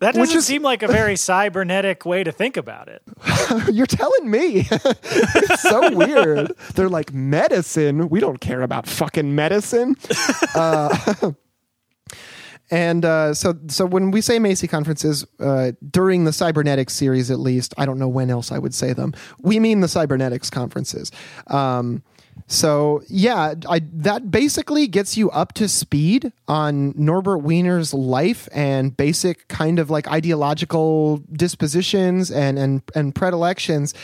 That 0.00 0.14
doesn't 0.14 0.38
is- 0.38 0.46
seem 0.46 0.62
like 0.62 0.82
a 0.82 0.86
very 0.88 1.16
cybernetic 1.16 2.06
way 2.06 2.24
to 2.24 2.32
think 2.32 2.56
about 2.56 2.88
it. 2.88 3.02
You're 3.72 3.86
telling 3.86 4.30
me. 4.30 4.66
it's 4.70 5.60
so 5.60 5.94
weird. 5.94 6.52
They're 6.74 6.88
like, 6.88 7.12
medicine? 7.12 8.08
We 8.08 8.18
don't 8.20 8.40
care 8.40 8.62
about 8.62 8.86
fucking 8.86 9.34
medicine. 9.34 9.96
Uh, 10.54 11.32
and 12.74 13.04
uh, 13.04 13.34
so, 13.34 13.54
so 13.68 13.86
when 13.86 14.10
we 14.10 14.20
say 14.20 14.40
Macy 14.40 14.66
conferences, 14.66 15.24
uh, 15.38 15.70
during 15.92 16.24
the 16.24 16.32
cybernetics 16.32 16.92
series 16.92 17.30
at 17.30 17.38
least, 17.38 17.72
I 17.78 17.86
don't 17.86 18.00
know 18.00 18.08
when 18.08 18.30
else 18.30 18.50
I 18.50 18.58
would 18.58 18.74
say 18.74 18.92
them, 18.92 19.14
we 19.40 19.60
mean 19.60 19.78
the 19.78 19.86
cybernetics 19.86 20.50
conferences. 20.50 21.12
Um, 21.46 22.02
so 22.46 23.02
yeah, 23.08 23.54
I, 23.68 23.80
that 23.94 24.30
basically 24.30 24.86
gets 24.86 25.16
you 25.16 25.30
up 25.30 25.54
to 25.54 25.68
speed 25.68 26.30
on 26.46 26.92
Norbert 26.96 27.38
Wiener's 27.38 27.94
life 27.94 28.48
and 28.52 28.94
basic 28.94 29.48
kind 29.48 29.78
of 29.78 29.88
like 29.88 30.06
ideological 30.08 31.22
dispositions 31.32 32.30
and 32.30 32.58
and 32.58 32.82
and 32.94 33.14
predilections. 33.14 33.94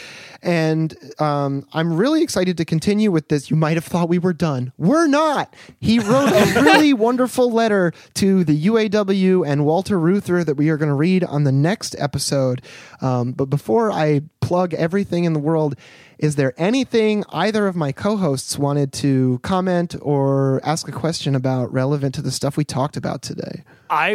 And 0.43 0.97
um, 1.21 1.67
I'm 1.75 1.93
really 1.93 2.23
excited 2.23 2.57
to 2.57 2.65
continue 2.65 3.11
with 3.11 3.29
this. 3.29 3.51
You 3.51 3.57
might 3.57 3.77
have 3.77 3.85
thought 3.85 4.09
we 4.09 4.19
were 4.19 4.33
done. 4.33 4.73
We're 4.79 5.07
not. 5.07 5.55
He 5.81 5.99
wrote 5.99 6.33
a 6.33 6.63
really 6.63 6.95
wonderful 6.95 7.53
letter 7.53 7.93
to 8.15 8.43
the 8.45 8.67
UAW 8.67 9.47
and 9.47 9.67
Walter 9.67 10.01
Reuther 10.01 10.43
that 10.45 10.55
we 10.55 10.71
are 10.71 10.79
going 10.79 10.89
to 10.89 10.95
read 10.95 11.25
on 11.25 11.45
the 11.45 11.53
next 11.53 11.95
episode. 11.99 12.63
Um, 13.03 13.33
but 13.33 13.47
before 13.47 13.93
I 13.93 14.23
plug 14.41 14.73
everything 14.73 15.25
in 15.25 15.35
the 15.35 15.39
world, 15.39 15.77
is 16.21 16.37
there 16.37 16.53
anything 16.59 17.25
either 17.31 17.67
of 17.67 17.75
my 17.75 17.93
co-hosts 17.93 18.59
wanted 18.59 18.93
to 18.93 19.41
comment 19.43 19.97
or 20.03 20.61
ask 20.65 20.87
a 20.87 20.93
question 20.93 21.35
about 21.35 21.73
relevant 21.73 22.15
to 22.17 22.23
the 22.23 22.31
stuff 22.31 22.59
we 22.59 22.65
talked 22.65 22.99
about 22.99 23.23
today? 23.23 23.65
I, 23.89 24.11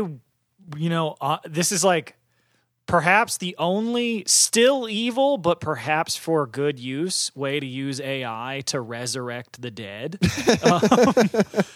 you 0.78 0.90
know, 0.90 1.18
uh, 1.20 1.40
this 1.46 1.72
is 1.72 1.84
like 1.84 2.16
perhaps 2.86 3.38
the 3.38 3.56
only 3.58 4.24
still 4.28 4.88
evil, 4.88 5.38
but 5.38 5.60
perhaps 5.60 6.16
for 6.16 6.46
good 6.46 6.78
use 6.80 7.36
way 7.36 7.60
to 7.60 7.66
use 7.66 8.00
AI 8.00 8.62
to 8.68 8.80
resurrect 8.80 9.62
the 9.62 9.72
dead. 9.72 10.20
um, 10.64 10.82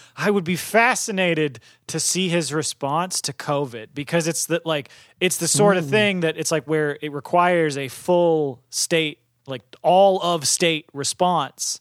I 0.16 0.30
would 0.30 0.44
be 0.44 0.56
fascinated 0.56 1.58
to 1.88 1.98
see 1.98 2.28
his 2.28 2.52
response 2.52 3.20
to 3.22 3.32
COVID 3.32 3.88
because 3.94 4.28
it's 4.28 4.46
that 4.46 4.64
like 4.64 4.90
it's 5.20 5.38
the 5.38 5.48
sort 5.48 5.76
of 5.76 5.88
thing 5.88 6.20
that 6.20 6.36
it's 6.36 6.52
like 6.52 6.66
where 6.66 6.98
it 7.02 7.12
requires 7.12 7.76
a 7.76 7.88
full 7.88 8.62
state, 8.70 9.19
like 9.46 9.62
all 9.82 10.20
of 10.22 10.46
state 10.46 10.86
response. 10.92 11.80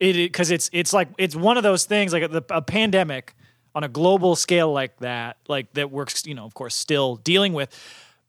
It 0.00 0.14
because 0.14 0.50
it's 0.50 0.70
it's 0.72 0.92
like 0.92 1.08
it's 1.18 1.34
one 1.34 1.56
of 1.56 1.62
those 1.62 1.84
things 1.84 2.12
like 2.12 2.22
a, 2.22 2.44
a 2.50 2.62
pandemic 2.62 3.34
on 3.74 3.84
a 3.84 3.88
global 3.88 4.36
scale 4.36 4.72
like 4.72 4.96
that, 4.98 5.36
like 5.48 5.72
that 5.74 5.90
works, 5.90 6.26
you 6.26 6.34
know, 6.34 6.44
of 6.44 6.54
course, 6.54 6.74
still 6.74 7.16
dealing 7.16 7.52
with 7.52 7.68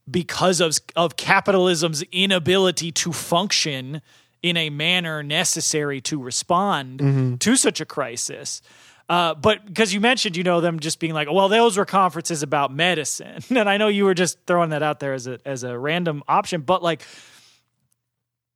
because 0.10 0.62
of 0.62 0.78
of 0.96 1.16
capitalism's 1.16 2.04
inability 2.12 2.92
to 2.92 3.14
function 3.14 4.02
in 4.42 4.58
a 4.58 4.70
manner 4.70 5.22
necessary 5.22 6.02
to 6.02 6.22
respond 6.22 7.02
to 7.42 7.56
such 7.56 7.82
a 7.82 7.86
crisis. 7.86 8.62
Uh, 9.10 9.34
but 9.34 9.66
because 9.66 9.92
you 9.92 10.00
mentioned, 10.00 10.38
you 10.38 10.44
know, 10.44 10.62
them 10.62 10.80
just 10.80 11.00
being 11.00 11.14
like, 11.14 11.28
well, 11.32 11.50
those 11.50 11.78
were 11.78 11.86
conferences 11.86 12.44
about 12.44 12.72
medicine, 12.72 13.44
and 13.50 13.68
I 13.70 13.78
know 13.78 13.88
you 13.88 14.06
were 14.06 14.14
just 14.14 14.38
throwing 14.46 14.70
that 14.70 14.84
out 14.84 15.00
there 15.00 15.14
as 15.14 15.28
a 15.28 15.40
as 15.46 15.64
a 15.64 15.78
random 15.78 16.24
option, 16.28 16.62
but 16.62 16.84
like 16.84 17.02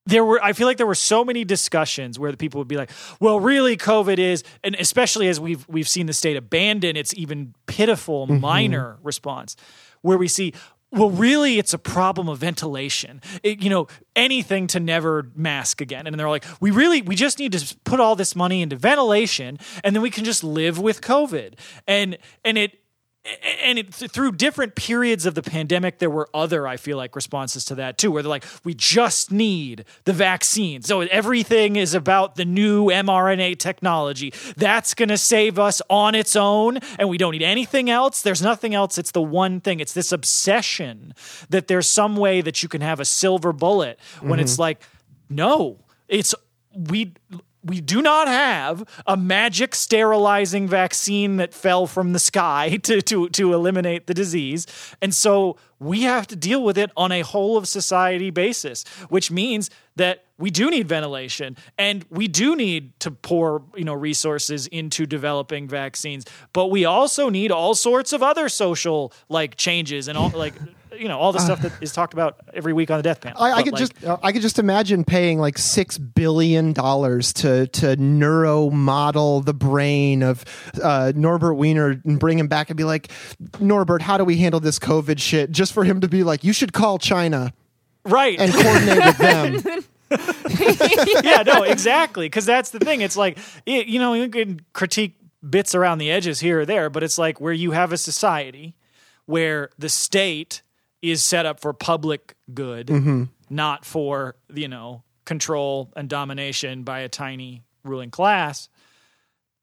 there 0.06 0.24
were 0.24 0.44
i 0.44 0.54
feel 0.54 0.68
like 0.68 0.78
there 0.78 0.88
were 0.88 0.96
so 0.96 1.24
many 1.24 1.44
discussions 1.44 2.20
where 2.20 2.32
the 2.32 2.38
people 2.38 2.60
would 2.60 2.68
be 2.68 2.78
like 2.78 2.92
well 3.20 3.40
really 3.40 3.78
covid 3.78 4.18
is 4.18 4.44
and 4.64 4.76
especially 4.76 5.28
as 5.28 5.40
we've 5.40 5.68
we've 5.68 5.88
seen 5.88 6.06
the 6.06 6.14
state 6.14 6.38
abandon 6.38 6.96
its 6.96 7.14
even 7.16 7.54
pitiful 7.68 8.28
mm-hmm. 8.28 8.42
minor 8.42 8.98
response 9.02 9.56
where 10.02 10.18
we 10.18 10.28
see 10.28 10.54
well, 10.94 11.10
really, 11.10 11.58
it's 11.58 11.74
a 11.74 11.80
problem 11.80 12.30
of 12.30 12.38
ventilation. 12.38 13.20
It, 13.42 13.64
you 13.64 13.70
know, 13.72 13.88
anything 14.16 14.68
to 14.68 14.80
never 14.80 15.32
mask 15.36 15.82
again. 15.82 16.06
And 16.06 16.20
they're 16.20 16.30
like, 16.30 16.46
we 16.60 16.70
really, 16.70 17.02
we 17.02 17.16
just 17.16 17.40
need 17.40 17.52
to 17.54 17.76
put 17.84 18.00
all 18.00 18.16
this 18.16 18.36
money 18.36 18.62
into 18.62 18.76
ventilation, 18.76 19.58
and 19.84 19.96
then 19.96 20.04
we 20.04 20.12
can 20.12 20.24
just 20.24 20.44
live 20.44 20.78
with 20.78 21.02
COVID. 21.02 21.56
And 21.88 22.20
and 22.46 22.60
it 22.60 22.83
and 23.64 23.80
it, 23.80 23.94
through 23.94 24.34
different 24.34 24.76
periods 24.76 25.26
of 25.26 25.34
the 25.34 25.42
pandemic, 25.42 26.00
there 26.00 26.10
were 26.10 26.28
other, 26.34 26.68
I 26.68 26.76
feel 26.76 26.98
like, 26.98 27.16
responses 27.16 27.64
to 27.66 27.76
that 27.76 27.98
too, 27.98 28.12
where 28.12 28.22
they're 28.22 28.30
like, 28.30 28.46
we 28.66 28.74
just 28.74 29.32
need 29.32 29.86
the 30.04 30.12
vaccine. 30.12 30.82
So 30.82 31.02
everything 31.02 31.78
is 31.78 31.94
about 31.94 32.36
the 32.36 32.44
new 32.44 32.88
mRNA 32.88 33.60
technology. 33.60 34.34
That's 34.58 34.94
going 34.94 35.10
to 35.10 35.18
save 35.18 35.58
us 35.58 35.82
on 35.90 36.16
its 36.16 36.36
own, 36.36 36.80
and 37.00 37.08
we 37.08 37.18
don't 37.18 37.32
need 37.32 37.44
anything 37.44 37.90
else. 37.90 38.22
There's 38.22 38.42
nothing 38.42 38.76
else. 38.76 38.98
It's 38.98 39.12
the 39.12 39.22
one 39.22 39.62
thing. 39.62 39.80
It's 39.80 39.94
this 39.94 40.12
obsession 40.12 41.14
that 41.50 41.68
there's 41.68 41.88
some 41.88 42.18
way 42.18 42.42
that 42.42 42.62
you 42.62 42.68
can 42.68 42.82
have 42.82 43.00
a 43.00 43.06
silver 43.06 43.54
bullet 43.54 44.00
when 44.20 44.40
it's 44.40 44.54
mm-hmm. 44.54 44.62
like, 44.62 44.82
no, 45.30 45.80
it's 46.10 46.36
we 46.76 47.14
we 47.64 47.82
do 47.82 48.02
not 48.02 48.28
have 48.28 48.84
a 49.08 49.16
magic 49.16 49.74
sterilizing 49.76 50.68
vaccine 50.68 51.38
that 51.38 51.54
fell 51.54 51.88
from 51.88 52.14
the 52.14 52.20
sky 52.20 52.78
to, 52.84 53.02
to, 53.02 53.30
to 53.30 53.54
eliminate 53.54 54.08
the 54.08 54.14
disease. 54.14 54.68
And 55.02 55.14
so 55.14 55.58
we 55.80 56.04
have 56.04 56.28
to 56.28 56.36
deal 56.36 56.64
with 56.64 56.78
it 56.78 56.92
on 56.96 57.12
a 57.12 57.22
whole 57.22 57.58
of 57.58 57.68
society 57.68 58.30
basis, 58.30 58.86
which 59.10 59.32
means 59.32 59.70
that 59.96 60.26
we 60.38 60.50
do 60.50 60.70
need 60.70 60.88
ventilation 60.88 61.56
and 61.78 62.06
we 62.10 62.28
do 62.28 62.56
need 62.56 63.00
to 63.00 63.12
pour, 63.12 63.64
you 63.76 63.84
know, 63.84 63.94
resources 63.94 64.68
into 64.68 65.06
developing 65.06 65.68
vaccines, 65.68 66.26
but 66.54 66.68
we 66.68 66.86
also 66.86 67.30
need 67.30 67.52
all 67.52 67.76
sorts 67.76 68.14
of 68.14 68.24
other 68.24 68.50
social 68.50 69.14
like 69.30 69.56
changes 69.56 70.08
and 70.08 70.18
all 70.18 70.30
like 70.30 70.54
you 70.98 71.08
know 71.08 71.20
all 71.20 71.32
the 71.32 71.40
stuff 71.40 71.62
that 71.62 71.72
is 71.82 71.92
talked 71.92 72.14
about 72.14 72.40
every 72.54 72.74
week 72.74 72.92
on 72.92 72.98
the 72.98 73.04
death 73.04 73.22
panel. 73.22 73.42
I, 73.42 73.52
I 73.52 73.56
But, 73.56 73.64
could 73.64 73.74
like, 73.74 73.80
just 73.80 74.04
uh, 74.04 74.18
I 74.24 74.32
could 74.32 74.42
just 74.42 74.60
imagine 74.60 75.04
paying 75.04 75.40
like 75.40 75.58
six 75.58 75.98
billion 75.98 76.74
dollars 76.74 77.34
to 77.34 77.68
to 77.68 77.96
neuro 77.96 78.70
model 78.70 79.42
the 79.42 79.54
brain 79.54 80.24
of 80.24 80.44
uh, 80.82 81.12
Norbert 81.16 81.56
Wiener 81.56 82.02
and 82.06 82.20
bring 82.20 82.40
him 82.40 82.48
back 82.48 82.70
and 82.70 82.78
be 82.78 82.84
like, 82.84 83.12
Norbert, 83.60 84.02
how 84.02 84.18
do 84.18 84.24
we 84.24 84.38
handle 84.38 84.60
this 84.60 84.80
COVID 84.80 85.20
shit? 85.20 85.52
Just 85.52 85.74
for 85.74 85.84
him 85.84 86.02
to 86.02 86.08
be 86.08 86.24
like, 86.24 86.44
you 86.44 86.54
should 86.54 86.74
call 86.74 86.98
China 86.98 87.54
right 88.06 88.40
and 88.40 88.54
coordinate 88.54 89.06
with 89.06 89.18
them. 89.18 89.86
yeah, 91.24 91.44
no, 91.44 91.64
exactly. 91.64 92.26
Because 92.26 92.46
that's 92.46 92.72
the 92.72 92.80
thing. 92.80 93.02
It's 93.02 93.18
like, 93.18 93.38
it, 93.66 93.88
you 93.88 94.00
know, 94.00 94.14
you 94.14 94.30
can 94.30 94.62
critique 94.74 95.16
bits 95.48 95.76
around 95.76 95.98
the 95.98 96.12
edges 96.12 96.40
here 96.40 96.62
or 96.62 96.66
there, 96.66 96.90
but 96.90 97.04
it's 97.04 97.18
like 97.18 97.40
where 97.42 97.54
you 97.54 97.72
have 97.72 97.92
a 97.92 97.98
society 97.98 98.76
where 99.26 99.70
the 99.78 99.90
state 99.90 100.63
is 101.04 101.24
set 101.24 101.46
up 101.46 101.60
for 101.60 101.74
public 101.74 102.36
good, 102.54 102.88
mm-hmm. 102.88 103.26
not 103.50 103.86
for, 103.86 104.36
you 104.54 104.70
know, 104.70 105.04
control 105.26 105.92
and 105.96 106.10
domination 106.10 106.84
by 106.84 107.02
a 107.02 107.10
tiny 107.10 107.64
ruling 107.84 108.10
class. 108.10 108.70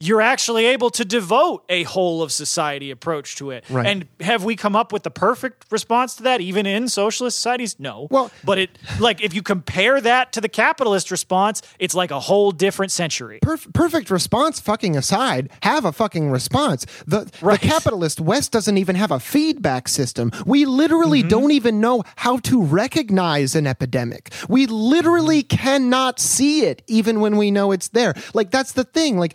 You're 0.02 0.22
actually 0.22 0.64
able 0.64 0.88
to 0.90 1.04
devote 1.04 1.62
a 1.68 1.82
whole 1.82 2.22
of 2.22 2.32
society 2.32 2.90
approach 2.90 3.36
to 3.36 3.50
it. 3.50 3.64
Right. 3.68 3.86
And 3.86 4.08
have 4.20 4.44
we 4.44 4.56
come 4.56 4.74
up 4.74 4.92
with 4.92 5.02
the 5.02 5.10
perfect 5.10 5.66
response 5.70 6.16
to 6.16 6.22
that, 6.22 6.40
even 6.40 6.64
in 6.64 6.88
socialist 6.88 7.36
societies? 7.36 7.78
No. 7.78 8.08
Well- 8.10 8.30
but 8.42 8.58
it, 8.58 8.78
like, 8.98 9.20
if 9.22 9.34
you 9.34 9.42
compare 9.42 10.00
that 10.00 10.32
to 10.32 10.40
the 10.40 10.48
capitalist 10.48 11.10
response, 11.10 11.60
it's 11.78 11.94
like 11.94 12.10
a 12.10 12.18
whole 12.18 12.50
different 12.50 12.92
century. 12.92 13.40
Perf- 13.44 13.72
perfect 13.74 14.10
response 14.10 14.58
fucking 14.58 14.96
aside, 14.96 15.50
have 15.62 15.84
a 15.84 15.92
fucking 15.92 16.30
response. 16.30 16.86
The, 17.06 17.30
Right. 17.42 17.60
the 17.60 17.68
capitalist 17.68 18.20
West 18.20 18.52
doesn't 18.52 18.78
even 18.78 18.96
have 18.96 19.10
a 19.10 19.20
feedback 19.20 19.86
system. 19.86 20.32
We 20.46 20.64
literally 20.64 21.20
mm-hmm. 21.20 21.28
don't 21.28 21.50
even 21.50 21.78
know 21.80 22.04
how 22.16 22.38
to 22.38 22.62
recognize 22.62 23.54
an 23.54 23.66
epidemic. 23.66 24.32
We 24.48 24.66
literally 24.66 25.42
mm-hmm. 25.42 25.56
cannot 25.56 26.20
see 26.20 26.64
it 26.64 26.82
even 26.86 27.20
when 27.20 27.36
we 27.36 27.50
know 27.50 27.72
it's 27.72 27.88
there. 27.88 28.14
Like 28.32 28.50
that's 28.50 28.72
the 28.72 28.84
thing. 28.84 29.18
Like 29.18 29.34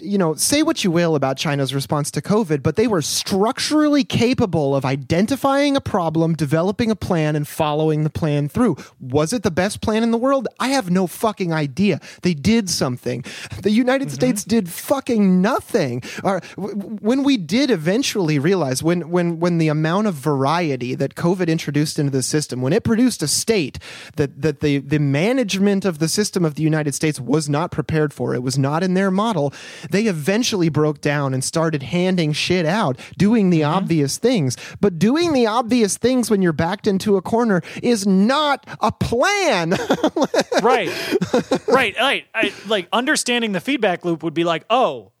you 0.00 0.18
know, 0.18 0.34
say 0.34 0.62
what 0.62 0.84
you 0.84 0.90
will 0.90 1.14
about 1.14 1.36
China's 1.36 1.74
response 1.74 2.10
to 2.12 2.20
COVID, 2.20 2.62
but 2.62 2.76
they 2.76 2.86
were 2.86 3.02
structurally 3.02 4.04
capable 4.04 4.76
of 4.76 4.84
identifying 4.84 5.76
a 5.76 5.80
problem, 5.80 6.34
developing 6.34 6.90
a 6.90 6.96
plan, 6.96 7.34
and 7.36 7.48
following 7.48 8.04
the 8.04 8.10
plan 8.10 8.48
through. 8.48 8.76
Was 9.00 9.32
it 9.32 9.42
the 9.42 9.50
best 9.50 9.80
plan 9.80 10.02
in 10.02 10.10
the 10.10 10.18
world? 10.18 10.48
I 10.60 10.68
have 10.68 10.90
no 10.90 11.06
fucking 11.06 11.52
idea. 11.52 12.00
They 12.22 12.34
did 12.34 12.68
something. 12.68 13.24
The 13.62 13.70
United 13.70 14.08
mm-hmm. 14.08 14.14
States 14.14 14.44
did 14.44 14.68
fucking 14.68 15.40
nothing. 15.40 16.02
Or, 16.22 16.40
w- 16.56 16.74
w- 16.74 16.98
when 17.00 17.22
we 17.22 17.36
did 17.36 17.70
eventually 17.70 18.38
realize, 18.38 18.82
when, 18.82 19.10
when, 19.10 19.40
when 19.40 19.58
the 19.58 19.68
amount 19.68 20.06
of 20.06 20.14
variety 20.14 20.94
that 20.94 21.14
COVID 21.14 21.48
introduced 21.48 21.98
into 21.98 22.10
the 22.10 22.22
system, 22.22 22.60
when 22.60 22.72
it 22.72 22.84
produced 22.84 23.22
a 23.22 23.28
state 23.28 23.78
that, 24.16 24.42
that 24.42 24.60
the, 24.60 24.78
the 24.78 24.98
management 24.98 25.84
of 25.84 25.98
the 25.98 26.08
system 26.08 26.44
of 26.44 26.54
the 26.54 26.62
United 26.62 26.94
States 26.94 27.20
was 27.20 27.48
not 27.48 27.70
prepared 27.70 28.12
for, 28.12 28.34
it 28.34 28.42
was 28.42 28.58
not 28.58 28.82
in 28.82 28.94
their 28.94 29.10
model, 29.10 29.52
they 29.90 30.04
eventually 30.04 30.68
broke 30.68 31.00
down 31.00 31.34
and 31.34 31.42
started 31.42 31.82
handing 31.82 32.32
shit 32.32 32.66
out, 32.66 32.98
doing 33.16 33.50
the 33.50 33.60
mm-hmm. 33.60 33.74
obvious 33.74 34.18
things. 34.18 34.56
But 34.80 34.98
doing 34.98 35.32
the 35.32 35.46
obvious 35.46 35.96
things 35.96 36.30
when 36.30 36.42
you're 36.42 36.52
backed 36.52 36.86
into 36.86 37.16
a 37.16 37.22
corner 37.22 37.62
is 37.82 38.06
not 38.06 38.66
a 38.80 38.92
plan. 38.92 39.70
right 40.62 40.90
right 41.68 41.96
right 41.98 42.26
I, 42.34 42.52
like 42.66 42.88
understanding 42.92 43.52
the 43.52 43.60
feedback 43.60 44.04
loop 44.04 44.22
would 44.22 44.34
be 44.34 44.44
like 44.44 44.64
oh 44.70 45.12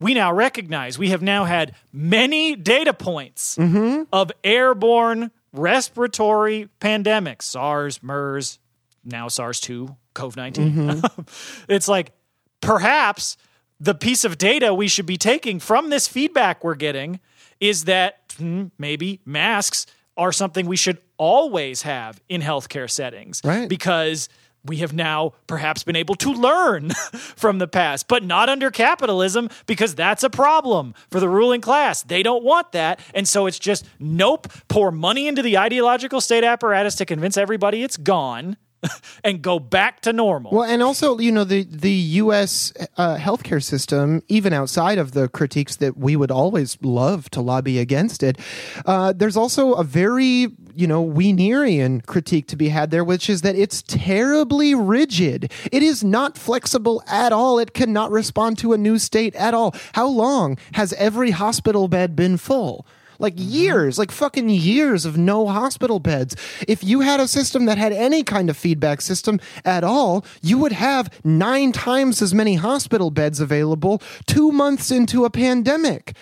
we 0.00 0.14
now 0.14 0.32
recognize 0.32 0.98
we 0.98 1.10
have 1.10 1.22
now 1.22 1.44
had 1.44 1.74
many 1.92 2.56
data 2.56 2.92
points 2.92 3.56
mm-hmm. 3.56 4.02
of 4.12 4.32
airborne 4.44 5.30
respiratory 5.52 6.68
pandemics 6.80 7.42
sars 7.42 8.02
mers 8.02 8.58
now 9.04 9.28
sars-2 9.28 9.96
COVID 10.14 10.36
19. 10.36 10.72
Mm-hmm. 10.72 11.22
it's 11.72 11.88
like 11.88 12.12
perhaps 12.60 13.36
the 13.82 13.94
piece 13.96 14.24
of 14.24 14.38
data 14.38 14.72
we 14.72 14.86
should 14.86 15.06
be 15.06 15.16
taking 15.16 15.58
from 15.58 15.90
this 15.90 16.06
feedback 16.06 16.62
we're 16.62 16.76
getting 16.76 17.18
is 17.58 17.84
that 17.84 18.20
hmm, 18.38 18.66
maybe 18.78 19.20
masks 19.26 19.86
are 20.16 20.30
something 20.30 20.66
we 20.66 20.76
should 20.76 20.98
always 21.18 21.82
have 21.82 22.20
in 22.28 22.40
healthcare 22.42 22.88
settings 22.88 23.40
Right. 23.44 23.68
because 23.68 24.28
we 24.64 24.76
have 24.76 24.92
now 24.92 25.32
perhaps 25.48 25.82
been 25.82 25.96
able 25.96 26.14
to 26.14 26.32
learn 26.32 26.90
from 27.36 27.58
the 27.58 27.66
past, 27.66 28.06
but 28.06 28.22
not 28.22 28.48
under 28.48 28.70
capitalism 28.70 29.48
because 29.66 29.96
that's 29.96 30.22
a 30.22 30.30
problem 30.30 30.94
for 31.10 31.18
the 31.18 31.28
ruling 31.28 31.60
class. 31.60 32.04
They 32.04 32.22
don't 32.22 32.44
want 32.44 32.70
that. 32.70 33.00
And 33.14 33.26
so 33.26 33.46
it's 33.46 33.58
just 33.58 33.84
nope, 33.98 34.46
pour 34.68 34.92
money 34.92 35.26
into 35.26 35.42
the 35.42 35.58
ideological 35.58 36.20
state 36.20 36.44
apparatus 36.44 36.94
to 36.96 37.04
convince 37.04 37.36
everybody 37.36 37.82
it's 37.82 37.96
gone 37.96 38.56
and 39.24 39.42
go 39.42 39.58
back 39.58 40.00
to 40.02 40.12
normal. 40.12 40.52
Well, 40.52 40.64
and 40.64 40.82
also, 40.82 41.18
you 41.18 41.32
know, 41.32 41.44
the 41.44 41.64
the 41.64 41.92
U.S. 41.92 42.72
Uh, 42.96 43.16
healthcare 43.16 43.62
system, 43.62 44.22
even 44.28 44.52
outside 44.52 44.98
of 44.98 45.12
the 45.12 45.28
critiques 45.28 45.76
that 45.76 45.96
we 45.96 46.16
would 46.16 46.30
always 46.30 46.78
love 46.82 47.30
to 47.30 47.40
lobby 47.40 47.78
against 47.78 48.22
it, 48.22 48.38
uh, 48.86 49.12
there's 49.12 49.36
also 49.36 49.74
a 49.74 49.84
very, 49.84 50.48
you 50.74 50.86
know, 50.86 51.04
Wienerian 51.04 52.04
critique 52.06 52.46
to 52.48 52.56
be 52.56 52.68
had 52.68 52.90
there, 52.90 53.04
which 53.04 53.30
is 53.30 53.42
that 53.42 53.56
it's 53.56 53.82
terribly 53.82 54.74
rigid. 54.74 55.52
It 55.70 55.82
is 55.82 56.02
not 56.02 56.36
flexible 56.36 57.02
at 57.06 57.32
all. 57.32 57.58
It 57.58 57.74
cannot 57.74 58.10
respond 58.10 58.58
to 58.58 58.72
a 58.72 58.78
new 58.78 58.98
state 58.98 59.34
at 59.36 59.54
all. 59.54 59.74
How 59.94 60.06
long 60.06 60.58
has 60.74 60.92
every 60.94 61.30
hospital 61.30 61.88
bed 61.88 62.16
been 62.16 62.36
full? 62.36 62.86
Like 63.22 63.36
mm-hmm. 63.36 63.50
years, 63.50 63.98
like 63.98 64.10
fucking 64.10 64.50
years 64.50 65.06
of 65.06 65.16
no 65.16 65.46
hospital 65.46 66.00
beds. 66.00 66.36
If 66.68 66.84
you 66.84 67.00
had 67.00 67.20
a 67.20 67.28
system 67.28 67.64
that 67.66 67.78
had 67.78 67.92
any 67.92 68.22
kind 68.24 68.50
of 68.50 68.56
feedback 68.56 69.00
system 69.00 69.40
at 69.64 69.84
all, 69.84 70.26
you 70.42 70.58
would 70.58 70.72
have 70.72 71.08
nine 71.24 71.72
times 71.72 72.20
as 72.20 72.34
many 72.34 72.56
hospital 72.56 73.10
beds 73.10 73.40
available 73.40 74.02
two 74.26 74.52
months 74.52 74.90
into 74.90 75.24
a 75.24 75.30
pandemic. 75.30 76.14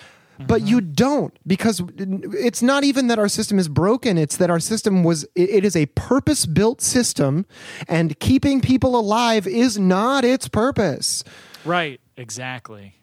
But 0.47 0.63
you 0.63 0.79
mm-hmm. 0.79 0.93
don't 0.93 1.39
because 1.47 1.83
it's 1.97 2.63
not 2.63 2.85
even 2.85 3.09
that 3.09 3.19
our 3.19 3.29
system 3.29 3.59
is 3.59 3.69
broken. 3.69 4.17
It's 4.17 4.37
that 4.39 4.49
our 4.49 4.61
system 4.61 5.05
was, 5.05 5.25
it- 5.35 5.51
it 5.51 5.65
is 5.65 5.77
a 5.77 5.87
purpose 5.87 6.47
built 6.47 6.81
system 6.81 7.45
and 7.89 8.19
keeping 8.21 8.61
people 8.63 8.99
alive 8.99 9.47
is 9.47 9.79
not 9.79 10.25
its 10.25 10.49
purpose. 10.49 11.25
right, 11.65 12.01
exactly. 12.17 13.00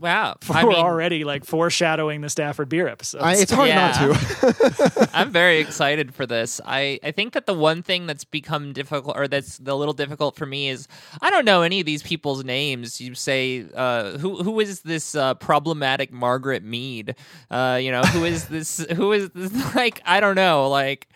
Wow. 0.00 0.36
We're 0.48 0.56
I 0.56 0.64
mean, 0.64 0.74
already 0.76 1.24
like 1.24 1.44
foreshadowing 1.44 2.20
the 2.20 2.28
Stafford 2.28 2.68
Beer 2.68 2.86
episode. 2.88 3.20
I, 3.20 3.34
it's 3.36 3.50
hard 3.50 3.68
Yeah. 3.68 3.90
not 3.90 4.16
to. 4.16 5.08
I'm 5.14 5.30
very 5.30 5.58
excited 5.58 6.14
for 6.14 6.26
this. 6.26 6.60
I, 6.64 7.00
I 7.02 7.10
think 7.10 7.32
that 7.32 7.46
the 7.46 7.54
one 7.54 7.82
thing 7.82 8.06
that's 8.06 8.24
become 8.24 8.72
difficult, 8.72 9.16
or 9.16 9.28
that's 9.28 9.58
a 9.64 9.74
little 9.74 9.94
difficult 9.94 10.36
for 10.36 10.46
me, 10.46 10.68
is 10.68 10.86
I 11.20 11.30
don't 11.30 11.44
know 11.44 11.62
any 11.62 11.80
of 11.80 11.86
these 11.86 12.02
people's 12.02 12.44
names. 12.44 13.00
You 13.00 13.14
say, 13.14 13.66
uh, 13.74 14.18
who 14.18 14.42
who 14.42 14.60
is 14.60 14.82
this 14.82 15.14
uh, 15.14 15.34
problematic 15.34 16.12
Margaret 16.12 16.62
Mead? 16.62 17.16
Uh, 17.50 17.78
you 17.82 17.90
know, 17.90 18.02
who 18.02 18.24
is 18.24 18.46
this? 18.46 18.84
Who 18.94 19.12
is 19.12 19.30
this? 19.30 19.74
Like, 19.74 20.00
I 20.04 20.20
don't 20.20 20.36
know. 20.36 20.68
Like, 20.68 21.08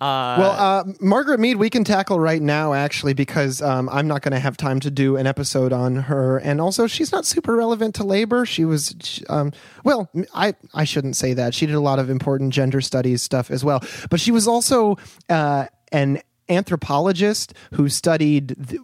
Uh, 0.00 0.36
Well, 0.38 0.50
uh, 0.52 0.84
Margaret 1.00 1.40
Mead, 1.40 1.56
we 1.56 1.70
can 1.70 1.82
tackle 1.82 2.20
right 2.20 2.40
now, 2.40 2.72
actually, 2.72 3.14
because 3.14 3.60
um, 3.60 3.88
I'm 3.88 4.06
not 4.06 4.22
going 4.22 4.32
to 4.32 4.38
have 4.38 4.56
time 4.56 4.78
to 4.80 4.90
do 4.90 5.16
an 5.16 5.26
episode 5.26 5.72
on 5.72 5.96
her, 5.96 6.38
and 6.38 6.60
also 6.60 6.86
she's 6.86 7.10
not 7.10 7.26
super 7.26 7.56
relevant 7.56 7.96
to 7.96 8.04
labor. 8.04 8.46
She 8.46 8.64
was, 8.64 9.22
um, 9.28 9.52
well, 9.84 10.08
I 10.34 10.54
I 10.72 10.84
shouldn't 10.84 11.16
say 11.16 11.34
that. 11.34 11.52
She 11.54 11.66
did 11.66 11.74
a 11.74 11.80
lot 11.80 11.98
of 11.98 12.10
important 12.10 12.52
gender 12.52 12.80
studies 12.80 13.22
stuff 13.22 13.50
as 13.50 13.64
well, 13.64 13.82
but 14.08 14.20
she 14.20 14.30
was 14.30 14.46
also 14.46 14.96
uh, 15.28 15.66
an 15.90 16.20
anthropologist 16.48 17.52
who 17.74 17.88
studied 17.88 18.48
the, 18.48 18.78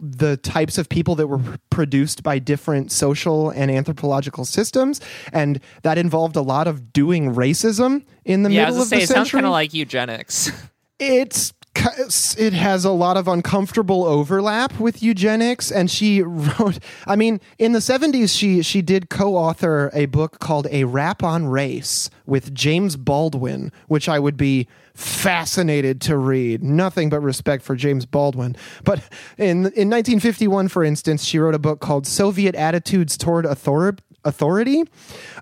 the 0.00 0.36
types 0.38 0.78
of 0.78 0.88
people 0.88 1.14
that 1.16 1.26
were 1.26 1.40
produced 1.70 2.22
by 2.22 2.38
different 2.38 2.92
social 2.92 3.50
and 3.50 3.70
anthropological 3.70 4.44
systems, 4.44 5.00
and 5.32 5.60
that 5.82 5.98
involved 5.98 6.36
a 6.36 6.42
lot 6.42 6.66
of 6.66 6.92
doing 6.92 7.34
racism 7.34 8.04
in 8.24 8.42
the 8.42 8.50
yeah, 8.50 8.62
I 8.62 8.64
middle 8.66 8.78
was 8.78 8.86
of 8.86 8.90
gonna 8.90 9.00
the 9.00 9.06
say 9.06 9.12
it 9.12 9.14
sounds 9.14 9.28
century. 9.28 9.38
kind 9.38 9.46
of 9.46 9.52
like 9.52 9.74
eugenics. 9.74 10.50
it's 10.98 11.52
it 12.36 12.52
has 12.52 12.84
a 12.84 12.90
lot 12.90 13.16
of 13.16 13.28
uncomfortable 13.28 14.04
overlap 14.04 14.78
with 14.80 15.02
eugenics. 15.02 15.70
And 15.70 15.90
she 15.90 16.20
wrote 16.20 16.78
i 17.06 17.16
mean 17.16 17.40
in 17.58 17.72
the 17.72 17.78
70s 17.78 18.36
she 18.36 18.62
she 18.62 18.82
did 18.82 19.08
co-author 19.08 19.90
a 19.94 20.06
book 20.06 20.40
called 20.40 20.66
a 20.70 20.84
rap 20.84 21.22
on 21.22 21.46
race 21.46 22.10
with 22.26 22.52
james 22.52 22.96
baldwin 22.96 23.72
which 23.86 24.08
i 24.08 24.18
would 24.18 24.36
be 24.36 24.66
fascinated 25.00 26.00
to 26.02 26.16
read. 26.16 26.62
Nothing 26.62 27.08
but 27.10 27.20
respect 27.20 27.62
for 27.62 27.74
james 27.74 28.06
baldwin. 28.06 28.56
But 28.84 29.00
in 29.38 29.66
in 29.74 29.88
1951 29.88 30.68
for 30.68 30.84
instance 30.84 31.24
she 31.24 31.38
wrote 31.38 31.54
a 31.54 31.58
book 31.58 31.80
called 31.80 32.06
soviet 32.06 32.54
attitudes 32.54 33.16
toward 33.16 33.46
authority 33.46 34.02
authority 34.24 34.84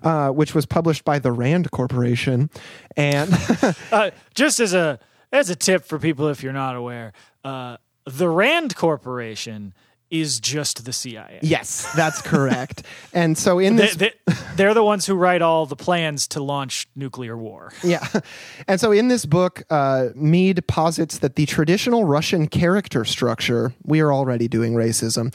uh, 0.03 0.29
which 0.29 0.55
was 0.55 0.65
published 0.65 1.03
by 1.03 1.19
the 1.19 1.31
rand 1.31 1.71
corporation. 1.71 2.49
And 2.95 3.29
Uh, 3.91 4.11
just 4.33 4.59
as 4.59 4.73
a 4.73 4.99
as 5.31 5.49
a 5.49 5.55
tip 5.55 5.85
for 5.85 5.99
people 5.99 6.27
if 6.29 6.41
you're 6.41 6.53
not 6.53 6.75
aware, 6.75 7.13
uh, 7.43 7.77
the 8.05 8.29
Rand 8.29 8.75
Corporation 8.75 9.73
is 10.11 10.39
just 10.39 10.85
the 10.85 10.93
CIA. 10.93 11.39
Yes, 11.41 11.91
that's 11.95 12.21
correct. 12.21 12.83
and 13.13 13.37
so 13.37 13.59
in 13.59 13.75
They, 13.75 13.85
this, 13.87 13.95
they, 13.95 14.11
they're 14.55 14.73
the 14.73 14.83
ones 14.83 15.05
who 15.05 15.15
write 15.15 15.41
all 15.41 15.65
the 15.65 15.75
plans 15.75 16.27
to 16.29 16.43
launch 16.43 16.87
nuclear 16.95 17.37
war. 17.37 17.71
yeah, 17.83 18.05
and 18.67 18.79
so 18.79 18.91
in 18.91 19.07
this 19.07 19.25
book, 19.25 19.63
uh, 19.69 20.09
Mead 20.15 20.65
posits 20.67 21.19
that 21.19 21.35
the 21.35 21.45
traditional 21.45 22.05
Russian 22.05 22.47
character 22.47 23.05
structure 23.05 23.73
we 23.83 23.99
are 23.99 24.11
already 24.13 24.47
doing 24.47 24.73
racism. 24.73 25.33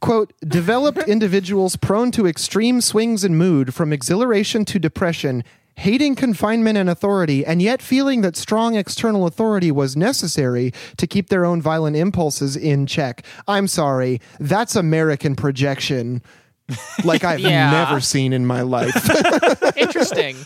Quote, 0.00 0.32
developed 0.40 0.98
individuals 1.08 1.76
prone 1.76 2.10
to 2.12 2.26
extreme 2.26 2.80
swings 2.80 3.24
in 3.24 3.36
mood 3.36 3.74
from 3.74 3.92
exhilaration 3.92 4.64
to 4.66 4.78
depression, 4.78 5.44
hating 5.76 6.14
confinement 6.14 6.76
and 6.78 6.88
authority, 6.90 7.44
and 7.44 7.60
yet 7.62 7.80
feeling 7.82 8.20
that 8.22 8.36
strong 8.36 8.76
external 8.76 9.26
authority 9.26 9.70
was 9.72 9.96
necessary 9.96 10.72
to 10.96 11.06
keep 11.06 11.28
their 11.28 11.44
own 11.44 11.60
violent 11.62 11.96
impulses 11.96 12.56
in 12.56 12.86
check. 12.86 13.24
I'm 13.48 13.66
sorry, 13.68 14.20
that's 14.38 14.76
American 14.76 15.34
projection 15.36 16.22
like 17.04 17.24
I've 17.24 17.40
Yeah. 17.40 17.70
never 17.70 18.00
seen 18.00 18.32
in 18.32 18.46
my 18.46 18.62
life. 18.62 18.94
interesting. 19.76 20.36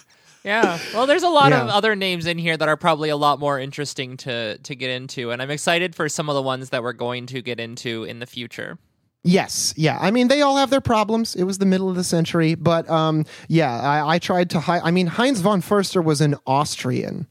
Yeah. 0.44 0.78
Well, 0.94 1.07
there's 1.07 1.24
a 1.24 1.28
lot 1.28 1.53
of 1.53 1.69
other 1.69 1.97
names 1.97 2.24
in 2.24 2.39
here 2.39 2.57
that 2.57 2.69
are 2.69 2.77
probably 2.77 3.09
a 3.09 3.16
lot 3.16 3.40
more 3.40 3.59
interesting 3.59 4.16
to 4.19 4.59
to 4.59 4.74
get 4.77 4.90
into, 4.90 5.31
and 5.32 5.43
I'm 5.43 5.51
excited 5.51 5.94
for 5.97 6.09
some 6.09 6.28
of 6.28 6.35
the 6.36 6.43
ones 6.43 6.70
that 6.70 6.82
we're 6.85 6.93
going 6.93 7.27
to 7.27 7.43
get 7.43 7.59
into 7.59 8.05
in 8.05 8.20
the 8.20 8.27
future. 8.27 8.78
Yes, 9.27 9.74
yeah. 9.77 9.98
I 10.01 10.11
mean, 10.12 10.28
they 10.28 10.40
all 10.40 10.57
have 10.57 10.70
their 10.70 10.81
problems. 10.81 11.35
It 11.35 11.43
was 11.44 11.59
the 11.59 11.66
middle 11.66 11.89
of 11.90 11.97
the 11.97 12.05
century, 12.05 12.55
but 12.55 12.89
um, 12.89 13.24
yeah, 13.48 13.78
I, 13.81 14.15
I 14.15 14.19
tried 14.20 14.51
to. 14.51 14.61
Hi- 14.61 14.81
I 14.82 14.90
mean, 14.93 15.09
Heinz 15.09 15.40
von 15.40 15.61
Förster 15.62 16.03
was 16.03 16.20
an 16.20 16.36
Austrian 16.47 17.27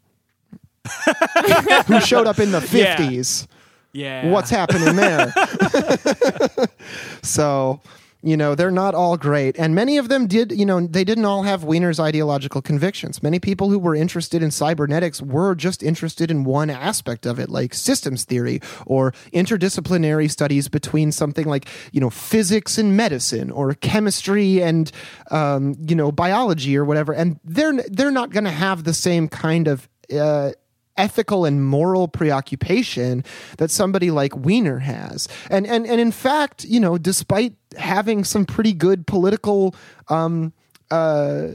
who 1.88 2.00
showed 2.02 2.28
up 2.28 2.38
in 2.40 2.52
the 2.52 2.60
Yeah. 2.72 2.98
fifties. 2.98 3.48
Yeah. 3.94 4.30
What's 4.30 4.50
happening 4.50 4.96
there? 4.98 5.34
so, 7.24 7.80
you 8.26 8.36
know, 8.36 8.56
they're 8.56 8.72
not 8.72 8.96
all 8.96 9.18
great, 9.18 9.56
and 9.60 9.76
many 9.76 9.98
of 9.98 10.10
them 10.10 10.26
did. 10.26 10.52
You 10.52 10.66
know, 10.66 10.82
they 10.82 11.04
didn't 11.04 11.26
all 11.26 11.44
have 11.44 11.64
Wiener's 11.64 12.00
ideological 12.00 12.60
convictions. 12.60 13.22
Many 13.22 13.40
people 13.40 13.70
who 13.70 13.78
were 13.78 13.94
interested 13.94 14.42
in 14.42 14.50
cybernetics 14.50 15.22
were 15.22 15.54
just 15.54 15.84
interested 15.84 16.32
in 16.32 16.44
one 16.44 16.72
aspect 16.72 17.28
of 17.28 17.38
it, 17.38 17.50
like 17.50 17.76
systems 17.76 18.24
theory 18.24 18.62
or 18.88 19.12
interdisciplinary 19.32 20.30
studies 20.32 20.68
between 20.68 21.12
something 21.12 21.46
like 21.46 21.68
you 21.92 22.02
know 22.02 22.10
physics 22.10 22.80
and 22.80 22.98
medicine 22.98 23.52
or 23.52 23.76
chemistry 23.76 24.60
and 24.60 24.92
um, 25.30 25.76
you 25.88 25.96
know 25.96 26.12
biology 26.12 26.76
or 26.76 26.84
whatever. 26.84 27.14
And 27.14 27.40
they're 27.44 27.74
they're 27.90 28.10
not 28.10 28.32
going 28.32 28.46
to 28.46 28.50
have 28.50 28.86
the 28.86 28.94
same 28.96 29.28
kind 29.28 29.68
of 29.68 29.88
uh, 30.12 30.52
ethical 30.98 31.46
and 31.46 31.66
moral 31.66 32.08
preoccupation 32.08 33.24
that 33.58 33.72
somebody 33.72 34.12
like 34.12 34.36
Wiener 34.36 34.80
has. 34.80 35.28
And 35.50 35.66
and 35.68 35.86
and 35.86 36.00
in 36.00 36.12
fact, 36.12 36.64
you 36.66 36.80
know, 36.80 36.98
despite 36.98 37.54
having 37.78 38.24
some 38.24 38.46
pretty 38.46 38.74
good 38.74 39.08
political 39.08 39.76
um 40.10 40.54
uh, 40.92 41.48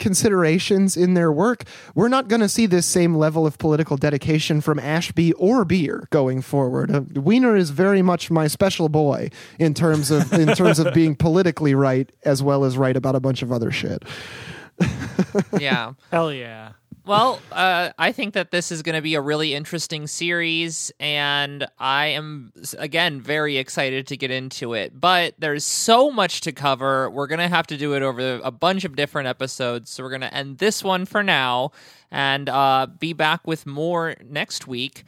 considerations 0.00 0.96
in 0.96 1.14
their 1.14 1.30
work, 1.30 1.64
we're 1.94 2.08
not 2.08 2.26
going 2.26 2.40
to 2.40 2.48
see 2.48 2.66
this 2.66 2.84
same 2.84 3.14
level 3.14 3.46
of 3.46 3.56
political 3.56 3.96
dedication 3.96 4.60
from 4.60 4.78
Ashby 4.80 5.32
or 5.34 5.64
Beer 5.64 6.08
going 6.10 6.42
forward. 6.42 6.90
Uh, 6.90 7.02
Wiener 7.14 7.54
is 7.56 7.70
very 7.70 8.02
much 8.02 8.28
my 8.28 8.48
special 8.48 8.88
boy 8.88 9.30
in 9.58 9.72
terms 9.72 10.10
of 10.10 10.32
in 10.32 10.48
terms 10.56 10.80
of 10.80 10.92
being 10.94 11.14
politically 11.14 11.74
right 11.74 12.10
as 12.24 12.42
well 12.42 12.64
as 12.64 12.76
right 12.76 12.96
about 12.96 13.14
a 13.14 13.20
bunch 13.20 13.42
of 13.42 13.52
other 13.52 13.70
shit. 13.70 14.02
Yeah. 15.58 15.92
Hell 16.10 16.32
yeah. 16.32 16.72
Well, 17.04 17.40
uh, 17.50 17.90
I 17.98 18.12
think 18.12 18.34
that 18.34 18.52
this 18.52 18.70
is 18.70 18.82
going 18.82 18.94
to 18.94 19.02
be 19.02 19.16
a 19.16 19.20
really 19.20 19.54
interesting 19.54 20.06
series, 20.06 20.92
and 21.00 21.66
I 21.76 22.06
am, 22.06 22.52
again, 22.78 23.20
very 23.20 23.56
excited 23.56 24.06
to 24.06 24.16
get 24.16 24.30
into 24.30 24.74
it. 24.74 25.00
But 25.00 25.34
there's 25.36 25.64
so 25.64 26.12
much 26.12 26.42
to 26.42 26.52
cover. 26.52 27.10
We're 27.10 27.26
going 27.26 27.40
to 27.40 27.48
have 27.48 27.66
to 27.68 27.76
do 27.76 27.94
it 27.94 28.02
over 28.02 28.40
a 28.44 28.52
bunch 28.52 28.84
of 28.84 28.94
different 28.94 29.26
episodes. 29.26 29.90
So 29.90 30.04
we're 30.04 30.10
going 30.10 30.20
to 30.20 30.32
end 30.32 30.58
this 30.58 30.84
one 30.84 31.04
for 31.04 31.24
now 31.24 31.72
and 32.12 32.48
uh, 32.48 32.86
be 32.86 33.14
back 33.14 33.48
with 33.48 33.66
more 33.66 34.14
next 34.24 34.68
week. 34.68 35.02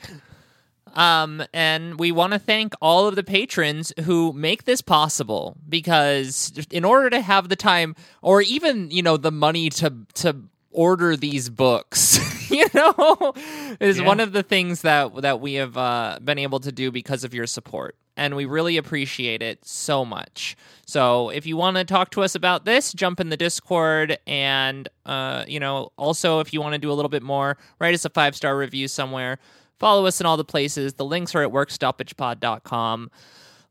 Um, 0.95 1.45
and 1.53 1.99
we 1.99 2.13
want 2.13 2.33
to 2.33 2.39
thank 2.39 2.75
all 2.81 3.07
of 3.07 3.17
the 3.17 3.25
patrons 3.25 3.93
who 4.05 4.33
make 4.33 4.65
this 4.65 4.81
possible 4.81 5.57
because 5.69 6.53
in 6.71 6.85
order 6.85 7.11
to 7.11 7.21
have 7.21 7.49
the 7.49 7.57
time 7.57 7.95
or 8.23 8.43
even, 8.43 8.91
you 8.91 9.03
know, 9.03 9.17
the 9.17 9.33
money 9.33 9.71
to, 9.71 9.93
to 10.15 10.37
order 10.75 11.17
these 11.17 11.49
books, 11.49 12.51
you 12.51 12.67
know, 12.75 13.33
is 13.81 13.99
Yeah. 13.99 14.07
one 14.07 14.21
of 14.21 14.33
the 14.33 14.43
things 14.43 14.83
that, 14.83 15.15
that 15.23 15.41
we 15.41 15.55
have, 15.55 15.77
uh, 15.77 16.19
been 16.23 16.39
able 16.39 16.61
to 16.61 16.71
do 16.73 16.91
because 16.91 17.25
of 17.25 17.33
your 17.33 17.47
support. 17.47 17.97
And 18.17 18.37
we 18.37 18.45
really 18.45 18.77
appreciate 18.77 19.43
it 19.43 19.65
so 19.65 20.05
much. 20.05 20.57
So 20.87 21.31
if 21.31 21.47
you 21.47 21.57
want 21.57 21.79
to 21.79 21.85
talk 21.85 22.11
to 22.11 22.23
us 22.23 22.35
about 22.37 22.65
this, 22.65 22.93
jump 22.93 23.19
in 23.19 23.29
the 23.29 23.37
Discord. 23.37 24.19
And, 24.27 24.89
uh, 25.07 25.45
you 25.49 25.59
know, 25.59 25.91
also 25.97 26.39
if 26.41 26.53
you 26.53 26.61
want 26.61 26.75
to 26.75 26.79
do 26.79 26.93
a 26.93 26.95
little 26.95 27.09
bit 27.09 27.23
more, 27.25 27.57
write 27.81 27.95
us 27.95 28.05
a 28.05 28.11
five 28.11 28.37
star 28.37 28.57
review 28.57 28.87
somewhere. 28.87 29.39
Follow 29.81 30.07
us 30.07 30.21
in 30.21 30.27
all 30.27 30.37
the 30.37 30.45
places. 30.45 30.95
The 30.95 31.05
links 31.05 31.35
are 31.35 31.43
at 31.43 31.51
workstoppagepod.com. 31.51 33.11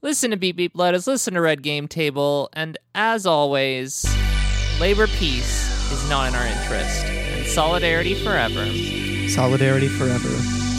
Listen 0.02 0.32
to 0.32 0.38
Beep 0.38 0.58
Beep 0.58 0.74
Lettuce, 0.76 1.08
listen 1.08 1.36
to 1.36 1.42
Red 1.42 1.64
Game 1.64 1.88
Table, 1.88 2.50
and 2.52 2.78
as 2.94 3.26
always, 3.26 4.06
labor 4.78 5.08
peace 5.08 5.73
is 5.94 6.10
not 6.10 6.28
in 6.28 6.36
our 6.36 6.46
interest, 6.46 7.06
and 7.06 7.46
solidarity 7.46 8.16
forever. 8.16 8.66
Solidarity 9.30 9.88
forever. 9.88 10.30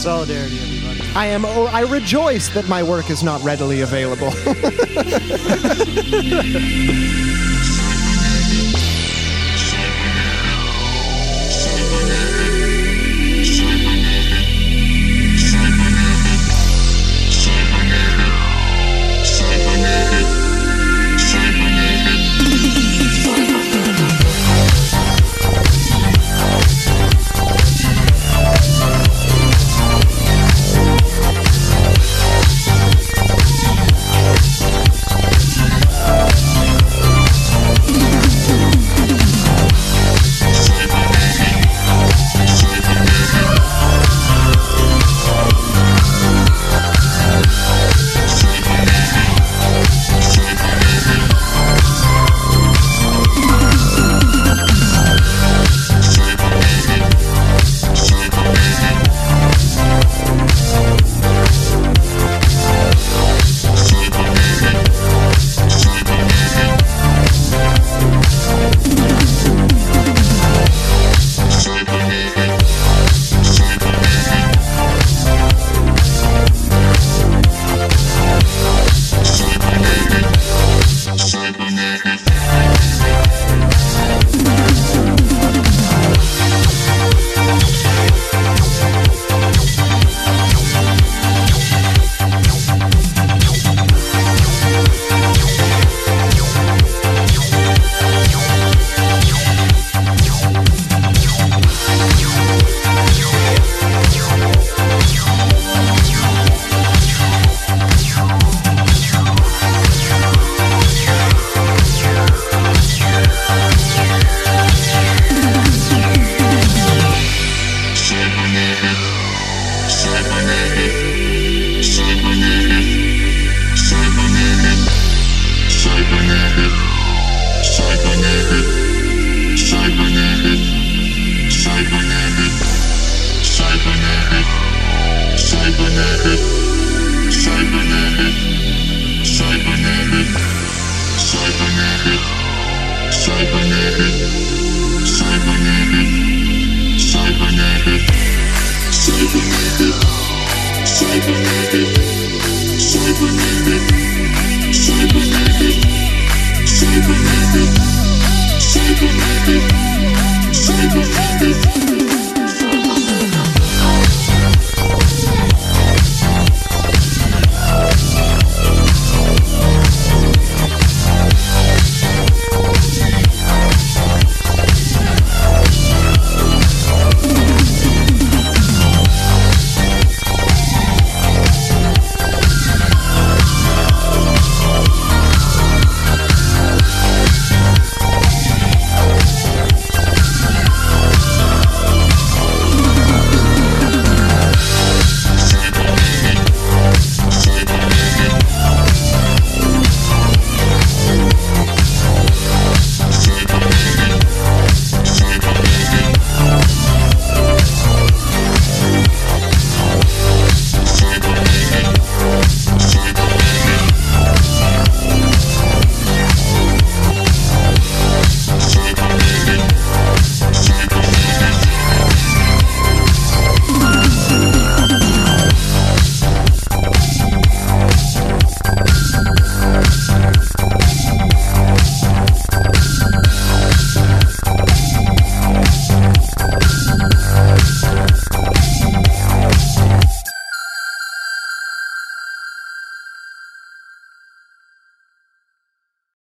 Solidarity, 0.00 0.58
everybody. 0.58 1.00
I 1.14 1.26
am. 1.26 1.44
Oh, 1.44 1.66
I 1.66 1.82
rejoice 1.82 2.48
that 2.50 2.68
my 2.68 2.82
work 2.82 3.10
is 3.10 3.22
not 3.22 3.42
readily 3.42 3.80
available. 3.82 4.32